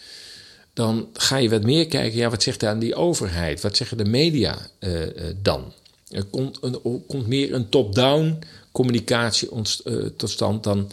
dan 0.73 1.09
ga 1.13 1.37
je 1.37 1.51
wat 1.51 1.63
meer 1.63 1.87
kijken, 1.87 2.19
ja, 2.19 2.31
wat 2.31 2.43
zegt 2.43 2.61
dan 2.61 2.79
die 2.79 2.95
overheid? 2.95 3.61
Wat 3.61 3.77
zeggen 3.77 3.97
de 3.97 4.05
media 4.05 4.59
uh, 4.81 5.01
uh, 5.01 5.07
dan? 5.43 5.73
Er 6.09 6.25
komt, 6.25 6.59
een, 6.61 7.05
komt 7.07 7.27
meer 7.27 7.55
een 7.55 7.69
top-down 7.69 8.39
communicatie 8.73 9.49
uh, 9.53 10.07
tot 10.17 10.31
stand 10.31 10.65
dan 10.65 10.91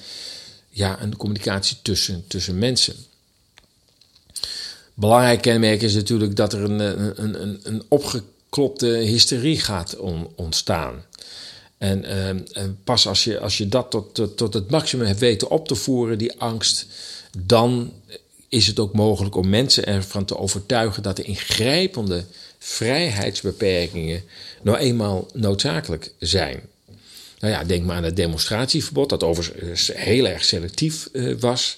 ja, 0.69 1.01
een 1.01 1.17
communicatie 1.17 1.77
tussen, 1.81 2.23
tussen 2.27 2.57
mensen. 2.57 2.95
Belangrijk 4.99 5.41
kenmerk 5.41 5.81
is 5.81 5.93
natuurlijk 5.93 6.35
dat 6.35 6.53
er 6.53 6.63
een, 6.63 6.79
een, 6.79 7.41
een, 7.41 7.59
een 7.63 7.83
opgeklopte 7.87 8.87
hysterie 8.87 9.59
gaat 9.59 9.97
on, 9.97 10.27
ontstaan. 10.35 11.05
En, 11.77 12.05
en, 12.53 12.77
pas 12.83 13.07
als 13.07 13.23
je, 13.23 13.39
als 13.39 13.57
je 13.57 13.67
dat 13.67 13.91
tot, 13.91 14.37
tot, 14.37 14.53
het 14.53 14.69
maximum 14.69 15.05
hebt 15.05 15.19
weten 15.19 15.49
op 15.49 15.67
te 15.67 15.75
voeren, 15.75 16.17
die 16.17 16.39
angst, 16.39 16.85
dan 17.37 17.93
is 18.49 18.67
het 18.67 18.79
ook 18.79 18.93
mogelijk 18.93 19.35
om 19.35 19.49
mensen 19.49 19.85
ervan 19.85 20.25
te 20.25 20.37
overtuigen 20.37 21.03
dat 21.03 21.15
de 21.15 21.23
ingrijpende 21.23 22.25
vrijheidsbeperkingen 22.57 24.23
nou 24.61 24.77
eenmaal 24.77 25.27
noodzakelijk 25.33 26.11
zijn. 26.19 26.61
Nou 27.39 27.53
ja, 27.53 27.63
denk 27.63 27.85
maar 27.85 27.95
aan 27.95 28.03
het 28.03 28.15
demonstratieverbod, 28.15 29.09
dat 29.09 29.23
overigens 29.23 29.91
heel 29.93 30.27
erg 30.27 30.45
selectief 30.45 31.09
uh, 31.13 31.39
was. 31.39 31.77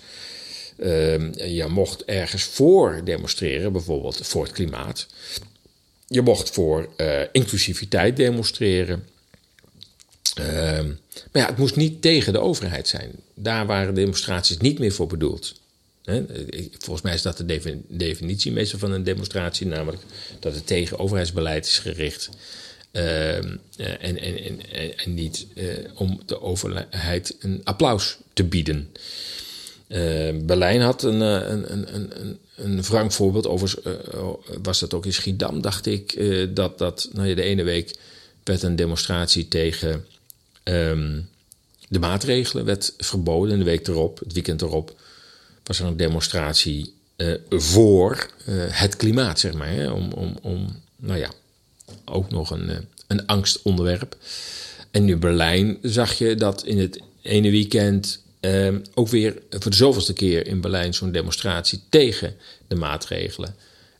Uh, 0.81 1.55
je 1.55 1.65
mocht 1.69 2.05
ergens 2.05 2.43
voor 2.43 3.01
demonstreren, 3.03 3.71
bijvoorbeeld 3.71 4.27
voor 4.27 4.43
het 4.43 4.51
klimaat. 4.51 5.07
Je 6.07 6.21
mocht 6.21 6.49
voor 6.49 6.89
uh, 6.97 7.21
inclusiviteit 7.31 8.17
demonstreren. 8.17 9.05
Ehm, 10.33 10.87
maar 11.31 11.41
ja, 11.41 11.45
het 11.45 11.57
moest 11.57 11.75
niet 11.75 12.01
tegen 12.01 12.33
de 12.33 12.39
overheid 12.39 12.87
zijn. 12.87 13.11
Daar 13.33 13.65
waren 13.65 13.93
demonstraties 13.93 14.57
niet 14.57 14.79
meer 14.79 14.91
voor 14.91 15.07
bedoeld. 15.07 15.59
Volgens 16.77 17.01
mij 17.01 17.13
is 17.13 17.21
dat 17.21 17.37
de 17.37 17.79
definitie 17.87 18.51
meestal 18.51 18.79
van 18.79 18.91
een 18.91 19.03
demonstratie, 19.03 19.67
namelijk 19.67 20.03
dat 20.39 20.55
het 20.55 20.67
tegen 20.67 20.99
overheidsbeleid 20.99 21.65
is 21.65 21.79
gericht. 21.79 22.29
Uh, 22.91 23.35
en, 23.35 23.59
en, 23.99 24.19
en, 24.19 24.59
en, 24.97 25.13
niet 25.13 25.47
uh, 25.55 25.77
om 25.95 26.21
de 26.25 26.41
overheid 26.41 27.35
een 27.39 27.61
applaus 27.63 28.17
te 28.33 28.43
bieden. 28.43 28.91
Uh, 29.91 30.35
Berlijn 30.43 30.81
had 30.81 31.03
een, 31.03 31.19
een, 31.19 31.71
een, 31.73 31.95
een, 31.95 32.39
een 32.55 32.81
wrang 32.81 33.13
voorbeeld. 33.13 33.47
Overigens 33.47 33.97
was 34.61 34.79
dat 34.79 34.93
ook 34.93 35.05
in 35.05 35.13
Schiedam, 35.13 35.61
dacht 35.61 35.85
ik. 35.85 36.19
dat 36.55 36.77
dat 36.77 37.09
nou 37.13 37.27
ja, 37.27 37.35
de 37.35 37.41
ene 37.41 37.63
week 37.63 37.95
werd 38.43 38.63
een 38.63 38.75
demonstratie 38.75 39.47
tegen 39.47 40.05
um, 40.63 41.29
de 41.87 41.99
maatregelen 41.99 42.65
werd 42.65 42.93
verboden. 42.97 43.53
En 43.53 43.59
de 43.59 43.65
week 43.65 43.87
erop, 43.87 44.19
het 44.19 44.33
weekend 44.33 44.61
erop, 44.61 44.99
was 45.63 45.79
er 45.79 45.85
een 45.85 45.97
demonstratie 45.97 46.93
uh, 47.17 47.33
voor 47.49 48.27
uh, 48.47 48.63
het 48.67 48.95
klimaat, 48.95 49.39
zeg 49.39 49.53
maar. 49.53 49.69
Hè? 49.69 49.91
Om, 49.91 50.11
om, 50.11 50.37
om, 50.41 50.81
nou 50.95 51.19
ja, 51.19 51.31
ook 52.05 52.29
nog 52.31 52.51
een, 52.51 52.69
uh, 52.69 52.77
een 53.07 53.27
angstonderwerp. 53.27 54.17
En 54.91 55.09
in 55.09 55.19
Berlijn 55.19 55.77
zag 55.81 56.13
je 56.13 56.35
dat 56.35 56.63
in 56.63 56.79
het 56.79 57.01
ene 57.21 57.49
weekend 57.49 58.23
ook 58.93 59.07
weer 59.07 59.41
voor 59.49 59.71
de 59.71 59.77
zoveelste 59.77 60.13
keer 60.13 60.47
in 60.47 60.61
Berlijn 60.61 60.93
zo'n 60.93 61.11
demonstratie 61.11 61.81
tegen 61.89 62.35
de 62.67 62.75
maatregelen 62.75 63.55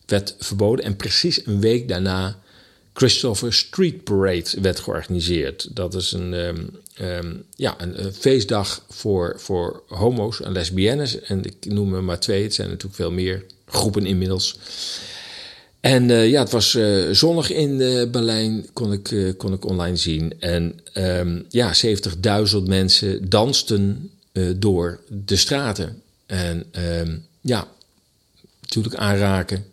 werd 0.06 0.34
verboden. 0.38 0.84
En 0.84 0.96
precies 0.96 1.46
een 1.46 1.60
week 1.60 1.88
daarna 1.88 2.38
Christopher 2.92 3.52
Street 3.52 4.04
Parade 4.04 4.50
werd 4.60 4.80
georganiseerd. 4.80 5.76
Dat 5.76 5.94
is 5.94 6.12
een, 6.12 6.32
um, 6.32 6.70
um, 7.00 7.44
ja, 7.56 7.74
een, 7.78 8.12
feestdag 8.12 8.84
voor, 8.88 9.34
voor 9.36 9.82
homo's 9.86 10.40
en 10.40 10.52
lesbiennes. 10.52 11.20
En 11.20 11.44
ik 11.44 11.54
noem 11.60 11.94
er 11.94 12.04
maar 12.04 12.20
twee, 12.20 12.42
het 12.42 12.54
zijn 12.54 12.68
natuurlijk 12.68 12.96
veel 12.96 13.10
meer 13.10 13.44
groepen 13.66 14.06
inmiddels. 14.06 14.58
En 15.80 16.08
uh, 16.08 16.30
ja, 16.30 16.40
het 16.40 16.50
was 16.50 16.74
uh, 16.74 17.10
zonnig 17.10 17.50
in 17.50 17.80
uh, 17.80 18.10
Berlijn, 18.10 18.66
kon 18.72 18.92
ik, 18.92 19.34
kon 19.36 19.52
ik 19.52 19.64
online 19.64 19.96
zien. 19.96 20.32
En 20.40 20.80
um, 20.94 21.44
ja, 21.48 21.74
70.000 22.52 22.56
mensen 22.64 23.28
dansten 23.28 24.10
door 24.56 25.00
de 25.08 25.36
straten. 25.36 26.02
En 26.26 26.70
ja, 27.40 27.68
natuurlijk 28.60 28.94
aanraken. 28.94 29.66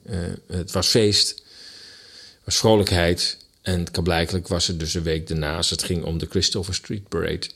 het 0.48 0.72
was 0.72 0.88
feest 0.88 1.42
was 2.50 2.58
vrolijkheid. 2.58 3.38
En 3.62 3.86
blijkbaar 4.04 4.42
was 4.48 4.68
er 4.68 4.78
dus 4.78 4.94
een 4.94 5.04
week 5.04 5.28
daarna, 5.28 5.56
als 5.56 5.70
het 5.70 5.84
ging 5.84 6.04
om 6.04 6.18
de 6.18 6.28
Christopher 6.30 6.74
Street 6.74 7.08
Parade, 7.08 7.48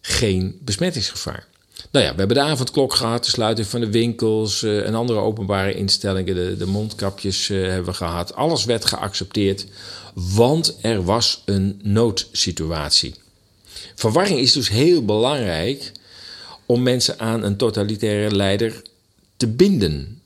geen 0.00 0.58
besmettingsgevaar. 0.60 1.46
Nou 1.90 2.04
ja, 2.04 2.12
we 2.12 2.18
hebben 2.18 2.36
de 2.36 2.42
avondklok 2.42 2.94
gehad, 2.94 3.24
de 3.24 3.30
sluiting 3.30 3.66
van 3.66 3.80
de 3.80 3.90
winkels 3.90 4.62
uh, 4.62 4.86
en 4.86 4.94
andere 4.94 5.18
openbare 5.18 5.74
instellingen. 5.74 6.34
De, 6.34 6.56
de 6.56 6.66
mondkapjes 6.66 7.48
hebben 7.48 7.84
we 7.84 7.92
gehad. 7.92 8.34
Alles 8.34 8.64
werd 8.64 8.84
geaccepteerd, 8.84 9.66
want 10.14 10.78
er 10.80 11.04
was 11.04 11.42
een 11.44 11.80
noodsituatie. 11.82 13.14
Verwarring 13.94 14.38
is 14.38 14.52
dus 14.52 14.68
heel 14.68 15.04
belangrijk 15.04 15.92
om 16.72 16.82
mensen 16.82 17.18
aan 17.18 17.42
een 17.42 17.56
totalitaire 17.56 18.34
leider 18.34 18.82
te 19.36 19.48
binden. 19.48 20.20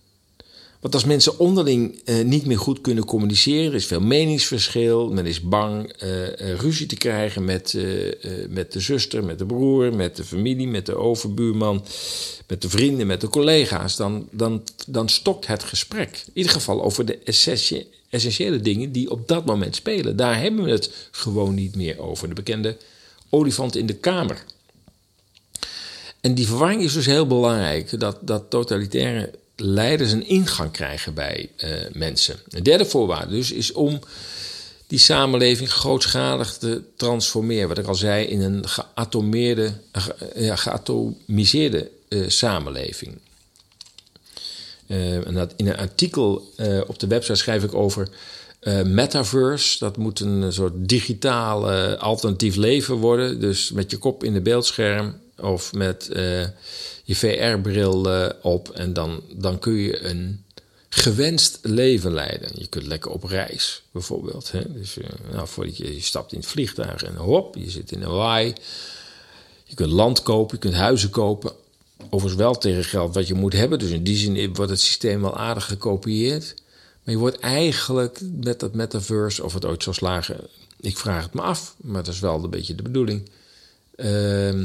Want 0.81 0.95
als 0.95 1.05
mensen 1.05 1.39
onderling 1.39 2.01
uh, 2.05 2.25
niet 2.25 2.47
meer 2.47 2.59
goed 2.59 2.81
kunnen 2.81 3.05
communiceren, 3.05 3.67
er 3.67 3.75
is 3.75 3.87
veel 3.87 4.01
meningsverschil, 4.01 5.09
men 5.09 5.27
is 5.27 5.41
bang 5.41 6.03
uh, 6.03 6.55
ruzie 6.55 6.87
te 6.87 6.97
krijgen 6.97 7.45
met, 7.45 7.79
met 8.49 8.73
de 8.73 8.81
zuster, 8.81 9.25
met 9.25 9.39
de 9.39 9.47
broer, 9.47 9.95
met 9.95 10.17
de 10.17 10.25
familie, 10.25 10.69
met 10.69 10.87
de 10.87 10.97
overbuurman, 10.97 11.85
met 12.47 12.63
de 12.63 12.69
vrienden, 12.69 13.07
met 13.07 13.21
de 13.21 13.29
collega's, 13.29 13.97
dan, 13.97 14.29
dan, 14.31 14.63
dan 14.87 15.09
stokt 15.09 15.47
het 15.47 15.63
gesprek. 15.63 16.23
In 16.27 16.33
ieder 16.35 16.53
geval 16.53 16.83
over 16.83 17.05
de 17.05 17.19
essentiële 18.11 18.61
dingen 18.61 18.93
die 18.93 19.11
op 19.11 19.29
dat 19.29 19.45
moment 19.45 19.75
spelen. 19.75 20.17
Daar 20.17 20.41
hebben 20.41 20.65
we 20.65 20.71
het 20.71 20.91
gewoon 21.11 21.55
niet 21.55 21.77
meer 21.77 21.99
over. 21.99 22.29
De 22.29 22.35
bekende 22.35 22.77
olifant 23.31 23.77
in 23.77 23.87
de 23.87 23.95
kamer. 23.95 24.45
En 26.27 26.35
die 26.35 26.47
verwarring 26.47 26.83
is 26.83 26.93
dus 26.93 27.07
heel 27.07 27.27
belangrijk. 27.27 28.01
Dat, 28.01 28.19
dat 28.21 28.51
totalitaire 28.51 29.31
leiders 29.57 30.13
een 30.13 30.27
ingang 30.27 30.71
krijgen 30.71 31.15
bij 31.15 31.51
uh, 31.65 31.71
mensen. 31.93 32.37
Een 32.49 32.63
derde 32.63 32.85
voorwaarde 32.85 33.31
dus 33.31 33.53
is 33.53 33.73
om 33.73 34.01
die 34.87 34.99
samenleving 34.99 35.73
grootschalig 35.73 36.57
te 36.57 36.83
transformeren. 36.97 37.69
Wat 37.69 37.79
ik 37.79 37.87
al 37.87 37.95
zei, 37.95 38.27
in 38.27 38.41
een 38.41 38.69
geatomeerde, 38.69 39.73
ja, 40.35 40.57
geatomiseerde 40.57 41.91
uh, 42.09 42.29
samenleving. 42.29 43.19
en 44.87 45.35
dat 45.35 45.53
in 45.57 45.67
een 45.67 45.77
artikel 45.77 46.53
op 46.87 46.99
de 46.99 47.07
website 47.07 47.35
schrijf 47.35 47.63
ik 47.63 47.75
over 47.75 48.09
metaverse. 48.85 49.79
Dat 49.79 49.97
moet 49.97 50.21
een 50.21 50.53
soort 50.53 50.73
digitaal 50.77 51.71
alternatief 51.97 52.57
leven 52.57 52.95
worden. 52.95 53.41
Dus 53.41 53.71
met 53.71 53.91
je 53.91 53.97
kop 53.97 54.25
in 54.25 54.33
de 54.33 54.41
beeldscherm 54.41 55.25
of 55.37 55.73
met 55.73 56.09
je 57.07 57.17
VR-bril 57.17 58.15
uh, 58.15 58.29
op 58.43 58.71
en 58.71 58.93
dan, 58.93 59.23
dan 59.33 59.59
kun 59.59 59.75
je 59.75 60.05
een 60.05 60.45
gewenst 60.89 61.59
leven 61.63 62.13
leiden. 62.13 62.51
Je 62.55 62.67
kunt 62.67 62.87
lekker 62.87 63.11
op 63.11 63.25
reis, 63.25 63.83
bijvoorbeeld. 63.91 64.53
Hè? 64.53 64.73
Dus 64.73 64.97
uh, 64.97 65.07
nou, 65.33 65.49
voordat 65.49 65.77
je, 65.77 65.95
je 65.95 66.01
stapt 66.01 66.33
in 66.33 66.39
het 66.39 66.49
vliegtuig 66.49 67.03
en 67.03 67.17
hop, 67.17 67.55
je 67.55 67.71
zit 67.71 67.93
in 67.93 68.09
waai. 68.09 68.55
Je 69.65 69.75
kunt 69.75 69.91
land 69.91 70.23
kopen, 70.23 70.55
je 70.55 70.61
kunt 70.61 70.75
huizen 70.75 71.11
kopen. 71.11 71.53
Overigens 72.11 72.43
wel 72.43 72.59
tegen 72.59 72.85
geld 72.85 73.15
wat 73.15 73.27
je 73.27 73.35
moet 73.35 73.53
hebben. 73.53 73.79
Dus 73.79 73.91
in 73.91 74.05
die 74.05 74.17
zin 74.17 74.55
wordt 74.55 74.71
het 74.71 74.81
systeem 74.81 75.21
wel 75.21 75.37
aardig 75.37 75.65
gekopieerd. 75.65 76.55
Maar 77.03 77.15
je 77.15 77.21
wordt 77.21 77.39
eigenlijk 77.39 78.21
met 78.41 78.61
dat 78.61 78.75
metaverse, 78.75 79.45
of 79.45 79.55
het 79.55 79.65
ooit 79.65 79.83
zal 79.83 79.93
slagen, 79.93 80.41
ik 80.81 80.99
vraag 80.99 81.23
het 81.23 81.35
me 81.35 81.41
af, 81.41 81.75
maar 81.77 82.03
dat 82.03 82.15
is 82.15 82.21
wel 82.21 82.45
een 82.45 82.51
beetje 82.51 82.75
de 82.75 82.83
bedoeling. 82.83 83.31
Uh, 83.97 84.65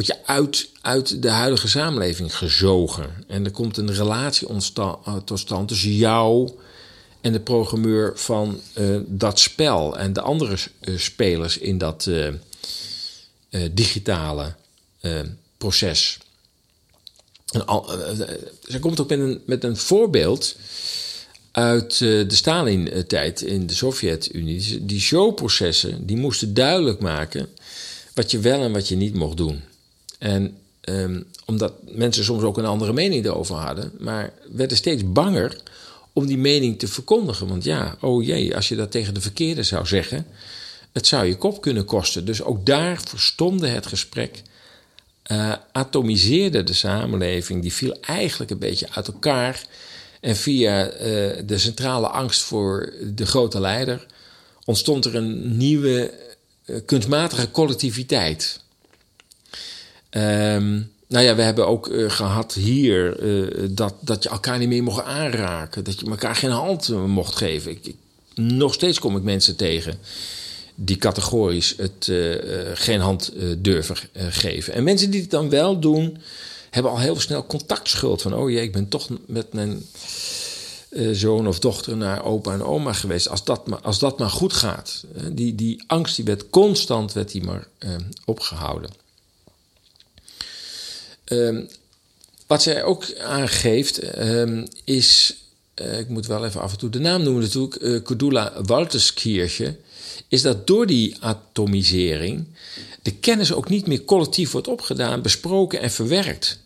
word 0.00 0.18
je 0.18 0.26
uit, 0.26 0.68
uit 0.80 1.22
de 1.22 1.30
huidige 1.30 1.68
samenleving 1.68 2.36
gezogen. 2.36 3.24
En 3.26 3.44
er 3.44 3.50
komt 3.50 3.76
een 3.76 3.94
relatie 3.94 4.48
eh, 4.48 5.16
tot 5.24 5.38
stand 5.38 5.68
tussen 5.68 5.94
jou 5.94 6.50
en 7.20 7.32
de 7.32 7.40
programmeur 7.40 8.12
van 8.14 8.60
uh, 8.78 9.00
dat 9.06 9.38
spel 9.38 9.98
en 9.98 10.12
de 10.12 10.20
andere 10.20 10.56
uh, 10.80 10.98
spelers 10.98 11.58
in 11.58 11.78
dat 11.78 12.10
digitale 13.72 14.54
proces. 15.56 16.18
En 17.50 17.64
ze 18.68 18.78
komt 18.80 19.00
ook 19.00 19.08
met 19.08 19.18
een, 19.18 19.42
met 19.46 19.64
een 19.64 19.76
voorbeeld 19.76 20.56
uit 21.50 21.98
de 21.98 22.34
Stalin-tijd 22.34 23.40
in 23.40 23.66
de 23.66 23.74
Sovjet-Unie. 23.74 24.84
Die 24.84 25.00
showprocessen 25.00 26.06
die 26.06 26.16
moesten 26.16 26.54
duidelijk 26.54 27.00
maken 27.00 27.48
wat 28.14 28.30
je 28.30 28.38
wel 28.38 28.62
en 28.62 28.72
wat 28.72 28.88
je 28.88 28.96
niet 28.96 29.14
mocht 29.14 29.36
doen. 29.36 29.68
En 30.20 30.56
um, 30.84 31.24
omdat 31.44 31.72
mensen 31.82 32.24
soms 32.24 32.42
ook 32.42 32.58
een 32.58 32.64
andere 32.64 32.92
mening 32.92 33.24
erover 33.24 33.54
hadden, 33.54 33.92
maar 33.98 34.32
werden 34.52 34.76
steeds 34.76 35.12
banger 35.12 35.56
om 36.12 36.26
die 36.26 36.38
mening 36.38 36.78
te 36.78 36.88
verkondigen. 36.88 37.48
Want 37.48 37.64
ja, 37.64 37.96
oh 38.00 38.24
jee, 38.24 38.56
als 38.56 38.68
je 38.68 38.76
dat 38.76 38.90
tegen 38.90 39.14
de 39.14 39.20
verkeerde 39.20 39.62
zou 39.62 39.86
zeggen, 39.86 40.26
het 40.92 41.06
zou 41.06 41.26
je 41.26 41.36
kop 41.36 41.60
kunnen 41.60 41.84
kosten. 41.84 42.24
Dus 42.24 42.42
ook 42.42 42.66
daar 42.66 43.00
verstomde 43.08 43.66
het 43.66 43.86
gesprek, 43.86 44.42
uh, 45.32 45.52
atomiseerde 45.72 46.62
de 46.62 46.72
samenleving, 46.72 47.62
die 47.62 47.72
viel 47.72 47.96
eigenlijk 48.00 48.50
een 48.50 48.58
beetje 48.58 48.86
uit 48.90 49.06
elkaar. 49.06 49.62
En 50.20 50.36
via 50.36 50.92
uh, 50.92 50.98
de 51.44 51.58
centrale 51.58 52.08
angst 52.08 52.42
voor 52.42 52.92
de 53.14 53.26
grote 53.26 53.60
leider 53.60 54.06
ontstond 54.64 55.04
er 55.04 55.14
een 55.14 55.56
nieuwe 55.56 56.14
uh, 56.66 56.76
kunstmatige 56.86 57.50
collectiviteit. 57.50 58.59
Um, 60.10 60.90
nou 61.06 61.24
ja, 61.24 61.34
we 61.34 61.42
hebben 61.42 61.66
ook 61.66 61.86
uh, 61.86 62.10
gehad 62.10 62.54
hier 62.54 63.22
uh, 63.22 63.68
dat, 63.70 63.94
dat 64.00 64.22
je 64.22 64.28
elkaar 64.28 64.58
niet 64.58 64.68
meer 64.68 64.82
mocht 64.82 65.04
aanraken. 65.04 65.84
Dat 65.84 66.00
je 66.00 66.06
elkaar 66.06 66.36
geen 66.36 66.50
hand 66.50 66.88
uh, 66.88 67.04
mocht 67.04 67.36
geven. 67.36 67.70
Ik, 67.70 67.86
ik, 67.86 67.96
nog 68.34 68.74
steeds 68.74 68.98
kom 68.98 69.16
ik 69.16 69.22
mensen 69.22 69.56
tegen 69.56 69.98
die 70.74 70.96
categorisch 70.96 71.74
het 71.76 72.12
geen 72.74 73.00
hand 73.00 73.32
durven 73.58 73.96
geven. 74.14 74.72
En 74.72 74.84
mensen 74.84 75.10
die 75.10 75.20
het 75.20 75.30
dan 75.30 75.50
wel 75.50 75.78
doen, 75.80 76.18
hebben 76.70 76.92
al 76.92 76.98
heel 76.98 77.20
snel 77.20 77.46
contactschuld. 77.46 78.22
Van, 78.22 78.34
oh 78.34 78.50
jee, 78.50 78.62
ik 78.62 78.72
ben 78.72 78.88
toch 78.88 79.08
met 79.26 79.52
mijn 79.52 79.82
zoon 81.12 81.48
of 81.48 81.58
dochter 81.58 81.96
naar 81.96 82.24
opa 82.24 82.52
en 82.52 82.62
oma 82.62 82.92
geweest. 82.92 83.28
Als 83.28 83.44
dat 83.44 83.66
maar, 83.66 83.80
als 83.80 83.98
dat 83.98 84.18
maar 84.18 84.30
goed 84.30 84.52
gaat. 84.52 85.04
Die, 85.32 85.54
die 85.54 85.84
angst 85.86 86.16
die 86.16 86.24
werd 86.24 86.50
constant 86.50 87.12
werd 87.12 87.32
die 87.32 87.44
maar 87.44 87.68
opgehouden. 88.24 88.90
Um, 91.30 91.68
wat 92.46 92.62
zij 92.62 92.82
ook 92.82 93.14
aangeeft 93.18 94.18
um, 94.18 94.66
is, 94.84 95.36
uh, 95.82 95.98
ik 95.98 96.08
moet 96.08 96.26
wel 96.26 96.44
even 96.44 96.60
af 96.60 96.72
en 96.72 96.78
toe 96.78 96.90
de 96.90 96.98
naam 96.98 97.22
noemen 97.22 97.42
natuurlijk, 97.42 97.82
uh, 97.82 98.02
Cordula 98.02 98.62
Walterskirche, 98.62 99.76
is 100.28 100.42
dat 100.42 100.66
door 100.66 100.86
die 100.86 101.16
atomisering 101.20 102.44
de 103.02 103.12
kennis 103.12 103.52
ook 103.52 103.68
niet 103.68 103.86
meer 103.86 104.04
collectief 104.04 104.50
wordt 104.50 104.68
opgedaan, 104.68 105.22
besproken 105.22 105.80
en 105.80 105.90
verwerkt. 105.90 106.58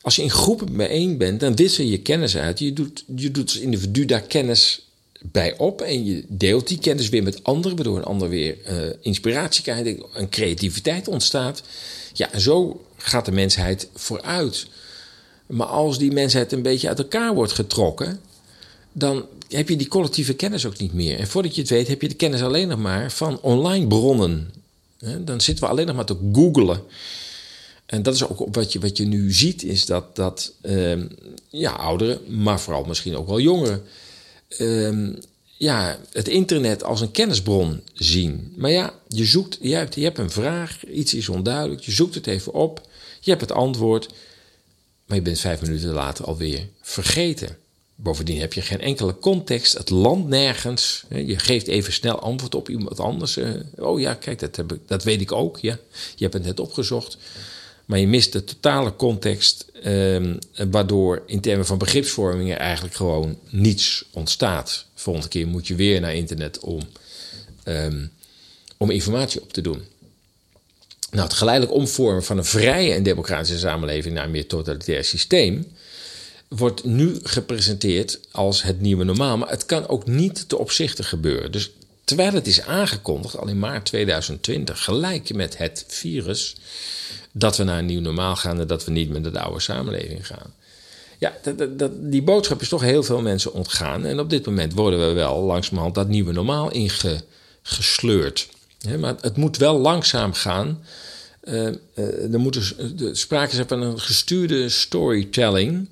Als 0.00 0.16
je 0.16 0.22
in 0.22 0.30
groepen 0.30 0.76
bijeen 0.76 1.18
bent, 1.18 1.40
dan 1.40 1.56
wissel 1.56 1.84
je 1.84 1.98
kennis 1.98 2.36
uit. 2.36 2.58
Je 2.58 2.72
doet, 2.72 3.04
je 3.16 3.30
doet 3.30 3.48
als 3.48 3.58
individu 3.58 4.04
daar 4.04 4.22
kennis 4.22 4.86
bij 5.22 5.58
op 5.58 5.80
en 5.80 6.04
je 6.04 6.24
deelt 6.28 6.68
die 6.68 6.78
kennis 6.78 7.08
weer 7.08 7.22
met 7.22 7.44
anderen, 7.44 7.76
waardoor 7.76 7.96
een 7.96 8.04
ander 8.04 8.28
weer 8.28 8.56
uh, 8.68 8.92
inspiratie 9.00 9.62
krijgt, 9.62 10.02
en 10.14 10.28
creativiteit 10.28 11.08
ontstaat. 11.08 11.62
Ja, 12.12 12.32
en 12.32 12.40
zo 12.40 12.84
gaat 13.04 13.24
de 13.24 13.32
mensheid 13.32 13.88
vooruit. 13.94 14.66
Maar 15.46 15.66
als 15.66 15.98
die 15.98 16.12
mensheid 16.12 16.52
een 16.52 16.62
beetje 16.62 16.88
uit 16.88 16.98
elkaar 16.98 17.34
wordt 17.34 17.52
getrokken, 17.52 18.20
dan 18.92 19.26
heb 19.48 19.68
je 19.68 19.76
die 19.76 19.88
collectieve 19.88 20.34
kennis 20.34 20.66
ook 20.66 20.78
niet 20.78 20.92
meer. 20.92 21.18
En 21.18 21.26
voordat 21.26 21.54
je 21.54 21.60
het 21.60 21.70
weet, 21.70 21.88
heb 21.88 22.02
je 22.02 22.08
de 22.08 22.14
kennis 22.14 22.42
alleen 22.42 22.68
nog 22.68 22.78
maar 22.78 23.12
van 23.12 23.40
online 23.40 23.86
bronnen. 23.86 24.52
Dan 25.18 25.40
zitten 25.40 25.64
we 25.64 25.70
alleen 25.70 25.86
nog 25.86 25.96
maar 25.96 26.04
te 26.04 26.30
googlen. 26.32 26.82
En 27.86 28.02
dat 28.02 28.14
is 28.14 28.28
ook 28.28 28.54
wat 28.54 28.72
je, 28.72 28.78
wat 28.78 28.96
je 28.96 29.04
nu 29.04 29.32
ziet, 29.32 29.62
is 29.62 29.86
dat, 29.86 30.16
dat 30.16 30.52
uh, 30.62 31.02
ja, 31.48 31.70
ouderen, 31.70 32.42
maar 32.42 32.60
vooral 32.60 32.84
misschien 32.84 33.16
ook 33.16 33.26
wel 33.26 33.40
jongeren, 33.40 33.82
uh, 34.58 35.08
ja, 35.56 35.98
het 36.12 36.28
internet 36.28 36.84
als 36.84 37.00
een 37.00 37.10
kennisbron 37.10 37.80
zien. 37.94 38.52
Maar 38.56 38.70
ja, 38.70 38.94
je 39.08 39.24
zoekt, 39.24 39.58
je 39.60 39.74
hebt, 39.74 39.94
je 39.94 40.02
hebt 40.02 40.18
een 40.18 40.30
vraag, 40.30 40.86
iets 40.86 41.14
is 41.14 41.28
onduidelijk, 41.28 41.80
je 41.80 41.92
zoekt 41.92 42.14
het 42.14 42.26
even 42.26 42.52
op, 42.52 42.88
je 43.24 43.30
hebt 43.30 43.40
het 43.40 43.52
antwoord, 43.52 44.08
maar 45.06 45.16
je 45.16 45.22
bent 45.22 45.40
vijf 45.40 45.60
minuten 45.60 45.92
later 45.92 46.24
alweer 46.24 46.68
vergeten. 46.80 47.56
Bovendien 47.94 48.40
heb 48.40 48.52
je 48.52 48.62
geen 48.62 48.80
enkele 48.80 49.18
context, 49.18 49.72
het 49.72 49.90
land 49.90 50.28
nergens. 50.28 51.04
Je 51.08 51.38
geeft 51.38 51.66
even 51.66 51.92
snel 51.92 52.18
antwoord 52.18 52.54
op 52.54 52.68
iemand 52.68 53.00
anders. 53.00 53.36
Eh, 53.36 53.50
oh 53.76 54.00
ja, 54.00 54.14
kijk, 54.14 54.38
dat, 54.38 54.56
heb 54.56 54.72
ik, 54.72 54.80
dat 54.86 55.04
weet 55.04 55.20
ik 55.20 55.32
ook. 55.32 55.58
Ja. 55.58 55.78
Je 56.14 56.22
hebt 56.22 56.34
het 56.34 56.44
net 56.44 56.60
opgezocht. 56.60 57.18
Maar 57.84 57.98
je 57.98 58.06
mist 58.06 58.32
de 58.32 58.44
totale 58.44 58.96
context, 58.96 59.66
eh, 59.82 60.30
waardoor 60.70 61.22
in 61.26 61.40
termen 61.40 61.66
van 61.66 61.78
begripsvorming 61.78 62.50
er 62.50 62.56
eigenlijk 62.56 62.94
gewoon 62.94 63.38
niets 63.48 64.04
ontstaat. 64.10 64.86
Volgende 64.94 65.28
keer 65.28 65.46
moet 65.46 65.66
je 65.66 65.74
weer 65.74 66.00
naar 66.00 66.14
internet 66.14 66.58
om, 66.58 66.80
um, 67.64 68.10
om 68.76 68.90
informatie 68.90 69.42
op 69.42 69.52
te 69.52 69.60
doen. 69.60 69.82
Nou, 71.14 71.26
het 71.26 71.36
geleidelijk 71.36 71.74
omvormen 71.74 72.24
van 72.24 72.38
een 72.38 72.44
vrije 72.44 72.94
en 72.94 73.02
democratische 73.02 73.58
samenleving 73.58 74.14
naar 74.14 74.24
een 74.24 74.30
meer 74.30 74.46
totalitair 74.46 75.04
systeem 75.04 75.66
wordt 76.48 76.84
nu 76.84 77.18
gepresenteerd 77.22 78.20
als 78.30 78.62
het 78.62 78.80
nieuwe 78.80 79.04
normaal. 79.04 79.36
Maar 79.36 79.48
het 79.48 79.66
kan 79.66 79.88
ook 79.88 80.06
niet 80.06 80.48
te 80.48 80.58
opzichtig 80.58 81.08
gebeuren. 81.08 81.52
Dus 81.52 81.70
terwijl 82.04 82.32
het 82.32 82.46
is 82.46 82.62
aangekondigd, 82.62 83.38
al 83.38 83.48
in 83.48 83.58
maart 83.58 83.84
2020, 83.84 84.84
gelijk 84.84 85.34
met 85.34 85.58
het 85.58 85.84
virus, 85.88 86.56
dat 87.32 87.56
we 87.56 87.64
naar 87.64 87.78
een 87.78 87.86
nieuw 87.86 88.00
normaal 88.00 88.36
gaan 88.36 88.60
en 88.60 88.66
dat 88.66 88.84
we 88.84 88.90
niet 88.90 89.08
met 89.08 89.24
de 89.24 89.40
oude 89.40 89.60
samenleving 89.60 90.26
gaan. 90.26 90.54
Ja, 91.18 91.34
dat, 91.76 91.90
die 91.94 92.22
boodschap 92.22 92.60
is 92.60 92.68
toch 92.68 92.82
heel 92.82 93.02
veel 93.02 93.20
mensen 93.20 93.52
ontgaan. 93.52 94.04
En 94.04 94.20
op 94.20 94.30
dit 94.30 94.46
moment 94.46 94.72
worden 94.72 95.08
we 95.08 95.12
wel 95.12 95.42
langzamerhand 95.42 95.94
dat 95.94 96.08
nieuwe 96.08 96.32
normaal 96.32 96.70
ingesleurd. 96.70 98.48
Maar 98.98 99.14
het 99.20 99.36
moet 99.36 99.56
wel 99.56 99.78
langzaam 99.78 100.32
gaan. 100.32 100.84
Uh, 101.44 101.54
uh, 101.94 102.32
er 102.32 102.40
moet 102.40 102.52
dus, 102.52 102.74
de 102.96 103.14
sprake 103.14 103.54
zijn 103.54 103.68
van 103.68 103.82
een 103.82 104.00
gestuurde 104.00 104.68
storytelling. 104.68 105.88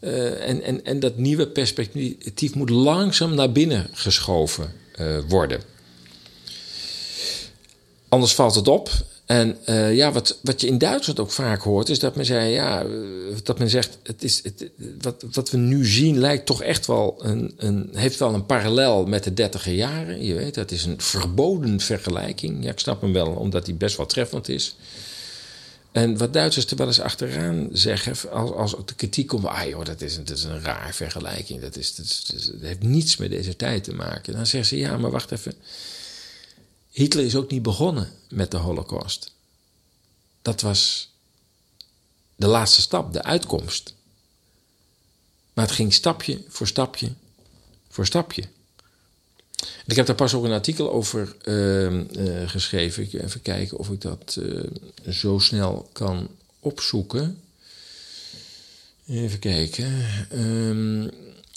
En, 0.00 0.62
en, 0.62 0.84
en 0.84 1.00
dat 1.00 1.16
nieuwe 1.16 1.46
perspectief 1.46 2.54
moet 2.54 2.70
langzaam 2.70 3.34
naar 3.34 3.52
binnen 3.52 3.88
geschoven 3.92 4.72
worden. 5.28 5.60
Anders 8.08 8.34
valt 8.34 8.54
het 8.54 8.68
op 8.68 8.90
en 9.30 9.56
uh, 9.68 9.94
ja, 9.94 10.12
wat, 10.12 10.38
wat 10.42 10.60
je 10.60 10.66
in 10.66 10.78
Duitsland 10.78 11.20
ook 11.20 11.30
vaak 11.30 11.62
hoort, 11.62 11.88
is 11.88 11.98
dat 11.98 12.16
men, 12.16 12.24
zei, 12.24 12.52
ja, 12.52 12.86
dat 13.42 13.58
men 13.58 13.70
zegt: 13.70 13.98
het 14.02 14.22
is, 14.24 14.42
het, 14.42 14.70
wat, 15.00 15.24
wat 15.32 15.50
we 15.50 15.56
nu 15.56 15.86
zien 15.86 16.18
lijkt 16.18 16.46
toch 16.46 16.62
echt 16.62 16.86
wel 16.86 17.16
een, 17.18 17.54
een, 17.56 17.90
heeft 17.92 18.18
wel 18.18 18.34
een 18.34 18.46
parallel 18.46 19.06
met 19.06 19.24
de 19.24 19.34
dertiger 19.34 19.72
jaren. 19.72 20.24
Je 20.24 20.34
weet, 20.34 20.54
dat 20.54 20.70
is 20.70 20.84
een 20.84 21.00
verboden 21.00 21.80
vergelijking. 21.80 22.64
Ja, 22.64 22.70
ik 22.70 22.78
snap 22.78 23.00
hem 23.00 23.12
wel, 23.12 23.26
omdat 23.26 23.64
die 23.64 23.74
best 23.74 23.96
wel 23.96 24.06
treffend 24.06 24.48
is. 24.48 24.76
En 25.92 26.18
wat 26.18 26.32
Duitsers 26.32 26.66
er 26.66 26.76
wel 26.76 26.86
eens 26.86 27.00
achteraan 27.00 27.68
zeggen, 27.72 28.32
als, 28.32 28.52
als 28.52 28.74
de 28.84 28.94
kritiek 28.94 29.26
komt: 29.26 29.44
ah 29.44 29.68
joh, 29.68 29.84
dat 29.84 30.00
is 30.00 30.16
dat 30.16 30.36
is 30.36 30.44
een 30.44 30.62
raar 30.62 30.94
vergelijking, 30.94 31.60
dat, 31.60 31.76
is, 31.76 31.94
dat, 31.94 32.24
dat 32.26 32.68
heeft 32.68 32.82
niets 32.82 33.16
met 33.16 33.30
deze 33.30 33.56
tijd 33.56 33.84
te 33.84 33.94
maken. 33.94 34.32
Dan 34.32 34.46
zeggen 34.46 34.68
ze: 34.68 34.78
ja, 34.78 34.96
maar 34.96 35.10
wacht 35.10 35.32
even. 35.32 35.54
Hitler 36.90 37.24
is 37.24 37.36
ook 37.36 37.50
niet 37.50 37.62
begonnen 37.62 38.12
met 38.28 38.50
de 38.50 38.56
Holocaust. 38.56 39.32
Dat 40.42 40.60
was 40.60 41.10
de 42.36 42.46
laatste 42.46 42.80
stap, 42.80 43.12
de 43.12 43.22
uitkomst. 43.22 43.94
Maar 45.52 45.64
het 45.64 45.74
ging 45.74 45.92
stapje 45.92 46.42
voor 46.48 46.66
stapje 46.66 47.12
voor 47.90 48.06
stapje. 48.06 48.42
ik 49.86 49.96
heb 49.96 50.06
daar 50.06 50.14
pas 50.14 50.34
ook 50.34 50.44
een 50.44 50.52
artikel 50.52 50.92
over 50.92 51.36
uh, 51.44 51.92
uh, 51.92 52.48
geschreven. 52.48 53.08
Even 53.12 53.42
kijken 53.42 53.78
of 53.78 53.90
ik 53.90 54.00
dat 54.00 54.36
uh, 54.38 54.62
zo 55.08 55.38
snel 55.38 55.88
kan 55.92 56.28
opzoeken. 56.60 57.40
Even 59.06 59.38
kijken. 59.38 60.06
Um, 60.32 61.10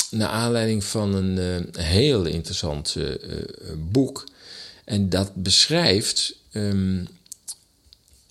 naar 0.10 0.30
aanleiding 0.30 0.84
van 0.84 1.14
een 1.14 1.68
heel 1.78 2.26
interessant 2.26 2.96
boek 3.78 4.24
en 4.84 5.10
dat 5.10 5.36
beschrijft 5.36 6.36
um, 6.54 7.08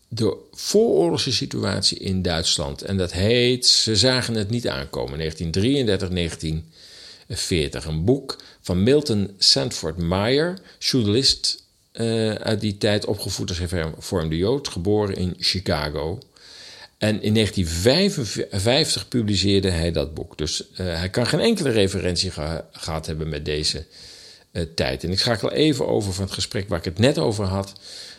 de 0.08 0.36
vooroorlogse 0.52 1.32
situatie 1.32 1.98
in 1.98 2.22
Duitsland. 2.22 2.82
En 2.82 2.96
dat 2.96 3.12
heet 3.12 3.66
Ze 3.66 3.96
zagen 3.96 4.34
het 4.34 4.50
niet 4.50 4.68
aankomen, 4.68 5.18
1933, 5.18 6.08
1940. 6.08 7.84
Een 7.84 8.04
boek 8.04 8.42
van 8.60 8.82
Milton 8.82 9.34
Sanford 9.38 9.96
Meyer, 9.96 10.58
journalist 10.78 11.62
uh, 11.92 12.30
uit 12.34 12.60
die 12.60 12.78
tijd, 12.78 13.04
opgevoed 13.04 13.48
als 13.48 13.58
hervormde 13.58 14.36
Jood, 14.36 14.68
geboren 14.68 15.16
in 15.16 15.34
Chicago. 15.38 16.18
En 16.98 17.22
in 17.22 17.34
1955 17.34 19.08
publiceerde 19.08 19.70
hij 19.70 19.92
dat 19.92 20.14
boek. 20.14 20.38
Dus 20.38 20.64
uh, 20.72 20.76
hij 20.76 21.10
kan 21.10 21.26
geen 21.26 21.40
enkele 21.40 21.70
referentie 21.70 22.30
ge 22.30 22.64
gehad 22.72 23.06
hebben 23.06 23.28
met 23.28 23.44
deze 23.44 23.84
uh, 24.52 24.62
tijd. 24.74 25.04
En 25.04 25.10
ik 25.10 25.18
schakel 25.18 25.52
even 25.52 25.88
over 25.88 26.12
van 26.12 26.24
het 26.24 26.32
gesprek 26.32 26.68
waar 26.68 26.78
ik 26.78 26.84
het 26.84 26.98
net 26.98 27.18
over 27.18 27.44
had 27.44 27.72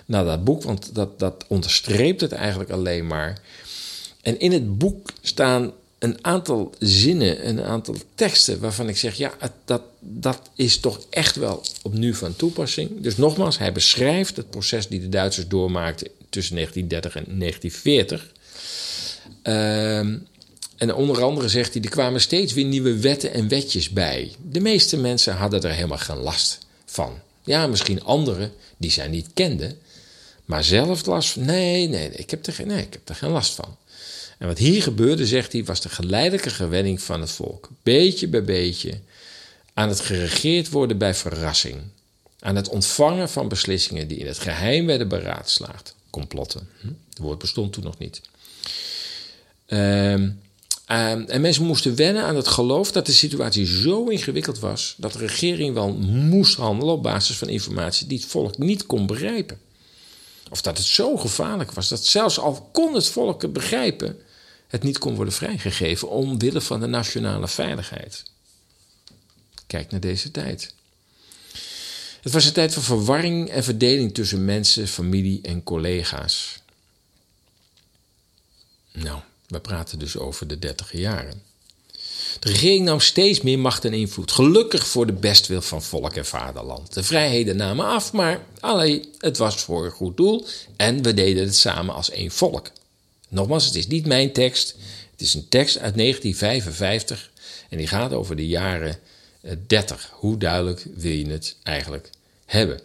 naar 0.05 0.25
dat 0.25 0.43
boek, 0.43 0.63
want 0.63 0.95
dat, 0.95 1.19
dat 1.19 1.45
onderstreept 1.47 2.21
het 2.21 2.31
eigenlijk 2.31 2.69
alleen 2.69 3.07
maar. 3.07 3.41
En 4.21 4.39
in 4.39 4.51
het 4.51 4.77
boek 4.77 5.09
staan 5.21 5.71
een 5.99 6.17
aantal 6.21 6.73
zinnen, 6.79 7.47
een 7.47 7.63
aantal 7.63 7.95
teksten 8.15 8.59
waarvan 8.59 8.89
ik 8.89 8.97
zeg: 8.97 9.15
ja, 9.15 9.33
dat, 9.65 9.81
dat 9.99 10.49
is 10.55 10.79
toch 10.79 10.99
echt 11.09 11.35
wel 11.35 11.63
op 11.81 11.93
nu 11.93 12.13
van 12.13 12.35
toepassing. 12.35 13.01
Dus 13.01 13.17
nogmaals, 13.17 13.57
hij 13.57 13.71
beschrijft 13.71 14.35
het 14.35 14.49
proces 14.49 14.87
die 14.87 14.99
de 14.99 15.09
Duitsers 15.09 15.47
doormaakten 15.47 16.07
tussen 16.29 16.55
1930 16.55 17.15
en 17.15 17.39
1940. 17.39 18.31
Ehm, 19.43 20.17
en 20.77 20.93
onder 20.93 21.23
andere 21.23 21.49
zegt 21.49 21.73
hij: 21.73 21.83
er 21.83 21.89
kwamen 21.89 22.21
steeds 22.21 22.53
weer 22.53 22.65
nieuwe 22.65 22.99
wetten 22.99 23.33
en 23.33 23.47
wetjes 23.47 23.89
bij. 23.89 24.31
De 24.49 24.59
meeste 24.59 24.97
mensen 24.97 25.35
hadden 25.35 25.61
er 25.61 25.71
helemaal 25.71 25.97
geen 25.97 26.17
last 26.17 26.59
van. 26.85 27.19
Ja, 27.43 27.67
misschien 27.67 28.03
anderen 28.03 28.51
die 28.77 28.91
zij 28.91 29.07
niet 29.07 29.29
kenden, 29.33 29.77
maar 30.45 30.63
zelf 30.63 31.05
last 31.05 31.35
Nee, 31.35 31.87
nee, 31.87 32.09
ik 32.09 32.29
heb 32.29 32.45
er, 32.45 32.65
nee, 32.65 32.81
ik 32.81 32.93
heb 32.93 33.09
er 33.09 33.15
geen 33.15 33.31
last 33.31 33.53
van. 33.53 33.77
En 34.37 34.47
wat 34.47 34.57
hier 34.57 34.83
gebeurde, 34.83 35.27
zegt 35.27 35.51
hij, 35.51 35.63
was 35.63 35.81
de 35.81 35.89
geleidelijke 35.89 36.49
gewenning 36.49 37.01
van 37.01 37.21
het 37.21 37.31
volk. 37.31 37.69
Beetje 37.83 38.27
bij 38.27 38.43
beetje 38.43 38.99
aan 39.73 39.89
het 39.89 39.99
geregeerd 39.99 40.69
worden 40.69 40.97
bij 40.97 41.13
verrassing. 41.13 41.81
Aan 42.39 42.55
het 42.55 42.69
ontvangen 42.69 43.29
van 43.29 43.47
beslissingen 43.47 44.07
die 44.07 44.17
in 44.17 44.27
het 44.27 44.39
geheim 44.39 44.85
werden 44.85 45.07
beraadslaagd. 45.07 45.95
Complotten. 46.09 46.69
Hm? 46.79 46.87
Het 47.09 47.17
woord 47.17 47.39
bestond 47.39 47.73
toen 47.73 47.83
nog 47.83 47.97
niet. 47.97 48.21
Ehm, 49.65 50.29
ehm, 50.93 51.23
en 51.27 51.41
mensen 51.41 51.63
moesten 51.65 51.95
wennen 51.95 52.23
aan 52.23 52.35
het 52.35 52.47
geloof 52.47 52.91
dat 52.91 53.05
de 53.05 53.11
situatie 53.11 53.65
zo 53.65 54.07
ingewikkeld 54.07 54.59
was 54.59 54.95
dat 54.97 55.13
de 55.13 55.19
regering 55.19 55.73
wel 55.73 55.93
moest 56.03 56.55
handelen 56.55 56.93
op 56.93 57.03
basis 57.03 57.37
van 57.37 57.49
informatie 57.49 58.07
die 58.07 58.17
het 58.17 58.27
volk 58.27 58.57
niet 58.57 58.85
kon 58.85 59.05
begrijpen. 59.05 59.59
Of 60.49 60.61
dat 60.61 60.77
het 60.77 60.87
zo 60.87 61.17
gevaarlijk 61.17 61.71
was 61.71 61.87
dat 61.87 62.05
zelfs 62.05 62.39
al 62.39 62.69
kon 62.71 62.93
het 62.93 63.07
volk 63.07 63.41
het 63.41 63.53
begrijpen, 63.53 64.17
het 64.67 64.83
niet 64.83 64.97
kon 64.97 65.15
worden 65.15 65.33
vrijgegeven 65.33 66.09
omwille 66.09 66.61
van 66.61 66.79
de 66.79 66.87
nationale 66.87 67.47
veiligheid. 67.47 68.23
Kijk 69.67 69.91
naar 69.91 69.99
deze 69.99 70.31
tijd. 70.31 70.73
Het 72.21 72.33
was 72.33 72.45
een 72.45 72.53
tijd 72.53 72.73
van 72.73 72.83
verwarring 72.83 73.49
en 73.49 73.63
verdeling 73.63 74.13
tussen 74.13 74.45
mensen, 74.45 74.87
familie 74.87 75.39
en 75.41 75.63
collega's. 75.63 76.61
Nou, 78.91 79.19
we 79.53 79.59
praten 79.59 79.99
dus 79.99 80.17
over 80.17 80.47
de 80.47 80.59
dertig 80.59 80.91
jaren. 80.91 81.41
De 82.39 82.49
regering 82.49 82.85
nam 82.85 82.99
steeds 82.99 83.41
meer 83.41 83.59
macht 83.59 83.85
en 83.85 83.93
invloed. 83.93 84.31
Gelukkig 84.31 84.87
voor 84.87 85.05
de 85.05 85.13
bestwil 85.13 85.61
van 85.61 85.83
volk 85.83 86.13
en 86.13 86.25
vaderland. 86.25 86.93
De 86.93 87.03
vrijheden 87.03 87.55
namen 87.55 87.85
af, 87.85 88.13
maar 88.13 88.45
allee, 88.59 89.09
het 89.19 89.37
was 89.37 89.55
voor 89.55 89.85
een 89.85 89.91
goed 89.91 90.17
doel 90.17 90.45
en 90.75 91.01
we 91.03 91.13
deden 91.13 91.43
het 91.43 91.55
samen 91.55 91.95
als 91.95 92.09
één 92.09 92.31
volk. 92.31 92.71
Nogmaals, 93.29 93.65
het 93.65 93.75
is 93.75 93.87
niet 93.87 94.05
mijn 94.05 94.31
tekst. 94.31 94.75
Het 95.11 95.21
is 95.21 95.33
een 95.33 95.49
tekst 95.49 95.77
uit 95.77 95.95
1955 95.97 97.31
en 97.69 97.77
die 97.77 97.87
gaat 97.87 98.13
over 98.13 98.35
de 98.35 98.47
jaren 98.47 98.99
30. 99.67 99.97
Eh, 99.97 100.11
Hoe 100.19 100.37
duidelijk 100.37 100.85
wil 100.95 101.11
je 101.11 101.27
het 101.27 101.55
eigenlijk 101.63 102.09
hebben? 102.45 102.79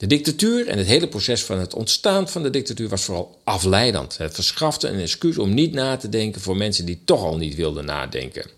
De 0.00 0.06
dictatuur 0.06 0.68
en 0.68 0.78
het 0.78 0.86
hele 0.86 1.08
proces 1.08 1.44
van 1.44 1.58
het 1.58 1.74
ontstaan 1.74 2.28
van 2.28 2.42
de 2.42 2.50
dictatuur 2.50 2.88
was 2.88 3.04
vooral 3.04 3.38
afleidend. 3.44 4.16
Het 4.16 4.34
verschafte 4.34 4.88
een 4.88 5.00
excuus 5.00 5.38
om 5.38 5.54
niet 5.54 5.72
na 5.72 5.96
te 5.96 6.08
denken 6.08 6.40
voor 6.40 6.56
mensen 6.56 6.84
die 6.84 7.00
toch 7.04 7.22
al 7.22 7.36
niet 7.36 7.54
wilden 7.54 7.84
nadenken. 7.84 8.50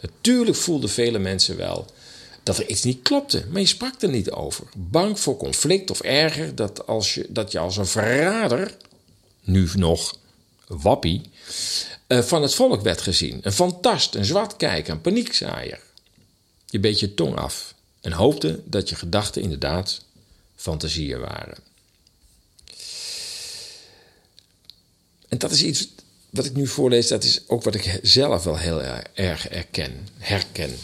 Natuurlijk 0.00 0.56
voelden 0.56 0.90
vele 0.90 1.18
mensen 1.18 1.56
wel 1.56 1.86
dat 2.42 2.58
er 2.58 2.68
iets 2.68 2.82
niet 2.82 3.02
klopte, 3.02 3.44
maar 3.50 3.60
je 3.60 3.66
sprak 3.66 4.02
er 4.02 4.08
niet 4.08 4.30
over. 4.30 4.64
Bang 4.76 5.20
voor 5.20 5.36
conflict 5.36 5.90
of 5.90 6.00
erger 6.00 6.54
dat, 6.54 6.86
als 6.86 7.14
je, 7.14 7.26
dat 7.28 7.52
je 7.52 7.58
als 7.58 7.76
een 7.76 7.86
verrader, 7.86 8.76
nu 9.40 9.68
nog 9.74 10.16
wappie, 10.66 11.20
eh, 12.06 12.18
van 12.18 12.42
het 12.42 12.54
volk 12.54 12.82
werd 12.82 13.00
gezien. 13.00 13.38
Een 13.42 13.52
fantast, 13.52 14.14
een 14.14 14.24
zwartkijker, 14.24 14.92
een 14.92 15.00
paniekzaaier. 15.00 15.80
Je 16.66 16.80
beet 16.80 17.00
je 17.00 17.14
tong 17.14 17.36
af 17.36 17.74
en 18.00 18.12
hoopte 18.12 18.60
dat 18.64 18.88
je 18.88 18.94
gedachten 18.94 19.42
inderdaad 19.42 20.00
fantasieën 20.62 21.20
waren. 21.20 21.58
En 25.28 25.38
dat 25.38 25.50
is 25.50 25.62
iets 25.62 25.88
wat 26.30 26.44
ik 26.44 26.54
nu 26.54 26.66
voorlees, 26.66 27.08
dat 27.08 27.24
is 27.24 27.40
ook 27.46 27.62
wat 27.62 27.74
ik 27.74 27.98
zelf 28.02 28.44
wel 28.44 28.58
heel 28.58 28.82
erg 29.14 29.48
erken, 29.48 30.08
herken. 30.18 30.76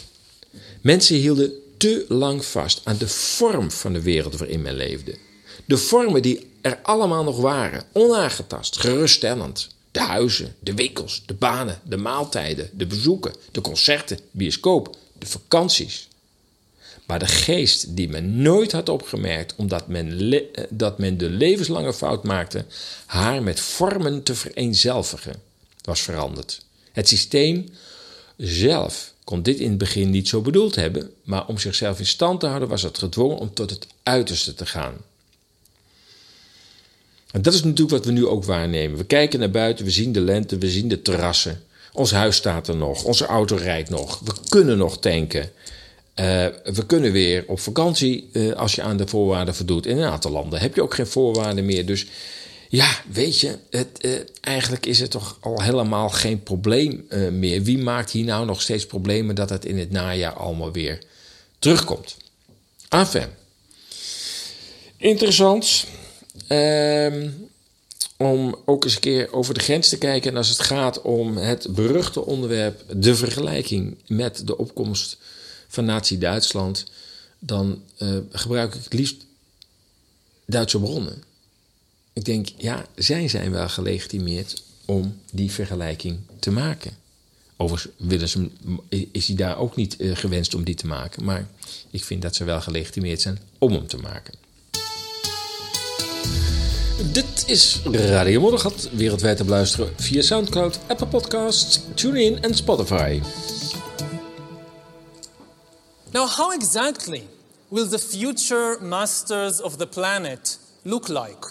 Mensen 0.81 1.15
hielden 1.15 1.51
te 1.77 2.05
lang 2.07 2.45
vast 2.45 2.81
aan 2.83 2.97
de 2.97 3.07
vorm 3.07 3.71
van 3.71 3.93
de 3.93 4.01
wereld 4.01 4.37
waarin 4.37 4.61
men 4.61 4.75
leefde. 4.75 5.17
De 5.65 5.77
vormen 5.77 6.21
die 6.21 6.49
er 6.61 6.79
allemaal 6.81 7.23
nog 7.23 7.37
waren, 7.37 7.83
onaangetast, 7.91 8.79
geruststellend. 8.79 9.67
De 9.91 9.99
huizen, 9.99 10.55
de 10.59 10.73
winkels, 10.73 11.23
de 11.25 11.33
banen, 11.33 11.81
de 11.83 11.97
maaltijden, 11.97 12.69
de 12.73 12.85
bezoeken, 12.85 13.35
de 13.51 13.61
concerten, 13.61 14.19
bioscoop, 14.31 14.97
de 15.17 15.25
vakanties. 15.25 16.08
Maar 17.09 17.19
de 17.19 17.27
geest 17.27 17.95
die 17.95 18.09
men 18.09 18.41
nooit 18.41 18.71
had 18.71 18.89
opgemerkt, 18.89 19.53
omdat 19.55 19.87
men, 19.87 20.31
eh, 20.31 20.63
dat 20.69 20.97
men 20.97 21.17
de 21.17 21.29
levenslange 21.29 21.93
fout 21.93 22.23
maakte, 22.23 22.65
haar 23.05 23.43
met 23.43 23.59
vormen 23.59 24.23
te 24.23 24.35
vereenzelvigen, 24.35 25.41
was 25.81 26.01
veranderd. 26.01 26.61
Het 26.91 27.07
systeem 27.07 27.69
zelf 28.37 29.13
kon 29.23 29.41
dit 29.41 29.59
in 29.59 29.69
het 29.69 29.77
begin 29.77 30.09
niet 30.09 30.27
zo 30.27 30.41
bedoeld 30.41 30.75
hebben, 30.75 31.11
maar 31.23 31.47
om 31.47 31.57
zichzelf 31.57 31.99
in 31.99 32.05
stand 32.05 32.39
te 32.39 32.47
houden 32.47 32.69
was 32.69 32.81
het 32.81 32.97
gedwongen 32.97 33.37
om 33.37 33.53
tot 33.53 33.69
het 33.69 33.87
uiterste 34.03 34.53
te 34.53 34.65
gaan. 34.65 34.93
En 37.31 37.41
dat 37.41 37.53
is 37.53 37.63
natuurlijk 37.63 37.89
wat 37.89 38.05
we 38.05 38.11
nu 38.11 38.25
ook 38.25 38.43
waarnemen. 38.43 38.97
We 38.97 39.05
kijken 39.05 39.39
naar 39.39 39.51
buiten, 39.51 39.85
we 39.85 39.91
zien 39.91 40.11
de 40.11 40.21
lente, 40.21 40.57
we 40.57 40.69
zien 40.69 40.87
de 40.87 41.01
terrassen. 41.01 41.63
Ons 41.93 42.11
huis 42.11 42.35
staat 42.35 42.67
er 42.67 42.75
nog, 42.75 43.03
onze 43.03 43.25
auto 43.25 43.55
rijdt 43.55 43.89
nog, 43.89 44.19
we 44.19 44.33
kunnen 44.49 44.77
nog 44.77 44.99
tanken. 44.99 45.51
Uh, 46.19 46.25
we 46.63 46.85
kunnen 46.85 47.11
weer 47.11 47.43
op 47.47 47.59
vakantie 47.59 48.29
uh, 48.33 48.53
als 48.53 48.75
je 48.75 48.81
aan 48.81 48.97
de 48.97 49.07
voorwaarden 49.07 49.55
voldoet. 49.55 49.85
In 49.85 49.97
een 49.97 50.11
aantal 50.11 50.31
landen 50.31 50.59
heb 50.59 50.75
je 50.75 50.81
ook 50.81 50.93
geen 50.93 51.07
voorwaarden 51.07 51.65
meer. 51.65 51.85
Dus 51.85 52.07
ja, 52.69 53.01
weet 53.11 53.39
je, 53.39 53.57
het, 53.69 53.87
uh, 54.01 54.19
eigenlijk 54.41 54.85
is 54.85 54.99
het 54.99 55.11
toch 55.11 55.37
al 55.39 55.61
helemaal 55.61 56.09
geen 56.09 56.43
probleem 56.43 57.07
meer. 57.31 57.63
Wie 57.63 57.77
maakt 57.77 58.11
hier 58.11 58.25
nou 58.25 58.45
nog 58.45 58.61
steeds 58.61 58.85
problemen 58.85 59.35
dat 59.35 59.49
het 59.49 59.65
in 59.65 59.77
het 59.77 59.91
najaar 59.91 60.33
allemaal 60.33 60.71
weer 60.71 60.99
terugkomt? 61.59 62.17
Enfin. 62.89 63.27
Interessant. 64.97 65.85
Ehm, 66.47 67.29
om 68.17 68.55
ook 68.65 68.83
eens 68.83 68.95
een 68.95 68.99
keer 68.99 69.33
over 69.33 69.53
de 69.53 69.59
grens 69.59 69.89
te 69.89 69.97
kijken. 69.97 70.31
En 70.31 70.37
als 70.37 70.49
het 70.49 70.59
gaat 70.59 71.01
om 71.01 71.37
het 71.37 71.67
beruchte 71.69 72.25
onderwerp, 72.25 72.83
de 72.95 73.15
vergelijking 73.15 73.97
met 74.07 74.47
de 74.47 74.57
opkomst 74.57 75.17
van 75.69 75.85
Nazi-Duitsland, 75.85 76.85
dan 77.39 77.81
uh, 77.99 78.17
gebruik 78.31 78.73
ik 78.73 78.83
het 78.83 78.93
liefst 78.93 79.25
Duitse 80.45 80.79
bronnen. 80.79 81.23
Ik 82.13 82.25
denk, 82.25 82.47
ja, 82.57 82.85
zij 82.95 83.27
zijn 83.27 83.51
wel 83.51 83.69
gelegitimeerd 83.69 84.63
om 84.85 85.17
die 85.31 85.51
vergelijking 85.51 86.19
te 86.39 86.51
maken. 86.51 86.91
Overigens 87.57 87.93
willen 87.97 88.29
ze, 88.29 88.49
is 89.11 89.27
hij 89.27 89.35
daar 89.35 89.57
ook 89.57 89.75
niet 89.75 89.95
uh, 89.99 90.15
gewenst 90.15 90.55
om 90.55 90.63
die 90.63 90.75
te 90.75 90.87
maken, 90.87 91.23
maar 91.23 91.47
ik 91.91 92.03
vind 92.03 92.21
dat 92.21 92.35
ze 92.35 92.43
wel 92.43 92.61
gelegitimeerd 92.61 93.21
zijn 93.21 93.39
om 93.57 93.71
hem 93.71 93.87
te 93.87 93.97
maken. 93.97 94.33
Dit 97.11 97.43
is 97.47 97.79
Radio 97.91 98.41
Moddergat, 98.41 98.89
wereldwijd 98.91 99.37
te 99.37 99.43
beluisteren 99.43 99.93
via 99.95 100.21
Soundcloud, 100.21 100.79
Apple 100.87 101.07
Podcasts, 101.07 101.79
TuneIn 101.93 102.41
en 102.41 102.55
Spotify. 102.55 103.19
Now, 106.11 106.25
how 106.25 106.51
exactly 106.51 107.27
will 107.69 107.85
the 107.85 107.99
future 107.99 108.79
masters 108.79 109.59
of 109.59 109.77
the 109.77 109.85
planet 109.85 110.57
look 110.83 111.07
like? 111.07 111.43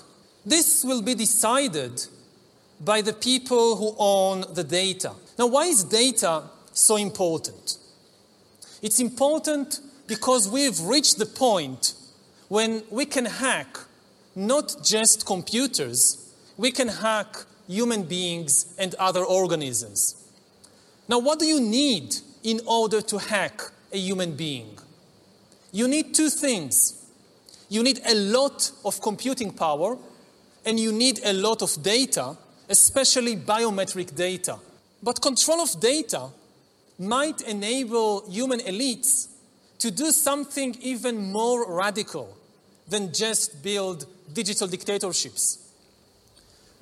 This 0.45 0.85
will 0.85 1.01
be 1.01 1.15
decided 1.15 2.05
by 2.81 3.01
the 3.01 3.13
people 3.13 3.77
who 3.77 3.95
own 3.99 4.45
the 4.55 4.65
data. 4.65 5.13
Now, 5.39 5.47
why 5.47 5.67
is 5.67 5.85
data 5.85 6.43
so 6.73 6.97
important? 6.97 7.77
It's 8.83 8.99
important 8.99 9.79
because 10.09 10.49
we've 10.49 10.81
reached 10.81 11.19
the 11.19 11.27
point 11.27 11.95
when 12.49 12.83
we 12.91 13.05
can 13.05 13.27
hack 13.27 13.79
not 14.35 14.77
just 14.83 15.25
computers, 15.25 16.33
we 16.57 16.73
can 16.73 16.89
hack 16.89 17.45
human 17.69 18.03
beings 18.03 18.75
and 18.77 18.95
other 18.97 19.25
organisms. 19.25 20.17
Now, 21.09 21.21
what 21.21 21.39
do 21.39 21.47
you 21.47 21.61
need 21.61 22.17
in 22.43 22.61
order 22.67 23.01
to 23.03 23.19
hack 23.19 23.73
a 23.93 23.99
human 23.99 24.37
being. 24.37 24.79
You 25.73 25.89
need 25.89 26.15
two 26.15 26.31
things. 26.31 26.95
You 27.69 27.83
need 27.83 28.01
a 28.07 28.15
lot 28.15 28.71
of 28.85 29.01
computing 29.03 29.53
power, 29.53 29.99
and 30.65 30.81
you 30.81 30.93
need 30.93 31.21
a 31.25 31.33
lot 31.33 31.63
of 31.63 31.83
data, 31.83 32.37
especially 32.69 33.37
biometric 33.37 34.15
data. 34.15 34.59
But 35.03 35.21
control 35.21 35.61
of 35.61 35.79
data 35.81 36.29
might 36.99 37.41
enable 37.43 38.29
human 38.29 38.61
elites 38.61 39.29
to 39.79 39.91
do 39.91 40.11
something 40.11 40.77
even 40.81 41.31
more 41.31 41.73
radical 41.73 42.37
than 42.89 43.13
just 43.13 43.63
build 43.63 44.07
digital 44.33 44.67
dictatorships. 44.67 45.59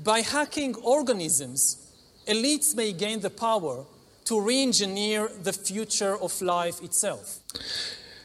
By 0.02 0.20
hacking 0.20 0.74
organisms, 0.76 1.92
elites 2.26 2.74
may 2.74 2.92
gain 2.92 3.20
the 3.20 3.30
power 3.30 3.84
to 4.26 4.46
re-engineer 4.46 5.30
the 5.42 5.52
future 5.52 6.18
of 6.18 6.40
life 6.40 6.82
itself. 6.82 7.40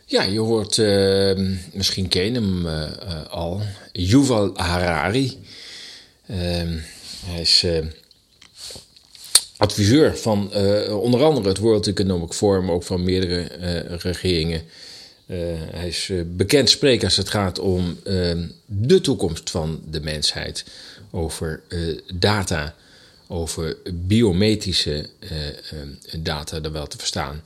Ja, 0.06 0.24
je 0.24 0.40
hoort, 0.40 0.78
uh, 0.78 1.58
misschien 1.74 2.08
ken 2.08 2.34
hem 2.34 2.66
uh, 2.66 2.74
uh, 3.04 3.28
al, 3.30 3.62
Yuval 3.92 4.52
Harari. 4.56 5.40
Ehm, 6.28 6.78
hij 7.26 7.42
is 7.42 7.66
adviseur 9.58 10.18
van 10.18 10.54
onder 10.92 11.24
andere 11.24 11.48
het 11.48 11.58
World 11.58 11.88
Economic 11.88 12.34
Forum, 12.34 12.72
ook 12.72 12.84
van 12.84 13.04
meerdere 13.04 13.48
regeringen. 13.98 14.62
hij 15.72 15.88
is 15.88 16.12
bekend 16.26 16.70
spreker 16.70 17.06
als 17.06 17.18
het 17.18 17.30
gaat 17.30 17.60
om 17.60 18.00
ehm, 18.04 18.48
de 18.66 19.02
toekomst 19.02 19.50
van 19.50 19.82
de 19.90 20.02
mensheid, 20.02 20.66
over 21.12 21.62
data, 22.14 22.76
over 23.32 23.78
biometrische 23.94 25.10
data, 26.18 26.60
daar 26.60 26.72
wel 26.72 26.88
te 26.88 26.98
verstaan. 26.98 27.44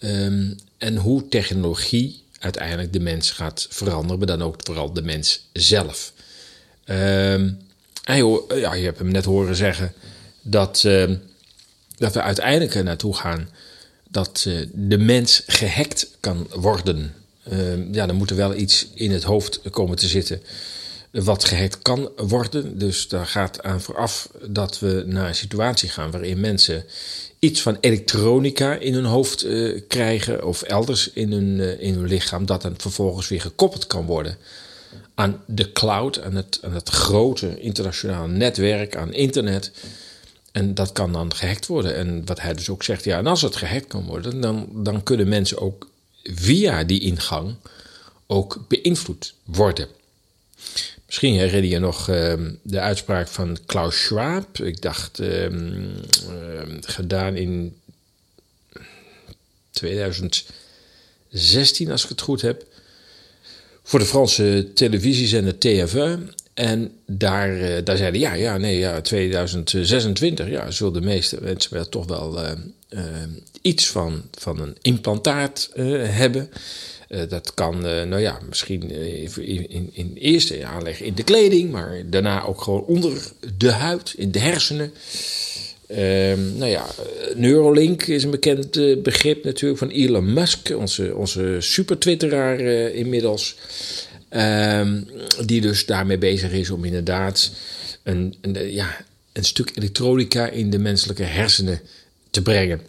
Um, 0.00 0.56
en 0.78 0.96
hoe 0.96 1.28
technologie 1.28 2.22
uiteindelijk 2.38 2.92
de 2.92 3.00
mens 3.00 3.30
gaat 3.30 3.66
veranderen, 3.70 4.18
maar 4.18 4.26
dan 4.26 4.42
ook 4.42 4.56
vooral 4.58 4.92
de 4.92 5.02
mens 5.02 5.46
zelf. 5.52 6.12
Um, 6.86 7.58
ja, 8.04 8.74
je 8.74 8.84
hebt 8.84 8.98
hem 8.98 9.10
net 9.10 9.24
horen 9.24 9.56
zeggen 9.56 9.92
dat, 10.42 10.80
dat 11.96 12.14
we 12.14 12.22
uiteindelijk 12.22 12.74
er 12.74 12.84
naartoe 12.84 13.14
gaan 13.14 13.48
dat 14.08 14.44
uh, 14.48 14.66
de 14.74 14.98
mens 14.98 15.42
gehackt 15.46 16.10
kan 16.20 16.46
worden. 16.54 17.14
Uh, 17.52 17.92
ja, 17.92 18.06
dan 18.06 18.16
moet 18.16 18.30
er 18.30 18.36
wel 18.36 18.54
iets 18.54 18.86
in 18.94 19.10
het 19.10 19.22
hoofd 19.22 19.60
komen 19.70 19.96
te 19.96 20.08
zitten 20.08 20.42
wat 21.10 21.44
gehackt 21.44 21.82
kan 21.82 22.10
worden. 22.16 22.78
Dus 22.78 23.08
daar 23.08 23.26
gaat 23.26 23.62
aan 23.62 23.80
vooraf 23.80 24.28
dat 24.46 24.78
we 24.78 25.02
naar 25.06 25.28
een 25.28 25.34
situatie 25.34 25.88
gaan 25.88 26.10
waarin 26.10 26.40
mensen 26.40 26.84
iets 27.38 27.62
van 27.62 27.76
elektronica 27.80 28.74
in 28.74 28.94
hun 28.94 29.04
hoofd 29.04 29.44
uh, 29.44 29.80
krijgen 29.88 30.46
of 30.46 30.62
elders 30.62 31.12
in 31.12 31.32
hun, 31.32 31.58
uh, 31.58 31.80
in 31.80 31.94
hun 31.94 32.06
lichaam, 32.06 32.46
dat 32.46 32.62
dan 32.62 32.74
vervolgens 32.76 33.28
weer 33.28 33.40
gekoppeld 33.40 33.86
kan 33.86 34.06
worden 34.06 34.38
aan 35.18 35.42
de 35.46 35.72
cloud, 35.72 36.22
aan 36.22 36.34
het, 36.34 36.58
aan 36.62 36.72
het 36.72 36.88
grote 36.88 37.60
internationale 37.60 38.28
netwerk, 38.28 38.96
aan 38.96 39.12
internet. 39.12 39.72
En 40.52 40.74
dat 40.74 40.92
kan 40.92 41.12
dan 41.12 41.34
gehackt 41.34 41.66
worden. 41.66 41.94
En 41.94 42.26
wat 42.26 42.40
hij 42.40 42.54
dus 42.54 42.68
ook 42.68 42.82
zegt, 42.82 43.04
ja, 43.04 43.18
en 43.18 43.26
als 43.26 43.42
het 43.42 43.56
gehackt 43.56 43.86
kan 43.86 44.04
worden, 44.04 44.40
dan, 44.40 44.68
dan 44.72 45.02
kunnen 45.02 45.28
mensen 45.28 45.60
ook 45.60 45.88
via 46.22 46.84
die 46.84 47.00
ingang 47.00 47.54
ook 48.26 48.64
beïnvloed 48.68 49.34
worden. 49.44 49.88
Misschien 51.08 51.34
herinner 51.34 51.70
je 51.70 51.78
nog 51.78 52.08
uh, 52.08 52.32
de 52.62 52.80
uitspraak 52.80 53.28
van 53.28 53.58
Klaus 53.66 54.02
Schwab. 54.02 54.58
Ik 54.58 54.82
dacht, 54.82 55.20
uh, 55.20 55.46
gedaan 56.80 57.36
in 57.36 57.76
2016, 59.70 61.90
als 61.90 62.02
ik 62.02 62.08
het 62.08 62.20
goed 62.20 62.40
heb. 62.40 62.64
Voor 63.82 63.98
de 63.98 64.04
Franse 64.04 64.70
televisiezender 64.74 65.54
TF1. 65.54 66.20
En 66.54 66.92
daar, 67.06 67.56
uh, 67.56 67.76
daar 67.84 67.96
zeiden 67.96 68.20
ja, 68.20 68.32
ja, 68.32 68.56
nee, 68.56 68.78
ja, 68.78 69.00
2026, 69.00 70.48
ja, 70.48 70.70
zullen 70.70 70.92
de 70.92 71.00
meeste 71.00 71.38
mensen 71.40 71.74
wel 71.74 71.88
toch 71.88 72.06
wel 72.06 72.46
iets 73.62 73.86
van, 73.86 74.22
van 74.38 74.60
een 74.60 74.76
implantaat 74.82 75.70
hebben. 75.74 76.50
Uh, 77.08 77.20
dat 77.28 77.54
kan, 77.54 77.74
uh, 77.74 78.02
nou 78.02 78.18
ja, 78.18 78.38
misschien 78.48 78.92
uh, 78.92 79.22
in, 79.36 79.70
in, 79.70 79.90
in 79.92 80.12
eerste 80.14 80.64
aanleg 80.64 81.00
in 81.00 81.14
de 81.14 81.22
kleding, 81.22 81.70
maar 81.70 82.02
daarna 82.06 82.44
ook 82.44 82.60
gewoon 82.60 82.84
onder 82.84 83.32
de 83.56 83.70
huid, 83.70 84.14
in 84.16 84.30
de 84.30 84.38
hersenen. 84.38 84.92
Ehm, 85.86 86.56
nou 86.56 86.70
ja, 86.70 86.86
Neuralink 87.34 88.02
is 88.02 88.24
een 88.24 88.30
bekend 88.30 89.02
begrip 89.02 89.44
natuurlijk 89.44 89.78
van 89.78 89.90
Elon 89.90 90.32
Musk, 90.32 90.70
onze, 90.76 91.14
onze 91.14 91.56
super-twitteraar 91.58 92.60
inmiddels. 92.90 93.56
Ehm, 94.28 95.00
die 95.46 95.60
dus 95.60 95.86
daarmee 95.86 96.18
bezig 96.18 96.52
is 96.52 96.70
om 96.70 96.84
inderdaad 96.84 97.50
een, 98.02 98.34
een, 98.40 98.72
ja, 98.72 98.96
een 99.32 99.44
stuk 99.44 99.70
elektronica 99.74 100.48
in 100.48 100.70
de 100.70 100.78
menselijke 100.78 101.22
hersenen 101.22 101.80
te 102.30 102.42
brengen. 102.42 102.80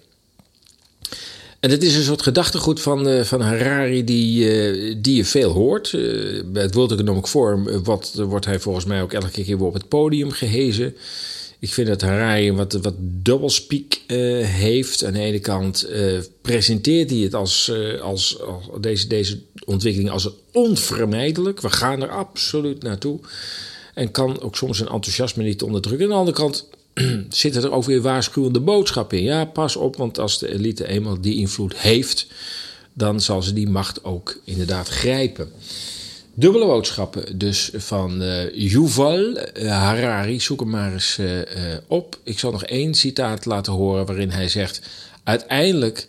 En 1.59 1.69
het 1.69 1.83
is 1.83 1.95
een 1.95 2.03
soort 2.03 2.21
gedachtegoed 2.21 2.81
van, 2.81 3.07
uh, 3.07 3.23
van 3.23 3.41
Harari 3.41 4.03
die, 4.03 4.43
uh, 4.43 4.95
die 4.97 5.15
je 5.15 5.25
veel 5.25 5.51
hoort. 5.51 5.91
Uh, 5.91 6.43
bij 6.45 6.61
het 6.61 6.73
World 6.73 6.91
Economic 6.91 7.25
Forum 7.25 7.83
wat, 7.83 8.13
wordt 8.15 8.45
hij 8.45 8.59
volgens 8.59 8.85
mij 8.85 9.01
ook 9.01 9.13
elke 9.13 9.29
keer 9.29 9.45
weer 9.57 9.67
op 9.67 9.73
het 9.73 9.87
podium 9.87 10.31
gehezen. 10.31 10.95
Ik 11.59 11.73
vind 11.73 11.87
dat 11.87 12.01
Harari 12.01 12.51
wat, 12.51 12.73
wat 12.73 12.93
doublespeak 12.99 13.99
heeft. 14.43 15.05
Aan 15.05 15.13
de 15.13 15.19
ene 15.19 15.39
kant 15.39 15.87
presenteert 16.41 17.09
hij 17.09 17.19
het 17.19 17.33
als, 17.33 17.71
als, 18.01 18.41
als, 18.41 18.67
deze, 18.81 19.07
deze 19.07 19.39
ontwikkeling 19.65 20.11
als 20.11 20.29
onvermijdelijk. 20.51 21.61
We 21.61 21.69
gaan 21.69 22.01
er 22.01 22.09
absoluut 22.09 22.83
naartoe. 22.83 23.19
En 23.93 24.11
kan 24.11 24.41
ook 24.41 24.55
soms 24.55 24.77
zijn 24.77 24.89
enthousiasme 24.89 25.43
niet 25.43 25.63
onderdrukken. 25.63 26.05
Aan 26.05 26.11
de 26.11 26.17
andere 26.17 26.37
kant 26.37 26.67
zitten 27.29 27.63
er 27.63 27.71
ook 27.71 27.83
weer 27.83 28.01
waarschuwende 28.01 28.59
boodschappen 28.59 29.17
in. 29.17 29.23
Ja, 29.23 29.45
pas 29.45 29.75
op, 29.75 29.95
want 29.95 30.19
als 30.19 30.39
de 30.39 30.53
elite 30.53 30.87
eenmaal 30.87 31.21
die 31.21 31.35
invloed 31.35 31.77
heeft, 31.77 32.27
dan 32.93 33.21
zal 33.21 33.41
ze 33.41 33.53
die 33.53 33.69
macht 33.69 34.03
ook 34.03 34.39
inderdaad 34.43 34.87
grijpen. 34.87 35.51
Dubbele 36.33 36.65
boodschappen 36.65 37.37
dus 37.37 37.69
van 37.73 38.21
uh, 38.21 38.53
Yuval 38.53 39.37
Harari. 39.67 40.39
Zoek 40.39 40.59
hem 40.59 40.69
maar 40.69 40.93
eens 40.93 41.17
uh, 41.17 41.41
op. 41.87 42.17
Ik 42.23 42.39
zal 42.39 42.51
nog 42.51 42.63
één 42.63 42.93
citaat 42.93 43.45
laten 43.45 43.73
horen 43.73 44.05
waarin 44.05 44.29
hij 44.29 44.49
zegt... 44.49 44.81
uiteindelijk 45.23 46.07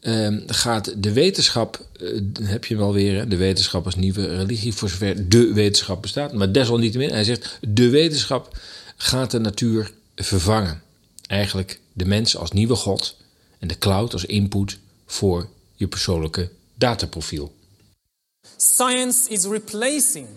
ehm, 0.00 0.40
gaat 0.46 1.02
de 1.02 1.12
wetenschap... 1.12 1.84
heb 2.42 2.64
je 2.64 2.74
hem 2.74 2.82
alweer, 2.82 3.28
de 3.28 3.36
wetenschap 3.36 3.84
als 3.84 3.96
nieuwe 3.96 4.36
religie... 4.36 4.72
voor 4.72 4.88
zover 4.88 5.28
de 5.28 5.52
wetenschap 5.52 6.02
bestaat. 6.02 6.32
Maar 6.32 6.52
desalniettemin, 6.52 7.10
hij 7.10 7.24
zegt... 7.24 7.58
de 7.60 7.88
wetenschap 7.88 8.58
gaat 8.96 9.30
de 9.30 9.38
natuur 9.38 9.90
vervangen. 10.24 10.82
Eigenlijk 11.26 11.80
de 11.92 12.04
mens 12.04 12.36
als 12.36 12.50
nieuwe 12.50 12.74
god 12.74 13.16
en 13.58 13.68
de 13.68 13.78
cloud 13.78 14.12
als 14.12 14.24
input 14.24 14.78
voor 15.06 15.48
je 15.74 15.88
persoonlijke 15.88 16.50
dataprofiel. 16.74 17.54
Science 18.56 19.28
is 19.28 19.44
replacing 19.44 20.28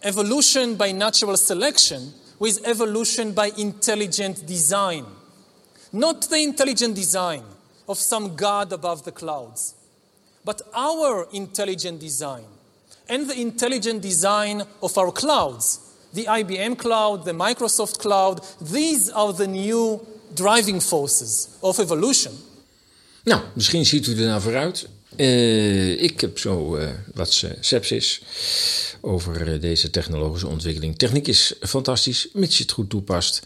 evolution 0.00 0.76
by 0.76 0.92
natural 0.92 1.36
selection 1.36 2.12
with 2.38 2.60
evolution 2.62 3.32
by 3.32 3.52
intelligent 3.56 4.46
design. 4.46 5.04
Not 5.90 6.28
the 6.28 6.38
intelligent 6.38 6.94
design 6.94 7.42
of 7.84 7.98
some 7.98 8.28
god 8.36 8.72
above 8.72 9.02
the 9.02 9.12
clouds, 9.12 9.74
but 10.44 10.62
our 10.72 11.26
intelligent 11.30 12.00
design 12.00 12.44
and 13.08 13.28
the 13.28 13.34
intelligent 13.34 14.02
design 14.02 14.62
of 14.80 14.96
our 14.98 15.12
clouds 15.12 15.85
the 16.16 16.38
IBM 16.38 16.74
cloud, 16.76 17.24
the 17.24 17.32
Microsoft 17.32 17.98
cloud, 17.98 18.40
these 18.72 19.12
are 19.12 19.34
the 19.34 19.46
new 19.46 20.00
driving 20.34 20.82
forces 20.82 21.48
of 21.60 21.78
evolution. 21.78 22.32
Nou, 23.24 23.42
misschien 23.54 23.86
ziet 23.86 24.06
u 24.06 24.18
er 24.18 24.26
naar 24.26 24.42
vooruit. 24.42 24.88
Uh, 25.16 26.02
ik 26.02 26.20
heb 26.20 26.38
zo 26.38 26.76
uh, 26.76 26.88
wat 27.14 27.44
sepsis 27.60 28.22
over 29.00 29.48
uh, 29.48 29.60
deze 29.60 29.90
technologische 29.90 30.46
ontwikkeling. 30.46 30.98
Techniek 30.98 31.26
is 31.28 31.54
fantastisch, 31.60 32.28
mits 32.32 32.56
je 32.56 32.62
het 32.62 32.72
goed 32.72 32.90
toepast 32.90 33.42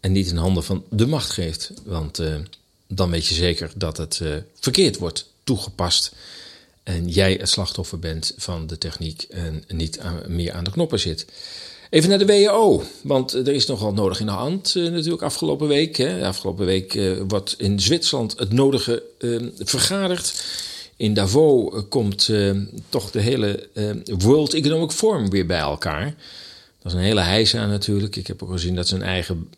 en 0.00 0.12
niet 0.12 0.28
in 0.28 0.36
handen 0.36 0.64
van 0.64 0.84
de 0.90 1.06
macht 1.06 1.30
geeft. 1.30 1.72
Want 1.84 2.20
dan 2.86 3.10
weet 3.10 3.26
je 3.26 3.34
zeker 3.34 3.72
dat 3.76 3.96
het 3.96 4.20
verkeerd 4.60 4.98
wordt 4.98 5.26
toegepast. 5.44 6.12
En 6.82 7.08
jij 7.08 7.32
het 7.32 7.48
slachtoffer 7.48 7.98
bent 7.98 8.32
van 8.36 8.66
de 8.66 8.78
techniek 8.78 9.22
en 9.22 9.64
niet 9.68 9.98
aan, 9.98 10.22
meer 10.26 10.52
aan 10.52 10.64
de 10.64 10.70
knoppen 10.70 11.00
zit. 11.00 11.26
Even 11.90 12.08
naar 12.08 12.18
de 12.18 12.26
WHO, 12.26 12.82
want 13.02 13.32
er 13.32 13.48
is 13.48 13.66
nogal 13.66 13.92
nodig 13.92 14.20
in 14.20 14.26
de 14.26 14.32
hand 14.32 14.74
uh, 14.74 14.90
natuurlijk 14.90 15.22
afgelopen 15.22 15.68
week. 15.68 15.96
Hè. 15.96 16.26
Afgelopen 16.26 16.66
week 16.66 16.94
uh, 16.94 17.20
wordt 17.28 17.54
in 17.58 17.80
Zwitserland 17.80 18.38
het 18.38 18.52
nodige 18.52 19.02
uh, 19.18 19.48
vergaderd. 19.58 20.44
In 20.96 21.14
Davos 21.14 21.84
komt 21.88 22.30
toch 22.88 23.10
de 23.10 23.20
hele 23.20 23.68
World 24.18 24.54
Economic 24.54 24.90
Forum 24.90 25.30
weer 25.30 25.46
bij 25.46 25.58
elkaar. 25.58 26.14
Dat 26.82 26.92
is 26.92 26.98
een 26.98 27.04
hele 27.04 27.20
heisa 27.20 27.66
natuurlijk. 27.66 28.16
Ik 28.16 28.26
heb 28.26 28.42
ook 28.42 28.50
gezien 28.50 28.74
dat 28.74 28.88
ze 28.88 28.94
een 28.94 29.02
eigen 29.02 29.48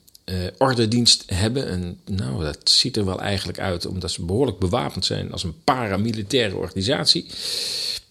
ordendienst 0.59 1.23
hebben. 1.27 1.69
En 1.69 1.99
nou, 2.05 2.45
dat 2.45 2.59
ziet 2.65 2.97
er 2.97 3.05
wel 3.05 3.21
eigenlijk 3.21 3.59
uit 3.59 3.87
omdat 3.87 4.11
ze 4.11 4.25
behoorlijk 4.25 4.59
bewapend 4.59 5.05
zijn 5.05 5.33
als 5.33 5.45
een 5.45 5.55
paramilitaire 5.65 6.57
organisatie. 6.57 7.27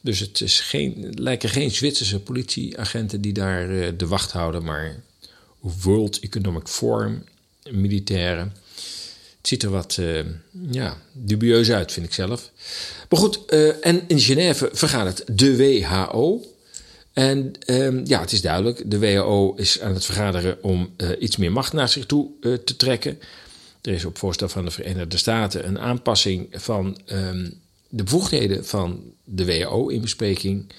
Dus 0.02 0.20
het 0.20 0.42
is 0.42 0.60
geen, 0.60 1.14
lijken 1.16 1.50
geen 1.50 1.72
Zwitserse 1.72 2.20
politieagenten 2.20 3.22
die 3.22 3.34
daar 3.34 3.70
uh, 3.70 3.88
de 3.98 4.08
wacht 4.08 4.32
houden, 4.32 4.64
maar 4.64 5.02
World 5.60 6.20
Economic 6.20 6.68
Forum, 6.68 7.24
militairen. 7.70 8.54
Het 9.38 9.50
ziet 9.50 9.64
er 9.64 9.70
wat 9.70 9.98
uh, 10.00 10.20
ja, 10.72 10.98
dubieus 11.14 11.72
uit, 11.72 11.92
vind 11.92 12.06
ik 12.06 12.14
zelf. 12.14 12.52
Maar 13.10 13.20
goed, 13.20 13.40
uh, 13.50 13.86
en 13.86 14.04
in 14.08 14.20
Genève 14.20 14.70
vergadert 14.74 15.24
de 15.38 15.56
WHO. 15.56 16.46
En 17.14 17.52
um, 17.66 18.02
ja, 18.06 18.20
het 18.20 18.32
is 18.32 18.42
duidelijk, 18.42 18.92
de 18.92 19.00
WHO 19.00 19.54
is 19.56 19.80
aan 19.80 19.94
het 19.94 20.06
vergaderen 20.06 20.64
om 20.64 20.96
iets 21.20 21.38
meer 21.38 21.52
macht 21.52 21.74
naar 21.74 21.90
zich 21.90 22.06
toe 22.06 22.30
te 22.40 22.76
trekken. 22.76 23.20
Er 23.82 23.94
is 23.94 24.06
op 24.06 24.18
voorstel 24.18 24.50
van 24.50 24.66
de 24.66 24.72
Verenigde 24.72 25.18
Staten 25.18 25.68
een 25.68 25.80
aanpassing 25.80 26.48
van 26.52 26.98
ehm, 27.06 27.50
de 27.92 28.04
bevoegdheden 28.04 28.66
van 28.66 29.04
de 29.24 29.46
WHO 29.46 29.88
in 29.88 30.02
bespreking, 30.02 30.72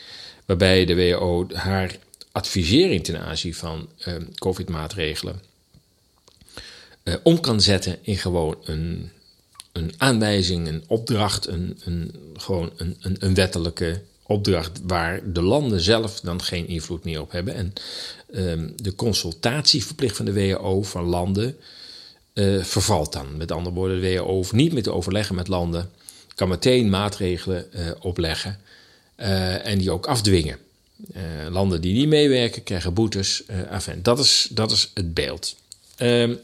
waarbij 0.47 0.85
de 0.85 0.95
WHO 0.95 1.47
haar 1.53 1.99
advisering 2.33 3.05
ten 3.05 3.21
aanzien 3.21 3.55
van 3.55 3.89
ehm, 3.99 4.23
COVID-maatregelen 4.39 5.41
eh, 7.03 7.15
om 7.23 7.41
kan 7.41 7.61
zetten 7.61 7.99
in 8.03 8.17
gewoon 8.17 8.57
een, 8.65 9.11
een 9.73 9.93
aanwijzing, 9.97 10.69
een 10.69 10.85
opdracht, 10.87 11.47
een, 11.47 11.81
een, 11.85 12.15
gewoon 12.37 12.73
een, 12.77 12.97
een, 13.01 13.17
een 13.19 13.35
wettelijke 13.35 14.03
opdracht 14.23 14.81
waar 14.87 15.33
de 15.33 15.43
landen 15.43 15.81
zelf 15.81 16.21
dan 16.21 16.43
geen 16.43 16.69
invloed 16.69 17.05
meer 17.05 17.21
op 17.21 17.33
hebben. 17.33 17.55
En 17.55 17.73
ehm, 18.33 18.69
de 18.77 18.95
consultatieverplicht 18.95 20.17
van 20.17 20.25
de 20.25 20.33
WHO 20.33 20.83
van 20.83 21.05
landen 21.05 21.57
uh, 22.35 22.63
vervalt 22.65 23.13
dan. 23.13 23.37
Met 23.37 23.53
andere 23.53 23.75
woorden, 23.75 24.01
de 24.01 24.15
WHO 24.15 24.33
hoeft 24.33 24.53
niet 24.53 24.73
meer 24.73 24.83
te 24.83 24.93
overleggen 24.93 25.35
met 25.35 25.49
landen, 25.49 25.91
kan 26.35 26.49
meteen 26.49 26.91
maatregelen 26.91 27.67
uh, 27.75 27.91
opleggen 28.01 28.59
uh, 29.21 29.67
en 29.67 29.79
die 29.79 29.91
ook 29.91 30.07
afdwingen. 30.07 30.59
landen 31.51 31.81
die 31.81 31.95
niet 31.95 32.09
meewerken 32.09 32.63
krijgen 32.63 32.95
boetes. 32.95 33.43
Enfin, 33.71 34.03
dat, 34.03 34.19
is, 34.19 34.49
dat 34.51 34.71
is 34.71 34.91
het 34.95 35.15
beeld. 35.15 35.57
Ehm, 35.97 36.35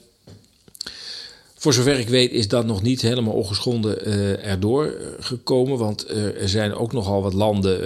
voor 1.55 1.73
zover 1.73 1.99
ik 1.99 2.09
weet 2.09 2.33
is 2.33 2.49
dat 2.49 2.67
nog 2.67 2.83
niet 2.83 3.03
helemaal 3.03 3.33
ongeschonden 3.33 4.05
erdoor 4.43 4.95
gekomen. 5.21 5.79
Want 5.79 6.09
er 6.09 6.49
zijn 6.49 6.75
ook 6.75 6.93
nogal 6.93 7.23
wat 7.23 7.33
landen 7.33 7.81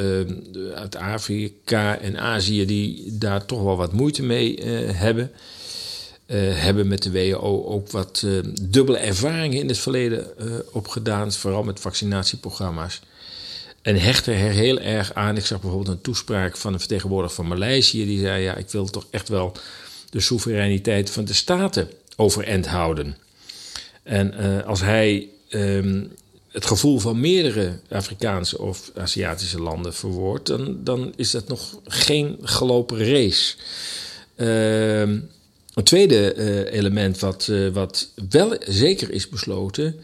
uit 0.75 0.97
Afrika 0.97 1.99
en 1.99 2.19
Azië 2.19 2.67
die 2.67 3.19
daar 3.19 3.47
toch 3.47 3.63
wel 3.63 3.77
wat 3.77 3.93
moeite 3.93 4.23
mee 4.23 4.63
hebben. 4.93 5.33
Hebben 6.39 6.89
met 6.89 7.03
de 7.03 7.11
WHO 7.11 7.65
ook 7.65 7.91
wat 7.91 8.27
dubbele 8.63 8.99
ervaringen 8.99 9.59
in 9.59 9.69
het 9.69 9.79
verleden 9.79 10.27
opgedaan. 10.73 11.33
Vooral 11.33 11.63
met 11.63 11.81
vaccinatieprogramma's. 11.81 13.01
En 13.83 14.01
hechten 14.01 14.35
er 14.35 14.51
heel 14.51 14.81
erg 14.81 15.15
aan. 15.15 15.37
Ik 15.37 15.47
zag 15.47 15.61
bijvoorbeeld 15.61 15.97
een 15.97 16.03
toespraak 16.03 16.57
van 16.57 16.73
een 16.73 16.79
vertegenwoordiger 16.79 17.37
van 17.37 17.49
Maleisië. 17.49 18.07
Die 18.07 18.21
zei, 18.21 18.43
ja, 18.43 18.55
ik 18.55 18.71
wil 18.71 18.85
toch 18.85 19.07
echt 19.11 19.29
wel 19.29 19.53
de 20.11 20.21
soevereiniteit 20.21 21.11
van 21.11 21.25
de 21.25 21.33
staten 21.33 21.89
overeind 22.17 22.67
houden. 22.67 23.17
En 24.03 24.35
als 24.65 24.81
hij 24.81 25.29
um, 25.51 26.13
het 26.49 26.67
gevoel 26.67 26.99
van 26.99 27.21
meerdere 27.21 27.79
Afrikaanse 27.91 28.59
of 28.59 28.91
Aziatische 28.95 29.61
landen 29.61 29.95
verwoordt, 29.95 30.47
dan, 30.47 30.79
dan 30.85 31.13
is 31.17 31.31
dat 31.31 31.49
nog 31.49 31.79
geen 31.85 32.39
gelopen 32.43 32.99
race. 32.99 33.55
Uh, 34.37 35.19
een 35.75 35.85
tweede 35.85 36.35
uh, 36.35 36.73
element 36.73 37.19
wat, 37.19 37.51
wat 37.73 38.09
wel 38.29 38.57
zeker 38.67 39.11
is 39.11 39.29
besloten, 39.29 39.97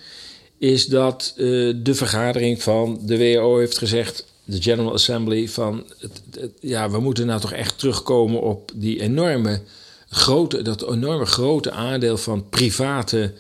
is 0.59 0.87
dat 0.87 1.33
de 1.37 1.95
vergadering 1.95 2.63
van 2.63 3.01
de 3.03 3.19
WHO 3.19 3.59
heeft 3.59 3.79
gezegd, 3.79 4.25
de 4.45 4.63
General 4.63 4.93
Assembly, 4.93 5.49
van 5.49 5.85
het, 5.99 6.23
het, 6.41 6.51
ja, 6.61 6.91
we 6.91 7.01
moeten 7.01 7.27
nou 7.27 7.41
toch 7.41 7.53
echt 7.53 7.79
terugkomen 7.79 8.41
op 8.41 8.71
die 8.75 9.01
enorme 9.01 9.61
grote, 10.09 10.63
dat 10.63 10.91
enorme 10.91 11.27
grote 11.27 11.71
aandeel 11.71 12.17
van 12.17 12.49
private 12.49 13.33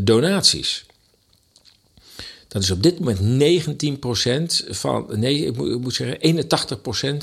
donaties. 0.00 0.84
Dat 2.52 2.62
is 2.62 2.70
op 2.70 2.82
dit 2.82 2.98
moment 2.98 3.20
19% 4.64 4.68
van, 4.68 5.06
nee, 5.10 5.46
ik 5.46 5.56
moet, 5.56 5.94
zeggen 5.94 6.46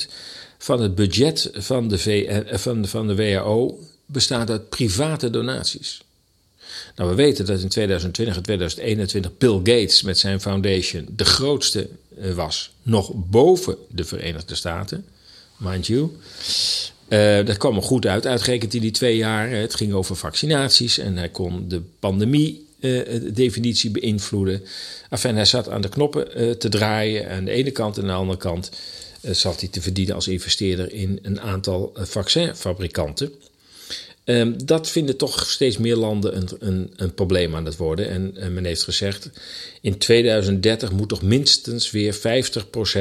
81% 0.07 0.09
van 0.57 0.81
het 0.81 0.95
budget 0.95 1.49
van 1.53 1.87
de, 1.87 1.97
VN, 1.97 2.85
van, 2.85 3.07
de 3.07 3.15
WHO 3.15 3.79
bestaat 4.05 4.49
uit 4.49 4.69
private 4.69 5.29
donaties. 5.29 6.01
Nou, 6.95 7.09
we 7.09 7.15
weten 7.15 7.45
dat 7.45 7.61
in 7.61 7.69
2020 7.69 8.35
en 8.35 8.41
2021 8.41 9.37
Bill 9.37 9.57
Gates 9.57 10.01
met 10.01 10.17
zijn 10.17 10.41
foundation 10.41 11.07
de 11.15 11.25
grootste 11.25 11.89
was, 12.35 12.71
nog 12.81 13.11
boven 13.15 13.77
de 13.89 14.03
Verenigde 14.03 14.55
Staten, 14.55 15.05
mind 15.57 15.87
you. 15.87 16.11
Uh, 17.09 17.45
dat 17.45 17.57
kwam 17.57 17.75
er 17.75 17.81
goed 17.81 18.05
uit, 18.05 18.27
uitgerekend 18.27 18.73
in 18.73 18.81
die 18.81 18.91
twee 18.91 19.17
jaar. 19.17 19.49
Het 19.49 19.75
ging 19.75 19.93
over 19.93 20.15
vaccinaties 20.15 20.97
en 20.97 21.17
hij 21.17 21.29
kon 21.29 21.67
de 21.67 21.81
pandemie-definitie 22.79 23.89
uh, 23.89 24.01
beïnvloeden. 24.01 24.63
Enfin, 25.09 25.35
hij 25.35 25.45
zat 25.45 25.69
aan 25.69 25.81
de 25.81 25.89
knoppen 25.89 26.41
uh, 26.41 26.51
te 26.51 26.69
draaien 26.69 27.29
aan 27.29 27.45
de 27.45 27.51
ene 27.51 27.71
kant 27.71 27.97
en 27.97 28.03
aan 28.03 28.09
de 28.09 28.13
andere 28.13 28.37
kant 28.37 28.71
zat 29.21 29.59
hij 29.59 29.69
te 29.69 29.81
verdienen 29.81 30.15
als 30.15 30.27
investeerder 30.27 30.93
in 30.93 31.19
een 31.21 31.41
aantal 31.41 31.91
vaccinfabrikanten. 31.93 33.31
Um, 34.29 34.65
dat 34.65 34.89
vinden 34.89 35.17
toch 35.17 35.49
steeds 35.49 35.77
meer 35.77 35.95
landen 35.95 36.35
een, 36.37 36.49
een, 36.59 36.93
een 36.95 37.13
probleem 37.13 37.55
aan 37.55 37.65
het 37.65 37.77
worden. 37.77 38.09
En, 38.09 38.31
en, 38.37 38.53
men 38.53 38.65
heeft 38.65 38.83
gezegd, 38.83 39.29
in 39.81 39.97
2030 39.97 40.91
moet 40.91 41.09
toch 41.09 41.21
minstens 41.21 41.91
weer 41.91 42.15
50% 42.15 42.19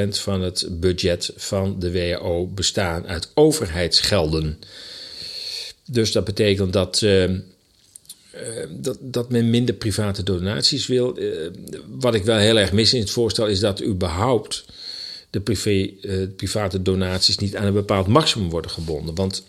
van 0.08 0.42
het 0.42 0.68
budget 0.70 1.32
van 1.36 1.78
de 1.78 1.92
WHO 1.92 2.46
bestaan 2.46 3.06
uit 3.06 3.30
overheidsgelden. 3.34 4.58
Dus 5.84 6.12
dat 6.12 6.24
betekent 6.24 6.72
dat, 6.72 7.00
uh, 7.00 7.30
uh, 8.34 8.40
dat, 8.70 8.98
dat 9.00 9.30
men 9.30 9.50
minder 9.50 9.74
private 9.74 10.22
donaties 10.22 10.86
wil. 10.86 11.18
Uh, 11.18 11.50
wat 11.86 12.14
ik 12.14 12.24
wel 12.24 12.38
heel 12.38 12.58
erg 12.58 12.72
mis 12.72 12.94
in 12.94 13.00
het 13.00 13.10
voorstel 13.10 13.46
is 13.46 13.60
dat 13.60 13.82
überhaupt 13.82 14.64
de 15.30 15.40
privé, 15.40 15.90
private 16.36 16.82
donaties 16.82 17.38
niet 17.38 17.56
aan 17.56 17.66
een 17.66 17.72
bepaald 17.72 18.06
maximum 18.06 18.50
worden 18.50 18.70
gebonden. 18.70 19.14
Want 19.14 19.42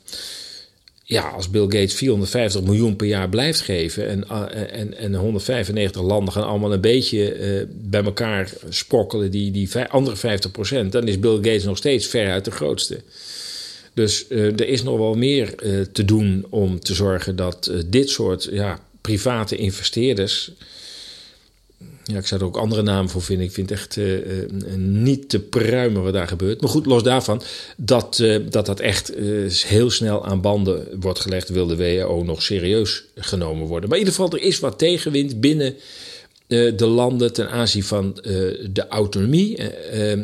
ja, 1.09 1.29
als 1.29 1.49
Bill 1.49 1.63
Gates 1.63 1.93
450 1.93 2.61
miljoen 2.61 2.95
per 2.95 3.07
jaar 3.07 3.29
blijft 3.29 3.61
geven 3.61 4.07
en, 4.07 4.27
eh, 4.27 4.79
en, 4.79 4.97
en 4.97 5.15
195 5.15 6.01
landen 6.01 6.33
gaan 6.33 6.47
allemaal 6.47 6.73
een 6.73 6.81
beetje 6.81 7.39
uh, 7.39 7.65
bij 7.69 8.03
elkaar 8.03 8.53
sprokkelen, 8.69 9.31
die, 9.31 9.51
die 9.51 9.69
andere 9.83 10.15
50 10.15 10.51
procent, 10.51 10.91
dan 10.91 11.07
is 11.07 11.19
Bill 11.19 11.35
Gates 11.35 11.63
nog 11.63 11.77
steeds 11.77 12.07
veruit 12.07 12.45
de 12.45 12.51
grootste. 12.51 13.01
Dus 13.99 14.25
uh, 14.29 14.45
er 14.45 14.67
is 14.67 14.83
nog 14.83 14.97
wel 14.97 15.13
meer 15.13 15.55
te 15.91 16.05
doen 16.05 16.45
om 16.49 16.79
te 16.79 16.93
zorgen 16.93 17.35
dat 17.35 17.71
dit 17.85 18.09
soort 18.09 18.49
ja, 18.51 18.79
private 19.01 19.55
investeerders 19.55 20.51
ja, 22.03 22.17
ik 22.17 22.25
zou 22.25 22.41
er 22.41 22.47
ook 22.47 22.57
andere 22.57 22.81
namen 22.81 23.09
voor 23.09 23.21
vinden. 23.21 23.45
Ik 23.45 23.51
vind 23.51 23.71
echt 23.71 23.97
niet 24.77 25.29
te 25.29 25.39
pruimen 25.39 26.03
wat 26.03 26.13
daar 26.13 26.27
gebeurt. 26.27 26.61
Maar 26.61 26.69
goed, 26.69 26.85
los 26.85 27.03
daarvan, 27.03 27.41
dat 27.77 28.23
dat, 28.49 28.65
dat 28.65 28.79
echt 28.79 29.13
heel 29.65 29.89
snel 29.89 30.25
aan 30.25 30.41
banden 30.41 30.87
wordt 30.99 31.19
gelegd, 31.19 31.49
wil 31.49 31.67
de 31.67 31.75
WHO 31.75 32.23
nog 32.23 32.43
serieus 32.43 33.03
genomen 33.15 33.67
worden. 33.67 33.89
Maar 33.89 33.97
in 33.97 34.05
ieder 34.05 34.19
geval, 34.19 34.37
er 34.37 34.45
is 34.45 34.59
wat 34.59 34.77
tegenwind 34.77 35.39
binnen 35.39 35.75
de 36.49 36.85
landen 36.85 37.33
ten 37.33 37.49
aanzien 37.49 37.83
van 37.83 38.13
de 38.71 38.85
autonomie 38.89 39.57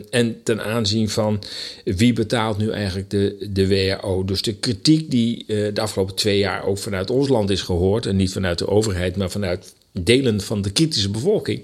en 0.09 0.37
ten 0.43 0.63
aanzien 0.63 1.09
van 1.09 1.43
wie 1.83 2.13
betaalt 2.13 2.57
nu 2.57 2.69
eigenlijk 2.69 3.09
de, 3.09 3.47
de 3.49 3.67
WHO. 3.67 4.25
Dus 4.25 4.41
de 4.41 4.53
kritiek 4.53 5.11
die 5.11 5.45
de 5.47 5.81
afgelopen 5.81 6.15
twee 6.15 6.37
jaar 6.37 6.65
ook 6.65 6.77
vanuit 6.77 7.09
ons 7.09 7.27
land 7.27 7.49
is 7.49 7.61
gehoord, 7.61 8.05
en 8.05 8.15
niet 8.15 8.31
vanuit 8.31 8.57
de 8.57 8.67
overheid, 8.67 9.15
maar 9.15 9.31
vanuit 9.31 9.73
delen 9.91 10.41
van 10.41 10.61
de 10.61 10.71
kritische 10.71 11.09
bevolking. 11.09 11.63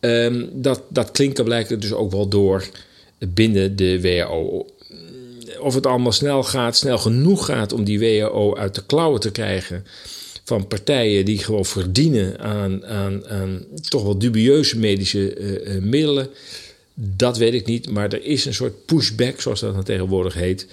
Um, 0.00 0.48
dat, 0.52 0.82
dat 0.88 1.10
klinkt 1.10 1.44
blijkbaar 1.44 1.78
dus 1.78 1.92
ook 1.92 2.10
wel 2.10 2.28
door 2.28 2.68
binnen 3.18 3.76
de 3.76 4.00
WHO. 4.00 4.66
Of 5.60 5.74
het 5.74 5.86
allemaal 5.86 6.12
snel 6.12 6.42
gaat, 6.42 6.76
snel 6.76 6.98
genoeg 6.98 7.44
gaat 7.44 7.72
om 7.72 7.84
die 7.84 7.98
WHO 7.98 8.56
uit 8.56 8.74
de 8.74 8.86
klauwen 8.86 9.20
te 9.20 9.30
krijgen 9.30 9.84
van 10.44 10.66
partijen 10.66 11.24
die 11.24 11.38
gewoon 11.38 11.64
verdienen 11.64 12.38
aan, 12.38 12.86
aan, 12.86 13.26
aan 13.26 13.64
toch 13.88 14.02
wel 14.02 14.18
dubieuze 14.18 14.78
medische 14.78 15.36
uh, 15.36 15.74
uh, 15.74 15.82
middelen. 15.82 16.28
Dat 16.94 17.36
weet 17.36 17.54
ik 17.54 17.66
niet, 17.66 17.90
maar 17.90 18.12
er 18.12 18.24
is 18.24 18.44
een 18.44 18.54
soort 18.54 18.86
pushback, 18.86 19.40
zoals 19.40 19.60
dat 19.60 19.74
dan 19.74 19.84
tegenwoordig 19.84 20.34
heet, 20.34 20.66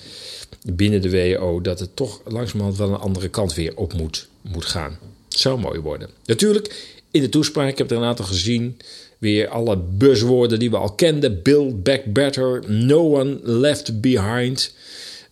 binnen 0.74 1.02
de 1.02 1.10
WHO, 1.10 1.62
dat 1.62 1.80
het 1.80 1.96
toch 1.96 2.22
langzamerhand 2.26 2.78
wel 2.78 2.90
een 2.90 2.96
andere 2.96 3.30
kant 3.30 3.54
weer 3.54 3.76
op 3.76 3.94
moet, 3.94 4.28
moet 4.42 4.66
gaan. 4.66 4.98
Het 5.30 5.40
zou 5.40 5.60
mooi 5.60 5.80
worden. 5.80 6.10
Natuurlijk, 6.26 6.98
in 7.12 7.22
de 7.22 7.30
toespraak, 7.30 7.70
ik 7.70 7.78
heb 7.78 7.92
er 7.92 7.98
een 7.98 8.04
aantal 8.04 8.26
gezien, 8.26 8.78
weer 9.18 9.48
alle 9.48 9.78
buzzwoorden 9.78 10.60
die 10.60 10.70
we 10.70 10.78
al 10.78 10.92
kenden. 10.92 11.42
Build 11.44 11.84
back 11.84 12.04
better, 12.06 12.64
no 12.68 13.20
one 13.20 13.40
left 13.44 14.02
behind. 14.02 14.74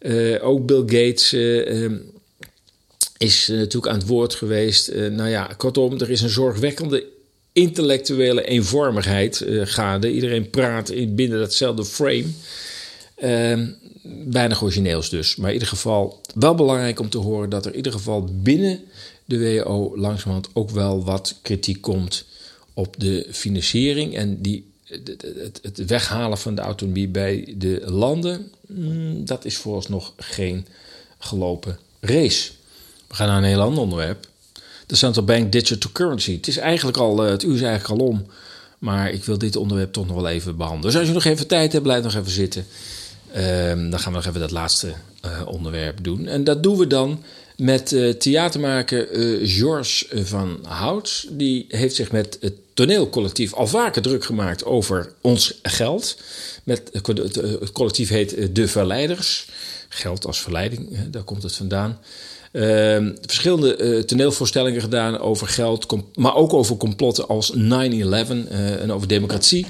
Uh, 0.01 0.45
ook 0.45 0.65
Bill 0.65 0.83
Gates 0.85 1.33
uh, 1.33 1.91
is 3.17 3.47
natuurlijk 3.47 3.93
aan 3.93 3.99
het 3.99 4.07
woord 4.07 4.35
geweest. 4.35 4.93
nou 4.95 5.29
ja, 5.29 5.49
kortom, 5.57 5.99
er 5.99 6.09
is 6.09 6.21
een 6.21 6.29
zorgwekkende 6.29 7.05
intellectuele 7.51 8.43
eenvormigheid 8.43 9.45
gaande. 9.63 10.13
Iedereen 10.13 10.49
praat 10.49 10.89
in, 10.89 11.15
binnen 11.15 11.39
datzelfde 11.39 11.85
frame. 11.85 12.25
weinig 14.29 14.63
origineels 14.63 15.09
dus. 15.09 15.35
Maar 15.35 15.47
in 15.47 15.53
ieder 15.53 15.67
geval 15.67 16.21
wel 16.35 16.55
belangrijk 16.55 16.99
om 16.99 17.09
te 17.09 17.17
horen 17.17 17.49
dat 17.49 17.65
er 17.65 17.71
in 17.71 17.77
ieder 17.77 17.91
geval 17.91 18.29
binnen 18.31 18.81
de 19.27 19.39
WHO 19.39 19.97
langzamerhand 19.97 20.49
ook 20.53 20.69
wel 20.69 21.03
wat 21.03 21.39
kritiek 21.41 21.81
komt 21.81 22.25
op 22.73 22.99
de 22.99 23.27
financiering 23.31 24.15
en 24.15 24.41
die, 24.41 24.71
het, 24.83 25.59
het 25.61 25.85
weghalen 25.85 26.37
van 26.37 26.55
de 26.55 26.61
autonomie 26.61 27.07
bij 27.07 27.53
de 27.57 27.81
landen. 27.85 28.51
Mm, 28.67 29.25
dat 29.25 29.45
is 29.45 29.57
vooralsnog 29.57 30.13
geen 30.17 30.67
gelopen 31.19 31.79
race. 31.99 32.51
We 33.07 33.15
gaan 33.15 33.27
naar 33.27 33.37
een 33.37 33.43
heel 33.43 33.61
ander 33.61 33.83
onderwerp. 33.83 34.27
de 34.85 34.95
Central 34.95 35.25
Bank 35.25 35.51
Digital 35.51 35.91
Currency. 35.91 36.35
Het 36.35 36.47
is 36.47 36.57
eigenlijk 36.57 36.97
al, 36.97 37.17
het 37.17 37.43
uur 37.43 37.55
is 37.55 37.61
eigenlijk 37.61 38.01
al 38.01 38.07
om. 38.07 38.25
Maar 38.79 39.11
ik 39.11 39.23
wil 39.23 39.37
dit 39.37 39.55
onderwerp 39.55 39.93
toch 39.93 40.07
nog 40.07 40.15
wel 40.15 40.27
even 40.27 40.57
behandelen. 40.57 40.91
Dus 40.91 40.99
als 40.99 41.07
je 41.07 41.13
nog 41.13 41.25
even 41.25 41.47
tijd 41.47 41.71
hebt, 41.71 41.83
blijf 41.83 42.03
nog 42.03 42.15
even 42.15 42.31
zitten. 42.31 42.65
Ehm, 43.31 43.89
dan 43.89 43.99
gaan 43.99 44.11
we 44.11 44.17
nog 44.17 44.27
even 44.27 44.39
dat 44.39 44.51
laatste 44.51 44.93
onderwerp 45.45 46.03
doen. 46.03 46.27
En 46.27 46.43
dat 46.43 46.63
doen 46.63 46.77
we 46.77 46.87
dan 46.87 47.23
met 47.57 47.91
uh, 47.91 48.13
theatermaker 48.13 49.11
uh, 49.11 49.49
Georges 49.49 50.07
van 50.11 50.59
Hout. 50.67 51.27
Die 51.31 51.65
heeft 51.67 51.95
zich 51.95 52.11
met 52.11 52.37
het 52.41 52.53
toneelcollectief 52.73 53.53
al 53.53 53.67
vaker 53.67 54.01
druk 54.01 54.25
gemaakt 54.25 54.65
over 54.65 55.13
ons 55.21 55.59
geld. 55.61 56.17
Met, 56.63 56.89
het 56.91 57.71
collectief 57.71 58.09
heet 58.09 58.55
De 58.55 58.67
Verleiders. 58.67 59.49
Geld 59.89 60.25
als 60.25 60.39
verleiding, 60.39 61.09
daar 61.09 61.23
komt 61.23 61.43
het 61.43 61.55
vandaan. 61.55 61.99
Uh, 62.51 63.09
verschillende 63.21 63.77
uh, 63.77 64.03
toneelvoorstellingen 64.03 64.81
gedaan 64.81 65.19
over 65.19 65.47
geld, 65.47 65.85
maar 66.15 66.35
ook 66.35 66.53
over 66.53 66.77
complotten 66.77 67.27
als 67.27 67.53
9-11 67.55 67.57
uh, 67.59 68.81
en 68.81 68.91
over 68.91 69.07
democratie. 69.07 69.65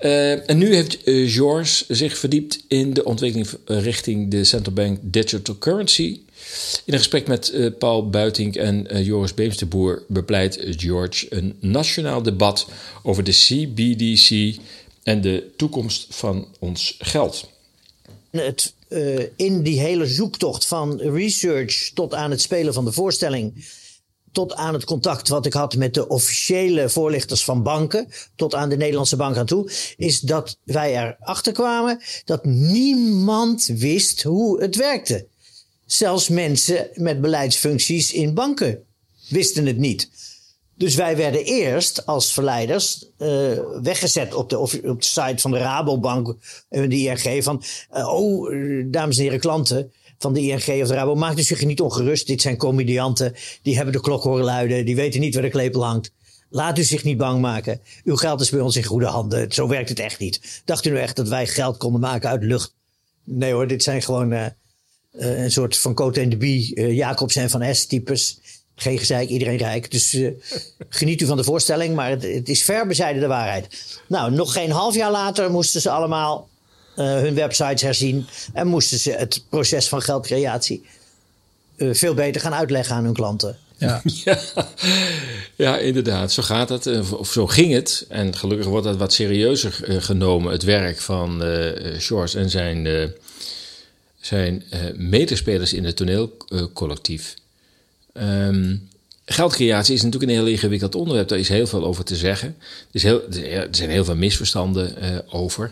Uh, 0.00 0.50
en 0.50 0.58
nu 0.58 0.74
heeft 0.74 0.98
George 1.04 1.84
zich 1.88 2.18
verdiept 2.18 2.60
in 2.68 2.94
de 2.94 3.04
ontwikkeling 3.04 3.48
richting 3.64 4.30
de 4.30 4.44
Central 4.44 4.74
Bank 4.74 4.98
Digital 5.02 5.58
Currency. 5.58 6.20
In 6.84 6.92
een 6.92 6.98
gesprek 6.98 7.26
met 7.26 7.72
Paul 7.78 8.10
Buitink 8.10 8.56
en 8.56 9.04
Joris 9.04 9.34
Beemsterboer 9.34 10.02
bepleit 10.08 10.58
George 10.60 11.26
een 11.28 11.56
nationaal 11.60 12.22
debat 12.22 12.66
over 13.02 13.24
de 13.24 13.32
CBDC 13.32 14.58
en 15.02 15.20
de 15.20 15.50
toekomst 15.56 16.06
van 16.08 16.48
ons 16.58 16.96
geld. 16.98 17.48
Het, 18.30 18.72
in 19.36 19.62
die 19.62 19.80
hele 19.80 20.06
zoektocht 20.06 20.66
van 20.66 21.00
research 21.00 21.90
tot 21.94 22.14
aan 22.14 22.30
het 22.30 22.40
spelen 22.40 22.74
van 22.74 22.84
de 22.84 22.92
voorstelling 22.92 23.64
tot 24.32 24.54
aan 24.54 24.74
het 24.74 24.84
contact 24.84 25.28
wat 25.28 25.46
ik 25.46 25.52
had 25.52 25.76
met 25.76 25.94
de 25.94 26.08
officiële 26.08 26.88
voorlichters 26.88 27.44
van 27.44 27.62
banken, 27.62 28.08
tot 28.36 28.54
aan 28.54 28.68
de 28.68 28.76
Nederlandse 28.76 29.16
bank 29.16 29.36
aan 29.36 29.46
toe, 29.46 29.70
is 29.96 30.20
dat 30.20 30.58
wij 30.64 30.96
erachter 30.96 31.52
kwamen 31.52 32.00
dat 32.24 32.44
niemand 32.44 33.66
wist 33.66 34.22
hoe 34.22 34.60
het 34.60 34.76
werkte. 34.76 35.26
Zelfs 35.86 36.28
mensen 36.28 36.88
met 36.94 37.20
beleidsfuncties 37.20 38.12
in 38.12 38.34
banken 38.34 38.84
wisten 39.28 39.66
het 39.66 39.78
niet. 39.78 40.10
Dus 40.78 40.94
wij 40.94 41.16
werden 41.16 41.44
eerst 41.44 42.06
als 42.06 42.32
verleiders 42.32 43.06
uh, 43.18 43.28
weggezet 43.82 44.34
op 44.34 44.50
de, 44.50 44.58
op 44.58 44.70
de 44.70 44.96
site 44.98 45.34
van 45.36 45.50
de 45.50 45.58
Rabobank 45.58 46.36
en 46.68 46.88
de 46.88 46.96
ING 46.96 47.44
van, 47.44 47.62
uh, 47.94 48.14
oh, 48.14 48.52
dames 48.86 49.16
en 49.16 49.22
heren 49.22 49.40
klanten, 49.40 49.92
van 50.18 50.32
de 50.32 50.40
ING 50.40 50.82
of 50.82 50.88
de 50.88 50.94
Rabo. 50.94 51.14
Maak 51.14 51.38
zich 51.38 51.64
niet 51.64 51.80
ongerust. 51.80 52.26
Dit 52.26 52.40
zijn 52.40 52.56
comedianten. 52.56 53.34
Die 53.62 53.76
hebben 53.76 53.94
de 53.94 54.00
klok 54.00 54.22
horen 54.22 54.44
luiden. 54.44 54.84
Die 54.84 54.96
weten 54.96 55.20
niet 55.20 55.34
waar 55.34 55.42
de 55.42 55.50
klepel 55.50 55.84
hangt. 55.84 56.12
Laat 56.50 56.78
u 56.78 56.82
zich 56.82 57.04
niet 57.04 57.16
bang 57.16 57.40
maken. 57.40 57.80
Uw 58.04 58.16
geld 58.16 58.40
is 58.40 58.50
bij 58.50 58.60
ons 58.60 58.76
in 58.76 58.84
goede 58.84 59.06
handen. 59.06 59.52
Zo 59.52 59.68
werkt 59.68 59.88
het 59.88 59.98
echt 59.98 60.18
niet. 60.18 60.62
Dacht 60.64 60.86
u 60.86 60.90
nou 60.90 61.02
echt 61.02 61.16
dat 61.16 61.28
wij 61.28 61.46
geld 61.46 61.76
konden 61.76 62.00
maken 62.00 62.28
uit 62.28 62.42
lucht? 62.42 62.74
Nee 63.24 63.52
hoor, 63.52 63.66
dit 63.66 63.82
zijn 63.82 64.02
gewoon 64.02 64.32
uh, 64.32 64.46
een 65.10 65.50
soort 65.50 65.76
van 65.76 65.94
Cote 65.94 66.20
en 66.20 66.28
de 66.28 66.36
Bie, 66.36 66.94
Jacobs 66.94 67.36
en 67.36 67.50
Van 67.50 67.74
S 67.74 67.86
types. 67.86 68.40
Geen 68.80 68.98
gezeik, 68.98 69.28
iedereen 69.28 69.56
rijk. 69.56 69.90
Dus 69.90 70.18
geniet 70.88 71.20
u 71.20 71.26
van 71.26 71.36
de 71.36 71.44
voorstelling, 71.44 71.94
maar 71.94 72.10
het, 72.10 72.22
het 72.22 72.48
is 72.48 72.62
ver 72.62 72.86
bezijden 72.86 73.20
de 73.20 73.26
waarheid. 73.26 73.98
Nou, 74.06 74.32
nog 74.32 74.52
geen 74.52 74.70
half 74.70 74.94
jaar 74.94 75.10
later 75.10 75.50
moesten 75.50 75.80
ze 75.80 75.90
allemaal 75.90 76.48
uh, 76.98 77.04
hun 77.04 77.34
websites 77.34 77.82
herzien. 77.82 78.26
En 78.52 78.66
moesten 78.66 78.98
ze 78.98 79.10
het 79.10 79.44
proces 79.48 79.88
van 79.88 80.02
geldcreatie 80.02 80.86
uh, 81.76 81.94
veel 81.94 82.14
beter 82.14 82.40
gaan 82.40 82.54
uitleggen 82.54 82.94
aan 82.96 83.04
hun 83.04 83.12
klanten. 83.12 83.56
Ja. 83.76 84.02
ja. 84.24 84.38
ja, 85.56 85.78
inderdaad. 85.78 86.32
Zo 86.32 86.42
gaat 86.42 86.68
het. 86.68 86.86
Eh, 86.86 87.12
of 87.12 87.32
zo 87.32 87.46
ging 87.46 87.72
het. 87.72 88.06
En 88.08 88.36
gelukkig 88.36 88.66
wordt 88.66 88.86
dat 88.86 88.96
wat 88.96 89.12
serieuzer 89.12 89.80
genomen, 90.02 90.52
het 90.52 90.62
werk 90.62 91.00
van 91.00 91.44
uh, 91.44 91.70
George 91.98 92.38
en 92.38 92.50
zijn, 92.50 93.10
zijn 94.20 94.64
medespelers 94.96 95.72
in 95.72 95.84
het 95.84 95.96
toneelcollectief. 95.96 97.34
Um, 98.20 98.88
Geldcreatie 99.24 99.94
is 99.94 100.02
natuurlijk 100.02 100.30
een 100.32 100.38
heel 100.38 100.46
ingewikkeld 100.46 100.94
onderwerp. 100.94 101.28
Daar 101.28 101.38
is 101.38 101.48
heel 101.48 101.66
veel 101.66 101.84
over 101.84 102.04
te 102.04 102.16
zeggen. 102.16 102.56
Er, 102.92 103.00
heel, 103.00 103.22
er 103.32 103.68
zijn 103.70 103.90
heel 103.90 104.04
veel 104.04 104.16
misverstanden 104.16 104.94
over. 105.30 105.70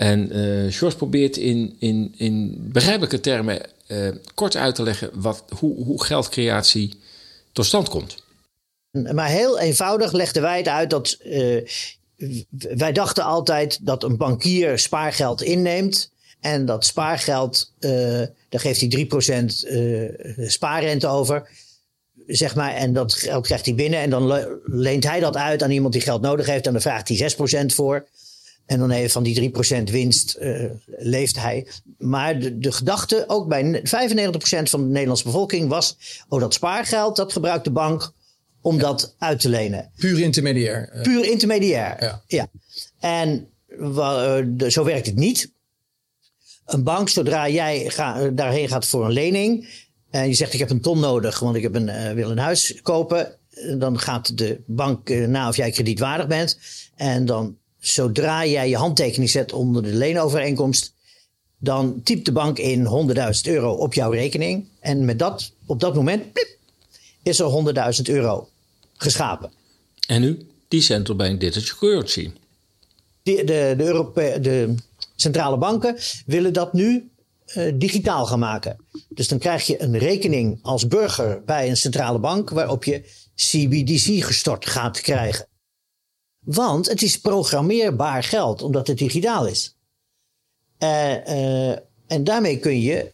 En 0.00 0.36
uh, 0.36 0.72
George 0.72 0.96
probeert 0.96 1.36
in, 1.36 1.76
in, 1.78 2.14
in 2.16 2.56
begrijpelijke 2.72 3.20
termen 3.20 3.60
uh, 3.88 4.08
kort 4.34 4.56
uit 4.56 4.74
te 4.74 4.82
leggen 4.82 5.10
wat, 5.14 5.44
hoe, 5.58 5.84
hoe 5.84 6.04
geldcreatie 6.04 6.94
tot 7.52 7.66
stand 7.66 7.88
komt. 7.88 8.22
Maar 9.12 9.28
heel 9.28 9.58
eenvoudig 9.58 10.12
legden 10.12 10.42
wij 10.42 10.56
het 10.56 10.68
uit 10.68 10.90
dat 10.90 11.18
wij 12.76 12.92
dachten 12.92 13.24
altijd 13.24 13.78
dat 13.86 14.02
een 14.02 14.16
bankier 14.16 14.78
spaargeld 14.78 15.42
inneemt. 15.42 16.10
En 16.40 16.66
dat 16.66 16.84
spaargeld, 16.84 17.72
daar 17.78 18.60
geeft 18.60 18.80
hij 18.80 19.08
3% 19.42 20.46
spaarrente 20.46 21.06
over. 21.06 21.48
Zeg 22.30 22.54
maar, 22.54 22.74
en 22.74 22.92
dat 22.92 23.14
geld 23.14 23.46
krijgt 23.46 23.66
hij 23.66 23.74
binnen. 23.74 24.00
En 24.00 24.10
dan 24.10 24.46
leent 24.64 25.04
hij 25.04 25.20
dat 25.20 25.36
uit 25.36 25.62
aan 25.62 25.70
iemand 25.70 25.92
die 25.92 26.02
geld 26.02 26.22
nodig 26.22 26.46
heeft. 26.46 26.66
En 26.66 26.72
dan 26.72 26.80
vraagt 26.80 27.08
hij 27.08 27.32
6% 27.62 27.66
voor. 27.66 28.08
En 28.66 28.78
dan 28.78 28.90
even 28.90 29.10
van 29.10 29.22
die 29.22 29.52
3% 29.78 29.82
winst 29.90 30.36
uh, 30.40 30.70
leeft 30.86 31.36
hij. 31.36 31.66
Maar 31.98 32.38
de, 32.38 32.58
de 32.58 32.72
gedachte, 32.72 33.24
ook 33.26 33.48
bij 33.48 33.80
95% 33.80 33.82
van 34.62 34.82
de 34.82 34.88
Nederlandse 34.88 35.24
bevolking, 35.24 35.68
was: 35.68 35.96
oh, 36.28 36.40
dat 36.40 36.54
spaargeld, 36.54 37.16
dat 37.16 37.32
gebruikt 37.32 37.64
de 37.64 37.70
bank 37.70 38.12
om 38.60 38.74
ja. 38.74 38.80
dat 38.80 39.14
uit 39.18 39.40
te 39.40 39.48
lenen. 39.48 39.90
Puur 39.96 40.20
intermediair. 40.20 41.00
Puur 41.02 41.30
intermediair. 41.30 41.96
Ja. 42.00 42.22
ja. 42.26 42.46
En 42.98 43.48
uh, 43.68 44.36
de, 44.46 44.70
zo 44.70 44.84
werkt 44.84 45.06
het 45.06 45.16
niet. 45.16 45.52
Een 46.66 46.82
bank, 46.82 47.08
zodra 47.08 47.48
jij 47.48 47.88
ga, 47.88 48.28
daarheen 48.28 48.68
gaat 48.68 48.86
voor 48.86 49.04
een 49.04 49.12
lening. 49.12 49.68
En 50.10 50.28
je 50.28 50.34
zegt: 50.34 50.52
Ik 50.52 50.58
heb 50.58 50.70
een 50.70 50.80
ton 50.80 51.00
nodig, 51.00 51.38
want 51.38 51.56
ik 51.56 51.62
heb 51.62 51.74
een, 51.74 51.88
uh, 51.88 52.12
wil 52.12 52.30
een 52.30 52.38
huis 52.38 52.78
kopen. 52.82 53.34
Dan 53.78 53.98
gaat 53.98 54.38
de 54.38 54.60
bank 54.66 55.08
na 55.08 55.48
of 55.48 55.56
jij 55.56 55.70
kredietwaardig 55.70 56.26
bent. 56.26 56.58
En 56.96 57.26
dan 57.26 57.56
zodra 57.78 58.46
jij 58.46 58.68
je 58.68 58.76
handtekening 58.76 59.30
zet 59.30 59.52
onder 59.52 59.82
de 59.82 59.94
leenovereenkomst, 59.94 60.94
dan 61.58 62.00
typt 62.02 62.24
de 62.24 62.32
bank 62.32 62.58
in 62.58 62.84
100.000 63.16 63.22
euro 63.42 63.72
op 63.72 63.94
jouw 63.94 64.10
rekening. 64.10 64.68
En 64.80 65.04
met 65.04 65.18
dat, 65.18 65.52
op 65.66 65.80
dat 65.80 65.94
moment 65.94 66.32
plip, 66.32 66.56
is 67.22 67.38
er 67.38 67.94
100.000 67.96 68.02
euro 68.02 68.48
geschapen. 68.96 69.50
En 70.06 70.20
nu 70.20 70.46
die 70.68 70.80
central 70.80 71.16
bank 71.16 71.40
digital 71.40 71.76
currency. 71.78 72.30
De, 73.22 73.34
de, 73.44 73.74
de, 73.76 73.84
Europe 73.84 74.38
de 74.40 74.74
centrale 75.16 75.58
banken 75.58 75.96
willen 76.26 76.52
dat 76.52 76.72
nu 76.72 77.10
uh, 77.56 77.72
digitaal 77.74 78.26
gaan 78.26 78.38
maken. 78.38 78.84
Dus 79.08 79.28
dan 79.28 79.38
krijg 79.38 79.66
je 79.66 79.82
een 79.82 79.98
rekening 79.98 80.58
als 80.62 80.86
burger 80.86 81.44
bij 81.44 81.68
een 81.68 81.76
centrale 81.76 82.18
bank 82.18 82.50
waarop 82.50 82.84
je 82.84 83.04
CBDC 83.34 84.24
gestort 84.24 84.66
gaat 84.66 85.00
krijgen. 85.00 85.46
Want 86.44 86.88
het 86.88 87.02
is 87.02 87.20
programmeerbaar 87.20 88.22
geld, 88.22 88.62
omdat 88.62 88.86
het 88.86 88.98
digitaal 88.98 89.46
is. 89.46 89.78
Uh, 90.78 91.26
uh, 91.26 91.70
en 92.06 92.24
daarmee 92.24 92.58
kun 92.58 92.80
je 92.80 93.12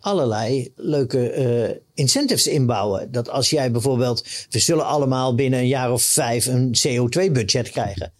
allerlei 0.00 0.72
leuke 0.76 1.82
incentives 1.94 2.46
inbouwen. 2.46 3.12
Dat 3.12 3.28
als 3.28 3.50
jij 3.50 3.70
bijvoorbeeld, 3.70 4.26
we 4.50 4.58
zullen 4.58 4.86
allemaal 4.86 5.34
binnen 5.34 5.58
een 5.58 5.66
jaar 5.66 5.92
of 5.92 6.02
vijf 6.02 6.46
een 6.46 6.74
CO2-budget 6.86 7.70
krijgen. 7.70 8.12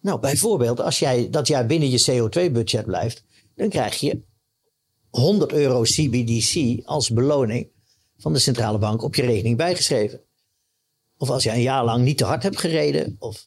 Nou, 0.00 0.20
bijvoorbeeld, 0.20 0.80
als 0.80 0.98
jij 0.98 1.30
dat 1.30 1.46
jaar 1.46 1.66
binnen 1.66 1.90
je 1.90 2.04
CO2-budget 2.10 2.84
blijft, 2.84 3.24
dan 3.56 3.68
krijg 3.68 4.00
je 4.00 4.22
100 5.12 5.52
euro 5.52 5.82
CBDC 5.82 6.80
als 6.84 7.10
beloning 7.10 7.68
van 8.18 8.32
de 8.32 8.38
centrale 8.38 8.78
bank 8.78 9.02
op 9.02 9.14
je 9.14 9.22
rekening 9.22 9.56
bijgeschreven. 9.56 10.20
Of 11.16 11.30
als 11.30 11.42
je 11.42 11.50
een 11.50 11.62
jaar 11.62 11.84
lang 11.84 12.04
niet 12.04 12.18
te 12.18 12.24
hard 12.24 12.42
hebt 12.42 12.58
gereden, 12.58 13.16
of 13.18 13.46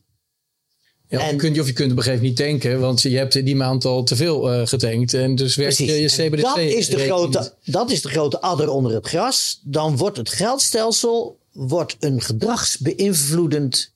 ja, 1.07 1.19
of, 1.19 1.29
je 1.29 1.35
kunt, 1.35 1.59
of 1.59 1.67
je 1.67 1.73
kunt 1.73 1.91
op 1.91 1.97
een 1.97 2.03
gegeven 2.03 2.25
moment 2.25 2.39
niet 2.39 2.61
tanken, 2.61 2.79
want 2.79 3.01
je 3.01 3.17
hebt 3.17 3.33
die 3.33 3.55
maand 3.55 3.85
al 3.85 4.03
te 4.03 4.15
veel 4.15 4.53
uh, 4.53 4.67
getankt. 4.67 5.13
En 5.13 5.35
dus 5.35 5.55
werkt 5.55 5.77
je, 5.77 5.85
je 5.85 6.07
CBDC. 6.07 6.41
Dat 6.41 6.57
is, 6.57 6.89
de 6.89 6.97
grote, 6.97 7.53
dat 7.63 7.91
is 7.91 8.01
de 8.01 8.09
grote 8.09 8.41
adder 8.41 8.69
onder 8.69 8.93
het 8.93 9.07
gras. 9.07 9.61
Dan 9.63 9.97
wordt 9.97 10.17
het 10.17 10.29
geldstelsel 10.29 11.39
wordt 11.51 11.95
een 11.99 12.21
gedragsbeïnvloedend 12.21 13.94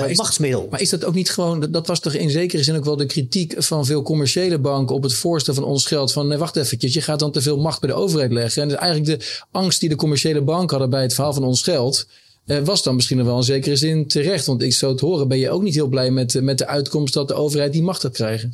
maar 0.00 0.10
is, 0.10 0.16
machtsmiddel. 0.16 0.66
Maar 0.70 0.80
is 0.80 0.90
dat 0.90 1.04
ook 1.04 1.14
niet 1.14 1.30
gewoon, 1.30 1.70
dat, 1.70 1.86
was 1.86 2.00
toch 2.00 2.14
in 2.14 2.30
zekere 2.30 2.62
zin 2.62 2.76
ook 2.76 2.84
wel 2.84 2.96
de 2.96 3.06
kritiek 3.06 3.54
van 3.58 3.86
veel 3.86 4.02
commerciële 4.02 4.58
banken 4.58 4.96
op 4.96 5.02
het 5.02 5.14
voorstel 5.14 5.54
van 5.54 5.64
ons 5.64 5.86
geld. 5.86 6.12
Van 6.12 6.28
nee, 6.28 6.38
wacht 6.38 6.56
eventjes, 6.56 6.94
je 6.94 7.00
gaat 7.00 7.18
dan 7.18 7.32
te 7.32 7.42
veel 7.42 7.58
macht 7.58 7.80
bij 7.80 7.88
de 7.88 7.96
overheid 7.96 8.32
leggen. 8.32 8.62
En 8.62 8.76
eigenlijk 8.76 9.20
de 9.20 9.26
angst 9.50 9.80
die 9.80 9.88
de 9.88 9.96
commerciële 9.96 10.42
banken 10.42 10.70
hadden 10.70 10.90
bij 10.90 11.02
het 11.02 11.14
verhaal 11.14 11.32
van 11.32 11.44
ons 11.44 11.62
geld 11.62 12.06
uh, 12.46 12.58
was 12.58 12.82
dan 12.82 12.94
misschien 12.94 13.24
wel 13.24 13.36
in 13.36 13.42
zekere 13.42 13.76
zin 13.76 14.06
terecht. 14.06 14.46
Want 14.46 14.62
ik 14.62 14.72
zou 14.72 14.92
het 14.92 15.00
horen, 15.00 15.28
ben 15.28 15.38
je 15.38 15.50
ook 15.50 15.62
niet 15.62 15.74
heel 15.74 15.88
blij 15.88 16.10
met, 16.10 16.42
met 16.42 16.58
de 16.58 16.66
uitkomst 16.66 17.14
dat 17.14 17.28
de 17.28 17.34
overheid 17.34 17.72
die 17.72 17.82
macht 17.82 18.00
gaat 18.00 18.12
krijgen? 18.12 18.52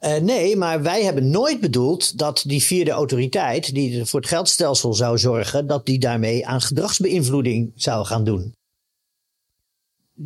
Uh, 0.00 0.16
nee, 0.16 0.56
maar 0.56 0.82
wij 0.82 1.04
hebben 1.04 1.30
nooit 1.30 1.60
bedoeld 1.60 2.18
dat 2.18 2.42
die 2.46 2.62
vierde 2.62 2.90
autoriteit, 2.90 3.74
die 3.74 4.04
voor 4.04 4.20
het 4.20 4.28
geldstelsel 4.28 4.94
zou 4.94 5.18
zorgen, 5.18 5.66
dat 5.66 5.86
die 5.86 5.98
daarmee 5.98 6.46
aan 6.46 6.60
gedragsbeïnvloeding 6.60 7.72
zou 7.74 8.06
gaan 8.06 8.24
doen. 8.24 8.54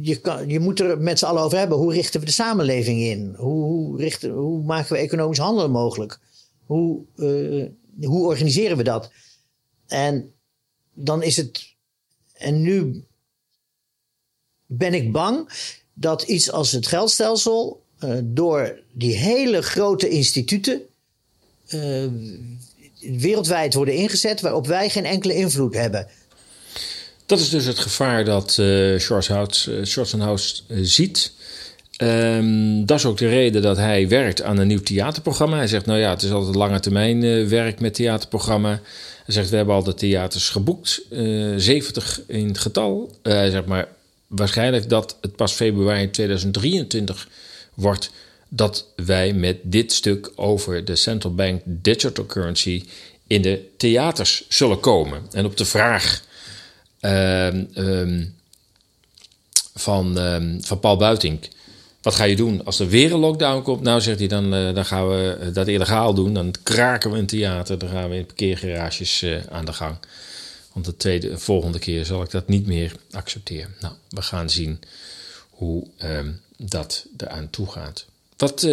Je, 0.01 0.20
kan, 0.20 0.49
je 0.49 0.61
moet 0.61 0.80
er 0.80 1.01
met 1.01 1.18
z'n 1.18 1.24
allen 1.24 1.43
over 1.43 1.59
hebben. 1.59 1.78
Hoe 1.78 1.93
richten 1.93 2.20
we 2.20 2.26
de 2.26 2.32
samenleving 2.32 3.01
in? 3.01 3.34
Hoe, 3.36 3.64
hoe, 3.64 3.97
richten, 3.97 4.30
hoe 4.30 4.62
maken 4.62 4.93
we 4.93 4.99
economisch 4.99 5.38
handelen 5.38 5.70
mogelijk? 5.70 6.18
Hoe, 6.64 7.03
uh, 7.16 7.68
hoe 8.01 8.26
organiseren 8.26 8.76
we 8.76 8.82
dat? 8.82 9.11
En 9.86 10.32
dan 10.95 11.22
is 11.22 11.36
het. 11.36 11.74
En 12.32 12.62
nu 12.62 13.05
ben 14.66 14.95
ik 14.95 15.12
bang 15.12 15.49
dat 15.95 16.22
iets 16.22 16.51
als 16.51 16.72
het 16.72 16.86
geldstelsel 16.86 17.82
uh, 18.05 18.18
door 18.24 18.80
die 18.93 19.16
hele 19.16 19.62
grote 19.62 20.09
instituten 20.09 20.82
uh, 21.68 22.07
wereldwijd 23.01 23.74
worden 23.74 23.95
ingezet 23.95 24.40
waarop 24.40 24.66
wij 24.66 24.90
geen 24.90 25.05
enkele 25.05 25.34
invloed 25.34 25.74
hebben. 25.74 26.09
Dat 27.26 27.40
is 27.40 27.48
dus 27.48 27.64
het 27.64 27.78
gevaar 27.78 28.24
dat 28.24 28.56
uh, 28.60 28.98
Schwarzenhouse 29.82 30.62
ziet. 30.82 31.32
Um, 31.98 32.86
dat 32.86 32.98
is 32.98 33.04
ook 33.04 33.18
de 33.18 33.28
reden 33.28 33.62
dat 33.62 33.76
hij 33.76 34.08
werkt 34.08 34.42
aan 34.42 34.58
een 34.58 34.66
nieuw 34.66 34.82
theaterprogramma. 34.82 35.56
Hij 35.56 35.66
zegt, 35.66 35.86
nou 35.86 35.98
ja, 35.98 36.10
het 36.10 36.22
is 36.22 36.30
altijd 36.30 36.54
lange 36.54 36.80
termijn 36.80 37.48
werk 37.48 37.80
met 37.80 37.94
theaterprogramma. 37.94 38.80
Hij 39.24 39.34
zegt, 39.34 39.50
we 39.50 39.56
hebben 39.56 39.74
al 39.74 39.82
de 39.82 39.94
theaters 39.94 40.48
geboekt, 40.48 41.02
70 41.56 42.20
in 42.26 42.48
het 42.48 42.58
getal. 42.58 43.16
hij 43.22 43.62
maar 43.66 43.88
waarschijnlijk 44.26 44.88
dat 44.88 45.16
het 45.20 45.36
pas 45.36 45.52
februari 45.52 46.10
2023 46.10 47.28
wordt 47.74 48.10
dat 48.48 48.86
wij 48.96 49.32
met 49.32 49.56
dit 49.62 49.92
stuk 49.92 50.30
over 50.34 50.84
de 50.84 50.96
central 50.96 51.34
bank 51.34 51.62
digital 51.64 52.26
currency 52.26 52.84
in 53.26 53.42
de 53.42 53.68
theaters 53.76 54.44
zullen 54.48 54.80
komen. 54.80 55.22
En 55.30 55.44
op 55.44 55.56
de 55.56 55.64
vraag 55.64 56.22
um, 57.05 58.34
van, 59.74 60.18
um, 60.18 60.64
van 60.64 60.80
Paul 60.80 60.96
Buitink. 60.96 61.48
Wat 62.03 62.14
ga 62.14 62.24
je 62.24 62.36
doen 62.36 62.64
als 62.64 62.78
er 62.78 62.88
weer 62.88 63.12
een 63.12 63.18
lockdown 63.18 63.62
komt? 63.62 63.82
Nou, 63.82 64.00
zegt 64.00 64.18
hij, 64.18 64.28
dan, 64.28 64.55
uh, 64.55 64.74
dan 64.74 64.84
gaan 64.84 65.09
we 65.09 65.50
dat 65.53 65.68
illegaal 65.68 66.14
doen. 66.14 66.34
Dan 66.34 66.55
kraken 66.62 67.11
we 67.11 67.18
een 67.18 67.26
theater. 67.26 67.78
Dan 67.78 67.88
gaan 67.88 68.09
we 68.09 68.16
in 68.16 68.26
parkeergarages 68.26 69.22
uh, 69.22 69.40
aan 69.50 69.64
de 69.64 69.72
gang. 69.72 69.96
Want 70.72 70.86
de 70.86 70.96
tweede, 70.96 71.38
volgende 71.38 71.78
keer 71.78 72.05
zal 72.05 72.22
ik 72.22 72.30
dat 72.30 72.48
niet 72.48 72.66
meer 72.66 72.92
accepteren. 73.11 73.74
Nou, 73.80 73.94
we 74.09 74.22
gaan 74.22 74.50
zien 74.50 74.80
hoe 75.50 75.86
um, 76.05 76.40
dat 76.57 77.07
eraan 77.16 77.50
toe 77.50 77.70
gaat. 77.70 78.07
Wat 78.36 78.68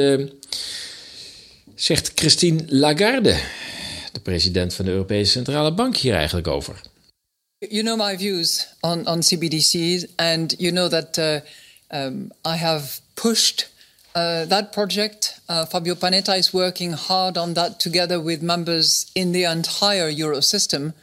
zegt 1.75 2.11
Christine 2.15 2.63
Lagarde, 2.67 3.39
de 4.11 4.19
president 4.19 4.73
van 4.73 4.85
de 4.85 4.91
Europese 4.91 5.31
Centrale 5.31 5.73
Bank, 5.73 5.97
hier 5.97 6.15
eigenlijk 6.15 6.47
over? 6.47 6.81
You 7.61 7.83
know 7.83 7.97
my 7.97 8.15
views 8.15 8.73
on, 8.85 9.05
on 9.05 9.19
CBDCs, 9.19 10.13
and 10.17 10.55
you 10.59 10.71
know 10.71 10.87
that 10.87 11.19
uh, 11.19 11.41
um, 11.91 12.31
I 12.45 12.55
have 12.55 13.01
pushed 13.17 13.67
uh, 14.15 14.45
that 14.45 14.71
project. 14.71 15.41
Uh, 15.49 15.65
Fabio 15.65 15.95
Panetta 15.95 16.37
is 16.37 16.53
working 16.53 16.93
hard 16.93 17.37
on 17.37 17.55
that 17.55 17.77
together 17.77 18.17
with 18.17 18.41
members 18.41 19.11
in 19.13 19.33
the 19.33 19.43
entire 19.43 20.09
Eurosystem, 20.09 20.93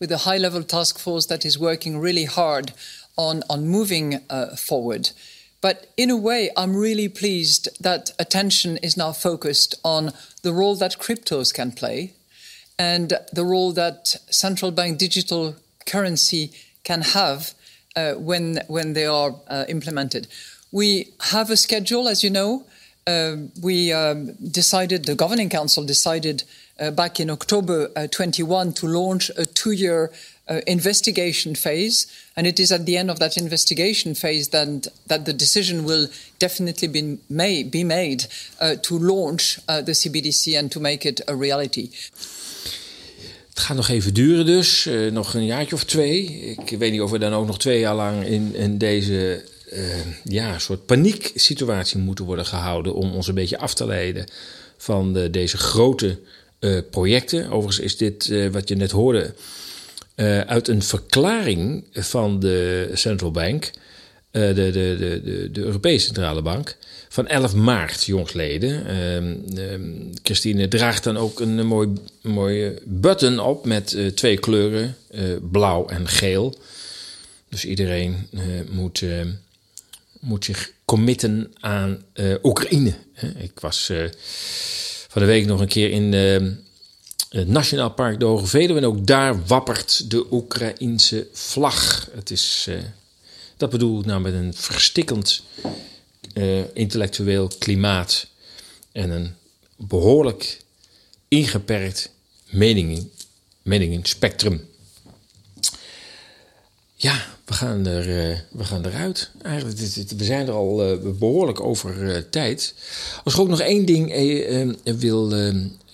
with 0.00 0.12
a 0.12 0.18
high 0.28 0.36
level 0.36 0.62
task 0.62 0.98
force 0.98 1.24
that 1.26 1.46
is 1.46 1.58
working 1.58 1.98
really 1.98 2.26
hard 2.26 2.72
on, 3.16 3.42
on 3.48 3.66
moving 3.66 4.20
uh, 4.28 4.54
forward. 4.54 5.12
But 5.62 5.94
in 5.96 6.10
a 6.10 6.16
way, 6.16 6.50
I'm 6.58 6.76
really 6.76 7.08
pleased 7.08 7.70
that 7.82 8.12
attention 8.18 8.76
is 8.82 8.98
now 8.98 9.12
focused 9.12 9.76
on 9.82 10.12
the 10.42 10.52
role 10.52 10.74
that 10.74 10.98
cryptos 10.98 11.54
can 11.54 11.72
play 11.72 12.12
and 12.78 13.14
the 13.32 13.46
role 13.46 13.72
that 13.72 14.08
central 14.28 14.72
bank 14.72 14.98
digital 14.98 15.56
currency 15.86 16.52
can 16.84 17.02
have 17.02 17.54
uh, 17.96 18.14
when, 18.14 18.60
when 18.68 18.92
they 18.92 19.06
are 19.06 19.34
uh, 19.48 19.64
implemented. 19.68 20.26
We 20.70 21.08
have 21.32 21.50
a 21.50 21.56
schedule, 21.56 22.08
as 22.08 22.24
you 22.24 22.30
know. 22.30 22.64
Uh, 23.06 23.36
we 23.60 23.92
um, 23.92 24.32
decided, 24.50 25.04
the 25.04 25.14
Governing 25.14 25.48
Council 25.48 25.84
decided 25.84 26.44
uh, 26.80 26.90
back 26.90 27.20
in 27.20 27.30
October 27.30 27.90
uh, 27.96 28.06
21 28.06 28.72
to 28.74 28.86
launch 28.86 29.30
a 29.36 29.44
two 29.44 29.72
year 29.72 30.10
uh, 30.48 30.60
investigation 30.66 31.54
phase. 31.54 32.06
And 32.36 32.46
it 32.46 32.58
is 32.58 32.72
at 32.72 32.86
the 32.86 32.96
end 32.96 33.10
of 33.10 33.18
that 33.18 33.36
investigation 33.36 34.14
phase 34.14 34.48
that, 34.48 34.88
that 35.06 35.24
the 35.24 35.32
decision 35.32 35.84
will 35.84 36.08
definitely 36.38 36.88
be 36.88 37.18
made, 37.28 37.70
be 37.70 37.84
made 37.84 38.26
uh, 38.60 38.76
to 38.82 38.98
launch 38.98 39.58
uh, 39.68 39.82
the 39.82 39.92
CBDC 39.92 40.58
and 40.58 40.72
to 40.72 40.80
make 40.80 41.06
it 41.06 41.20
a 41.28 41.36
reality. 41.36 41.90
Het 43.52 43.62
gaat 43.62 43.76
nog 43.76 43.88
even 43.88 44.14
duren 44.14 44.46
dus, 44.46 44.86
uh, 44.86 45.10
nog 45.10 45.34
een 45.34 45.44
jaartje 45.44 45.74
of 45.74 45.84
twee. 45.84 46.24
Ik 46.66 46.78
weet 46.78 46.92
niet 46.92 47.00
of 47.00 47.10
we 47.10 47.18
dan 47.18 47.32
ook 47.32 47.46
nog 47.46 47.58
twee 47.58 47.78
jaar 47.78 47.94
lang 47.94 48.24
in, 48.24 48.54
in 48.54 48.78
deze 48.78 49.44
uh, 49.72 49.82
ja, 50.24 50.58
soort 50.58 50.86
panieksituatie 50.86 51.98
moeten 51.98 52.24
worden 52.24 52.46
gehouden... 52.46 52.94
om 52.94 53.12
ons 53.12 53.28
een 53.28 53.34
beetje 53.34 53.58
af 53.58 53.74
te 53.74 53.86
leiden 53.86 54.26
van 54.76 55.12
de, 55.12 55.30
deze 55.30 55.56
grote 55.56 56.18
uh, 56.60 56.78
projecten. 56.90 57.50
Overigens 57.50 57.78
is 57.78 57.96
dit, 57.96 58.50
wat 58.52 58.68
je 58.68 58.76
net 58.76 58.90
hoorde 58.90 59.34
uit 60.46 60.68
een 60.68 60.82
verklaring 60.82 61.84
van 61.92 62.40
de 62.40 62.90
Central 62.94 63.30
Bank, 63.30 63.70
de, 64.30 64.52
de, 64.54 64.70
de, 64.72 65.50
de, 65.52 65.60
Europese 65.60 66.04
Centrale 66.04 66.42
Bank, 66.42 66.76
van 67.12 67.26
11 67.26 67.54
maart, 67.54 68.04
jongsleden. 68.04 68.86
Uh, 69.56 69.74
Christine 70.22 70.68
draagt 70.68 71.04
dan 71.04 71.16
ook 71.16 71.40
een, 71.40 71.66
mooi, 71.66 71.92
mooie 72.20 72.82
button 72.84 73.38
op 73.38 73.66
met 73.66 73.92
uh, 73.92 74.06
twee 74.06 74.38
kleuren, 74.38 74.96
blauw 75.50 75.86
en 75.86 76.08
geel. 76.08 76.58
Dus 77.48 77.64
iedereen 77.64 78.28
moet, 78.70 79.04
moet 80.20 80.44
zich 80.44 80.72
committen 80.84 81.52
aan 81.60 82.04
Oekraïne. 82.42 82.94
Ik 83.36 83.60
was 83.60 83.90
van 85.08 85.22
de 85.22 85.28
week 85.28 85.46
nog 85.46 85.60
een 85.60 85.68
keer 85.68 85.90
in 85.90 86.12
het 87.28 87.48
Nationaal 87.48 87.90
Park 87.90 88.18
de 88.18 88.24
Hoge 88.24 88.46
Veluwe. 88.46 88.78
En 88.78 88.86
ook 88.86 89.06
daar 89.06 89.46
wappert 89.46 90.10
de 90.10 90.26
Oekraïense 90.30 91.26
vlag. 91.32 92.08
Het 92.14 92.30
is, 92.30 92.68
dat 93.56 93.70
bedoel 93.70 94.00
ik 94.00 94.06
nou 94.06 94.20
met 94.20 94.34
een 94.34 94.54
verstikkend 94.54 95.42
uh, 96.34 96.62
intellectueel 96.74 97.50
klimaat. 97.58 98.26
En 98.92 99.10
een 99.10 99.34
behoorlijk 99.76 100.60
ingeperkt 101.28 102.10
meningen. 102.50 103.10
Ja, 106.96 107.26
we 107.44 107.54
gaan, 107.54 107.86
er, 107.86 108.30
uh, 108.30 108.38
we 108.50 108.64
gaan 108.64 108.86
eruit. 108.86 109.30
Eigenlijk, 109.42 109.78
we 110.16 110.24
zijn 110.24 110.46
er 110.46 110.52
al 110.52 110.98
behoorlijk 111.18 111.60
over 111.60 112.28
tijd. 112.30 112.74
Als 113.24 113.34
ik 113.34 113.40
ook 113.40 113.48
nog 113.48 113.60
één 113.60 113.84
ding 113.84 114.12
wil 114.82 115.32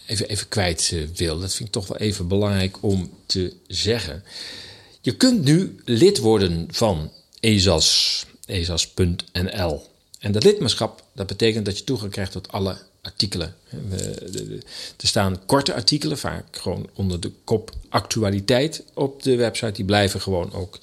even, 0.09 0.29
even 0.29 0.49
kwijt 0.49 0.95
wil. 1.15 1.39
Dat 1.39 1.55
vind 1.55 1.69
ik 1.69 1.75
toch 1.75 1.87
wel 1.87 1.99
even 1.99 2.29
belangrijk 2.29 2.83
om 2.83 3.11
te 3.27 3.53
zeggen. 3.67 4.23
Je 5.01 5.17
kunt 5.17 5.45
nu 5.45 5.77
lid 5.85 6.19
worden 6.19 6.69
van 6.71 7.11
ESAS, 7.41 8.27
esas.nl. 8.47 9.83
En 10.19 10.33
dat 10.33 10.45
lidmaatschap, 10.45 11.03
dat 11.13 11.27
betekent 11.27 11.65
dat 11.65 11.79
je 11.79 11.85
toegang 11.85 12.13
krijgt 12.13 12.33
tot 12.33 12.53
alle 12.53 12.77
artikelen. 13.03 13.55
Er 14.97 15.09
staan 15.09 15.47
korte 15.47 15.75
artikelen, 15.75 16.19
vaak 16.19 16.45
gewoon 16.51 16.89
onder 16.95 17.21
de 17.21 17.33
kop 17.45 17.71
actualiteit 17.89 18.83
op 18.95 19.23
de 19.23 19.37
website. 19.37 19.73
Die 19.73 19.85
blijven 19.85 20.21
gewoon 20.21 20.53
ook 20.53 20.79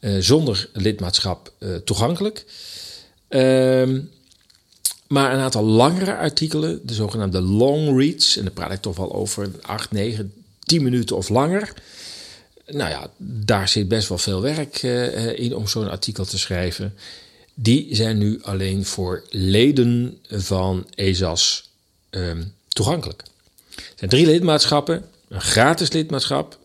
uh, 0.00 0.16
zonder 0.20 0.68
lidmaatschap 0.72 1.52
uh, 1.58 1.76
toegankelijk. 1.76 2.44
Ehm 3.28 3.98
maar 5.06 5.32
een 5.32 5.40
aantal 5.40 5.64
langere 5.64 6.16
artikelen, 6.16 6.80
de 6.86 6.94
zogenaamde 6.94 7.40
long 7.40 7.98
reads, 7.98 8.36
en 8.36 8.42
daar 8.42 8.52
praat 8.52 8.72
ik 8.72 8.80
toch 8.80 8.96
wel 8.96 9.14
over 9.14 9.50
8, 9.60 9.92
9, 9.92 10.32
10 10.58 10.82
minuten 10.82 11.16
of 11.16 11.28
langer. 11.28 11.72
Nou 12.66 12.90
ja, 12.90 13.10
daar 13.18 13.68
zit 13.68 13.88
best 13.88 14.08
wel 14.08 14.18
veel 14.18 14.40
werk 14.40 14.82
in 15.36 15.54
om 15.54 15.66
zo'n 15.68 15.90
artikel 15.90 16.24
te 16.24 16.38
schrijven. 16.38 16.94
Die 17.58 17.94
zijn 17.94 18.18
nu 18.18 18.42
alleen 18.42 18.84
voor 18.84 19.24
leden 19.30 20.18
van 20.28 20.86
ESAS 20.94 21.70
um, 22.10 22.52
toegankelijk. 22.68 23.22
Er 23.76 23.82
zijn 23.96 24.10
drie 24.10 24.26
lidmaatschappen: 24.26 25.04
een 25.28 25.40
gratis 25.40 25.92
lidmaatschap, 25.92 26.58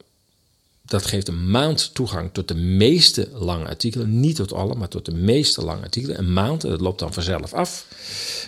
dat 0.81 1.05
geeft 1.05 1.27
een 1.27 1.49
maand 1.49 1.93
toegang 1.93 2.30
tot 2.34 2.47
de 2.47 2.55
meeste 2.55 3.30
lange 3.34 3.68
artikelen. 3.68 4.19
Niet 4.19 4.35
tot 4.35 4.53
alle, 4.53 4.76
maar 4.76 4.88
tot 4.88 5.05
de 5.05 5.13
meeste 5.13 5.63
lange 5.63 5.81
artikelen. 5.81 6.18
Een 6.18 6.34
maand, 6.34 6.63
en 6.63 6.69
dat 6.69 6.81
loopt 6.81 6.99
dan 6.99 7.13
vanzelf 7.13 7.53
af. 7.53 7.88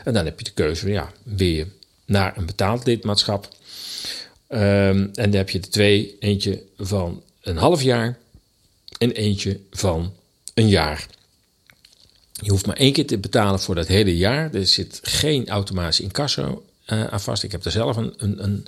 En 0.03 0.13
dan 0.13 0.25
heb 0.25 0.39
je 0.39 0.45
de 0.45 0.51
keuze, 0.51 0.89
ja, 0.89 1.11
weer 1.23 1.67
naar 2.05 2.37
een 2.37 2.45
betaald 2.45 2.85
lidmaatschap. 2.85 3.47
Um, 4.49 4.59
en 4.59 5.11
dan 5.13 5.33
heb 5.33 5.49
je 5.49 5.59
de 5.59 5.67
twee, 5.67 6.15
eentje 6.19 6.63
van 6.77 7.23
een 7.41 7.57
half 7.57 7.81
jaar 7.81 8.17
en 8.97 9.11
eentje 9.11 9.59
van 9.71 10.13
een 10.53 10.67
jaar. 10.67 11.07
Je 12.43 12.51
hoeft 12.51 12.65
maar 12.65 12.75
één 12.75 12.93
keer 12.93 13.07
te 13.07 13.17
betalen 13.17 13.59
voor 13.59 13.75
dat 13.75 13.87
hele 13.87 14.17
jaar. 14.17 14.53
Er 14.53 14.67
zit 14.67 14.99
geen 15.03 15.47
automatisch 15.47 15.99
incasso 15.99 16.63
uh, 16.87 17.03
aan 17.03 17.21
vast. 17.21 17.43
Ik 17.43 17.51
heb 17.51 17.65
er 17.65 17.71
zelf 17.71 17.95
een, 17.95 18.13
een, 18.17 18.65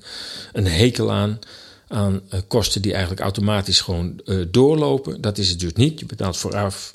een, 0.54 0.68
hekel 0.68 1.12
aan. 1.12 1.40
Aan 1.88 2.22
uh, 2.34 2.40
kosten 2.48 2.82
die 2.82 2.92
eigenlijk 2.92 3.22
automatisch 3.22 3.82
gewoon 3.82 4.22
uh, 4.26 4.46
doorlopen. 4.52 5.22
Dat 5.22 5.38
is 5.38 5.50
het 5.50 5.60
dus 5.60 5.74
niet. 5.74 6.00
Je 6.00 6.06
betaalt 6.06 6.38
vooraf 6.38 6.94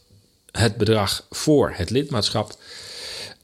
het 0.51 0.77
bedrag 0.77 1.27
voor 1.31 1.73
het 1.75 1.91
lidmaatschap. 1.91 2.57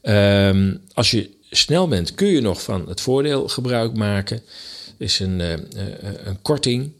Um, 0.01 0.81
als 0.93 1.11
je 1.11 1.29
snel 1.51 1.87
bent, 1.87 2.15
kun 2.15 2.27
je 2.27 2.41
nog 2.41 2.61
van 2.61 2.89
het 2.89 3.01
voordeel 3.01 3.47
gebruik 3.47 3.93
maken. 3.93 4.37
Er 4.97 5.05
is 5.05 5.19
een, 5.19 5.39
een 6.27 6.41
korting 6.41 6.91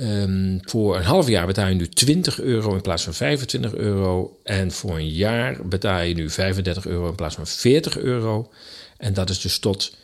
Um, 0.00 0.58
voor 0.62 0.96
een 0.96 1.02
half 1.02 1.28
jaar 1.28 1.46
betaal 1.46 1.68
je 1.68 1.74
nu 1.74 1.88
20 1.88 2.40
euro 2.40 2.74
in 2.74 2.80
plaats 2.80 3.02
van 3.02 3.14
25 3.14 3.74
euro. 3.74 4.38
En 4.42 4.72
voor 4.72 4.96
een 4.96 5.08
jaar 5.08 5.68
betaal 5.68 6.00
je 6.00 6.14
nu 6.14 6.30
35 6.30 6.86
euro 6.86 7.08
in 7.08 7.14
plaats 7.14 7.34
van 7.34 7.46
40 7.46 7.98
euro. 7.98 8.50
En 8.96 9.14
dat 9.14 9.30
is 9.30 9.40
dus 9.40 9.58
tot 9.58 9.94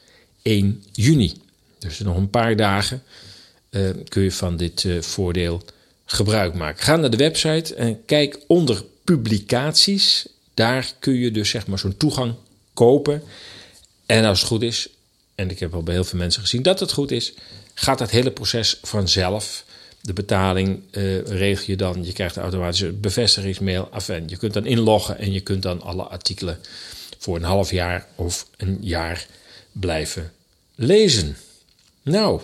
1 0.43 0.85
juni. 0.93 1.33
Dus 1.79 1.99
nog 1.99 2.17
een 2.17 2.31
paar 2.31 2.57
dagen 2.57 3.03
uh, 3.71 3.91
kun 4.09 4.23
je 4.23 4.33
van 4.33 4.57
dit 4.57 4.85
uh, 4.85 5.03
voordeel 5.03 5.63
gebruik 6.05 6.55
maken. 6.55 6.85
Ga 6.85 6.97
naar 6.97 7.11
de 7.11 7.17
website 7.17 7.75
en 7.75 8.05
kijk 8.05 8.39
onder 8.47 8.85
publicaties. 9.05 10.27
Daar 10.55 10.93
kun 10.99 11.15
je 11.15 11.31
dus 11.31 11.49
zeg 11.49 11.67
maar 11.67 11.79
zo'n 11.79 11.97
toegang 11.97 12.35
kopen. 12.75 13.23
En 14.07 14.25
als 14.25 14.39
het 14.39 14.49
goed 14.49 14.63
is, 14.63 14.89
en 15.35 15.51
ik 15.51 15.59
heb 15.59 15.75
al 15.75 15.83
bij 15.83 15.95
heel 15.95 16.05
veel 16.05 16.19
mensen 16.19 16.43
gezien 16.43 16.63
dat 16.63 16.81
het 16.81 16.93
goed 16.93 17.11
is, 17.11 17.33
gaat 17.75 17.99
dat 17.99 18.11
hele 18.11 18.31
proces 18.31 18.79
vanzelf. 18.83 19.65
De 20.03 20.13
betaling 20.13 20.81
uh, 20.91 21.21
regel 21.21 21.65
je 21.67 21.77
dan. 21.77 22.05
Je 22.05 22.13
krijgt 22.13 22.37
automatisch 22.37 22.81
een 22.81 23.01
bevestigingsmail. 23.01 23.89
Enfin, 23.93 24.25
je 24.27 24.37
kunt 24.37 24.53
dan 24.53 24.67
inloggen 24.67 25.19
en 25.19 25.33
je 25.33 25.41
kunt 25.41 25.63
dan 25.63 25.83
alle 25.83 26.03
artikelen 26.03 26.59
voor 27.19 27.37
een 27.37 27.43
half 27.43 27.71
jaar 27.71 28.07
of 28.15 28.47
een 28.57 28.79
jaar 28.81 29.27
blijven 29.73 30.33
lezen. 30.75 31.37
Nou, 32.03 32.41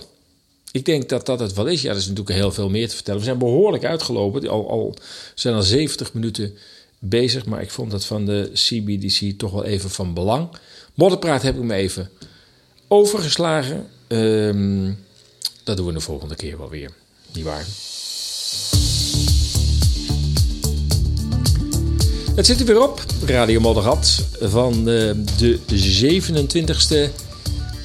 ik 0.72 0.84
denk 0.84 1.08
dat 1.08 1.26
dat 1.26 1.40
het 1.40 1.52
wel 1.52 1.66
is. 1.66 1.82
Ja, 1.82 1.90
er 1.90 1.96
is 1.96 2.06
natuurlijk 2.06 2.36
heel 2.36 2.52
veel 2.52 2.70
meer 2.70 2.88
te 2.88 2.94
vertellen. 2.94 3.20
We 3.20 3.26
zijn 3.26 3.38
behoorlijk 3.38 3.84
uitgelopen. 3.84 4.48
Al, 4.48 4.70
al 4.70 4.96
zijn 5.34 5.54
al 5.54 5.62
70 5.62 6.12
minuten 6.12 6.56
bezig. 6.98 7.44
Maar 7.44 7.62
ik 7.62 7.70
vond 7.70 7.90
dat 7.90 8.04
van 8.04 8.26
de 8.26 8.50
CBDC 8.52 9.38
toch 9.38 9.52
wel 9.52 9.64
even 9.64 9.90
van 9.90 10.14
belang. 10.14 10.48
Modderpraat 10.94 11.42
heb 11.42 11.56
ik 11.56 11.62
me 11.62 11.74
even 11.74 12.10
overgeslagen. 12.88 13.86
Um, 14.08 15.04
dat 15.64 15.76
doen 15.76 15.86
we 15.86 15.92
de 15.92 16.00
volgende 16.00 16.34
keer 16.34 16.58
wel 16.58 16.68
weer. 16.68 16.90
Niet 17.32 17.44
waar? 17.44 17.66
Het 22.34 22.46
zit 22.46 22.60
er 22.60 22.66
weer 22.66 22.82
op. 22.82 23.04
Radio 23.26 23.60
Moddergat 23.60 24.24
van 24.40 24.78
uh, 24.78 24.84
de 25.36 25.58
27e 25.66 25.68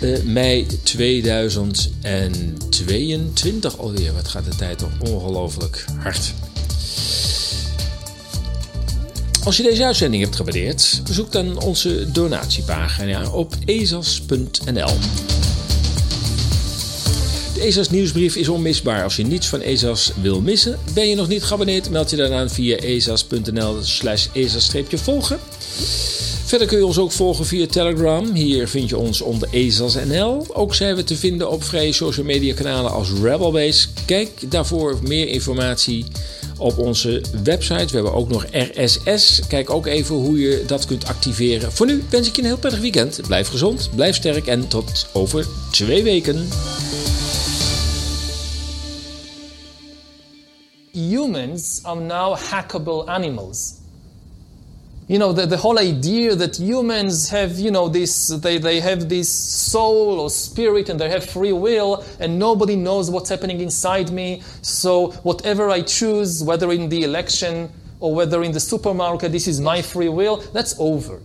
uh, 0.01 0.23
mei 0.23 0.67
2022 0.83 3.77
alweer. 3.77 4.13
Wat 4.13 4.27
gaat 4.27 4.45
de 4.45 4.55
tijd 4.55 4.77
toch 4.77 4.91
ongelooflijk 4.99 5.85
hard. 5.99 6.33
Als 9.43 9.57
je 9.57 9.63
deze 9.63 9.85
uitzending 9.85 10.23
hebt 10.23 10.35
gewaardeerd, 10.35 11.01
bezoek 11.07 11.31
dan 11.31 11.61
onze 11.61 12.11
donatiepagina 12.11 13.29
op 13.29 13.55
ezas.nl. 13.65 14.91
ESA's 17.63 17.89
nieuwsbrief 17.89 18.35
is 18.35 18.49
onmisbaar. 18.49 19.03
Als 19.03 19.15
je 19.15 19.25
niets 19.25 19.47
van 19.47 19.61
ESA's 19.61 20.11
wil 20.21 20.41
missen, 20.41 20.79
ben 20.93 21.09
je 21.09 21.15
nog 21.15 21.27
niet 21.27 21.43
geabonneerd, 21.43 21.89
meld 21.89 22.09
je 22.09 22.15
dan 22.15 22.31
aan 22.31 22.49
via 22.49 22.77
ezas.nl 22.77 23.77
slash 23.81 24.27
volgen 24.87 25.39
Verder 26.45 26.67
kun 26.67 26.77
je 26.77 26.85
ons 26.85 26.97
ook 26.97 27.11
volgen 27.11 27.45
via 27.45 27.65
Telegram. 27.65 28.33
Hier 28.33 28.67
vind 28.67 28.89
je 28.89 28.97
ons 28.97 29.21
onder 29.21 29.47
ESASNL. 29.51 30.45
Ook 30.53 30.75
zijn 30.75 30.95
we 30.95 31.03
te 31.03 31.15
vinden 31.15 31.51
op 31.51 31.63
vrije 31.63 31.93
social 31.93 32.25
media 32.25 32.53
kanalen 32.53 32.91
als 32.91 33.09
Rebelbase. 33.21 33.87
Kijk 34.05 34.51
daarvoor 34.51 34.99
meer 35.03 35.27
informatie 35.27 36.05
op 36.57 36.77
onze 36.77 37.21
website. 37.43 37.85
We 37.85 37.93
hebben 37.93 38.13
ook 38.13 38.29
nog 38.29 38.45
RSS. 38.51 39.41
Kijk 39.47 39.69
ook 39.69 39.85
even 39.85 40.15
hoe 40.15 40.39
je 40.39 40.63
dat 40.67 40.85
kunt 40.85 41.05
activeren. 41.05 41.71
Voor 41.71 41.85
nu 41.85 42.03
wens 42.09 42.27
ik 42.27 42.35
je 42.35 42.41
een 42.41 42.47
heel 42.47 42.57
prettig 42.57 42.81
weekend. 42.81 43.19
Blijf 43.27 43.47
gezond, 43.47 43.89
blijf 43.95 44.15
sterk 44.15 44.47
en 44.47 44.67
tot 44.67 45.07
over 45.13 45.45
twee 45.71 46.03
weken. 46.03 46.47
Humans 50.93 51.83
are 51.83 51.95
now 51.95 52.35
hackable 52.35 53.09
animals. 53.09 53.81
You 55.07 55.19
know, 55.19 55.33
the, 55.33 55.45
the 55.45 55.57
whole 55.57 55.79
idea 55.79 56.33
that 56.35 56.57
humans 56.57 57.27
have, 57.29 57.59
you 57.59 57.71
know, 57.71 57.89
this, 57.89 58.29
they, 58.29 58.57
they 58.57 58.79
have 58.79 59.09
this 59.09 59.29
soul 59.29 60.19
or 60.19 60.29
spirit 60.29 60.87
and 60.87 60.99
they 60.99 61.09
have 61.09 61.25
free 61.25 61.51
will 61.51 62.05
and 62.19 62.39
nobody 62.39 62.77
knows 62.77 63.11
what's 63.11 63.29
happening 63.29 63.59
inside 63.59 64.11
me. 64.11 64.41
So 64.61 65.11
whatever 65.23 65.69
I 65.69 65.81
choose, 65.81 66.41
whether 66.41 66.71
in 66.71 66.87
the 66.87 67.03
election 67.03 67.69
or 67.99 68.15
whether 68.15 68.43
in 68.43 68.53
the 68.53 68.61
supermarket, 68.61 69.31
this 69.31 69.47
is 69.47 69.59
my 69.59 69.81
free 69.81 70.09
will, 70.09 70.37
that's 70.37 70.75
over. 70.79 71.19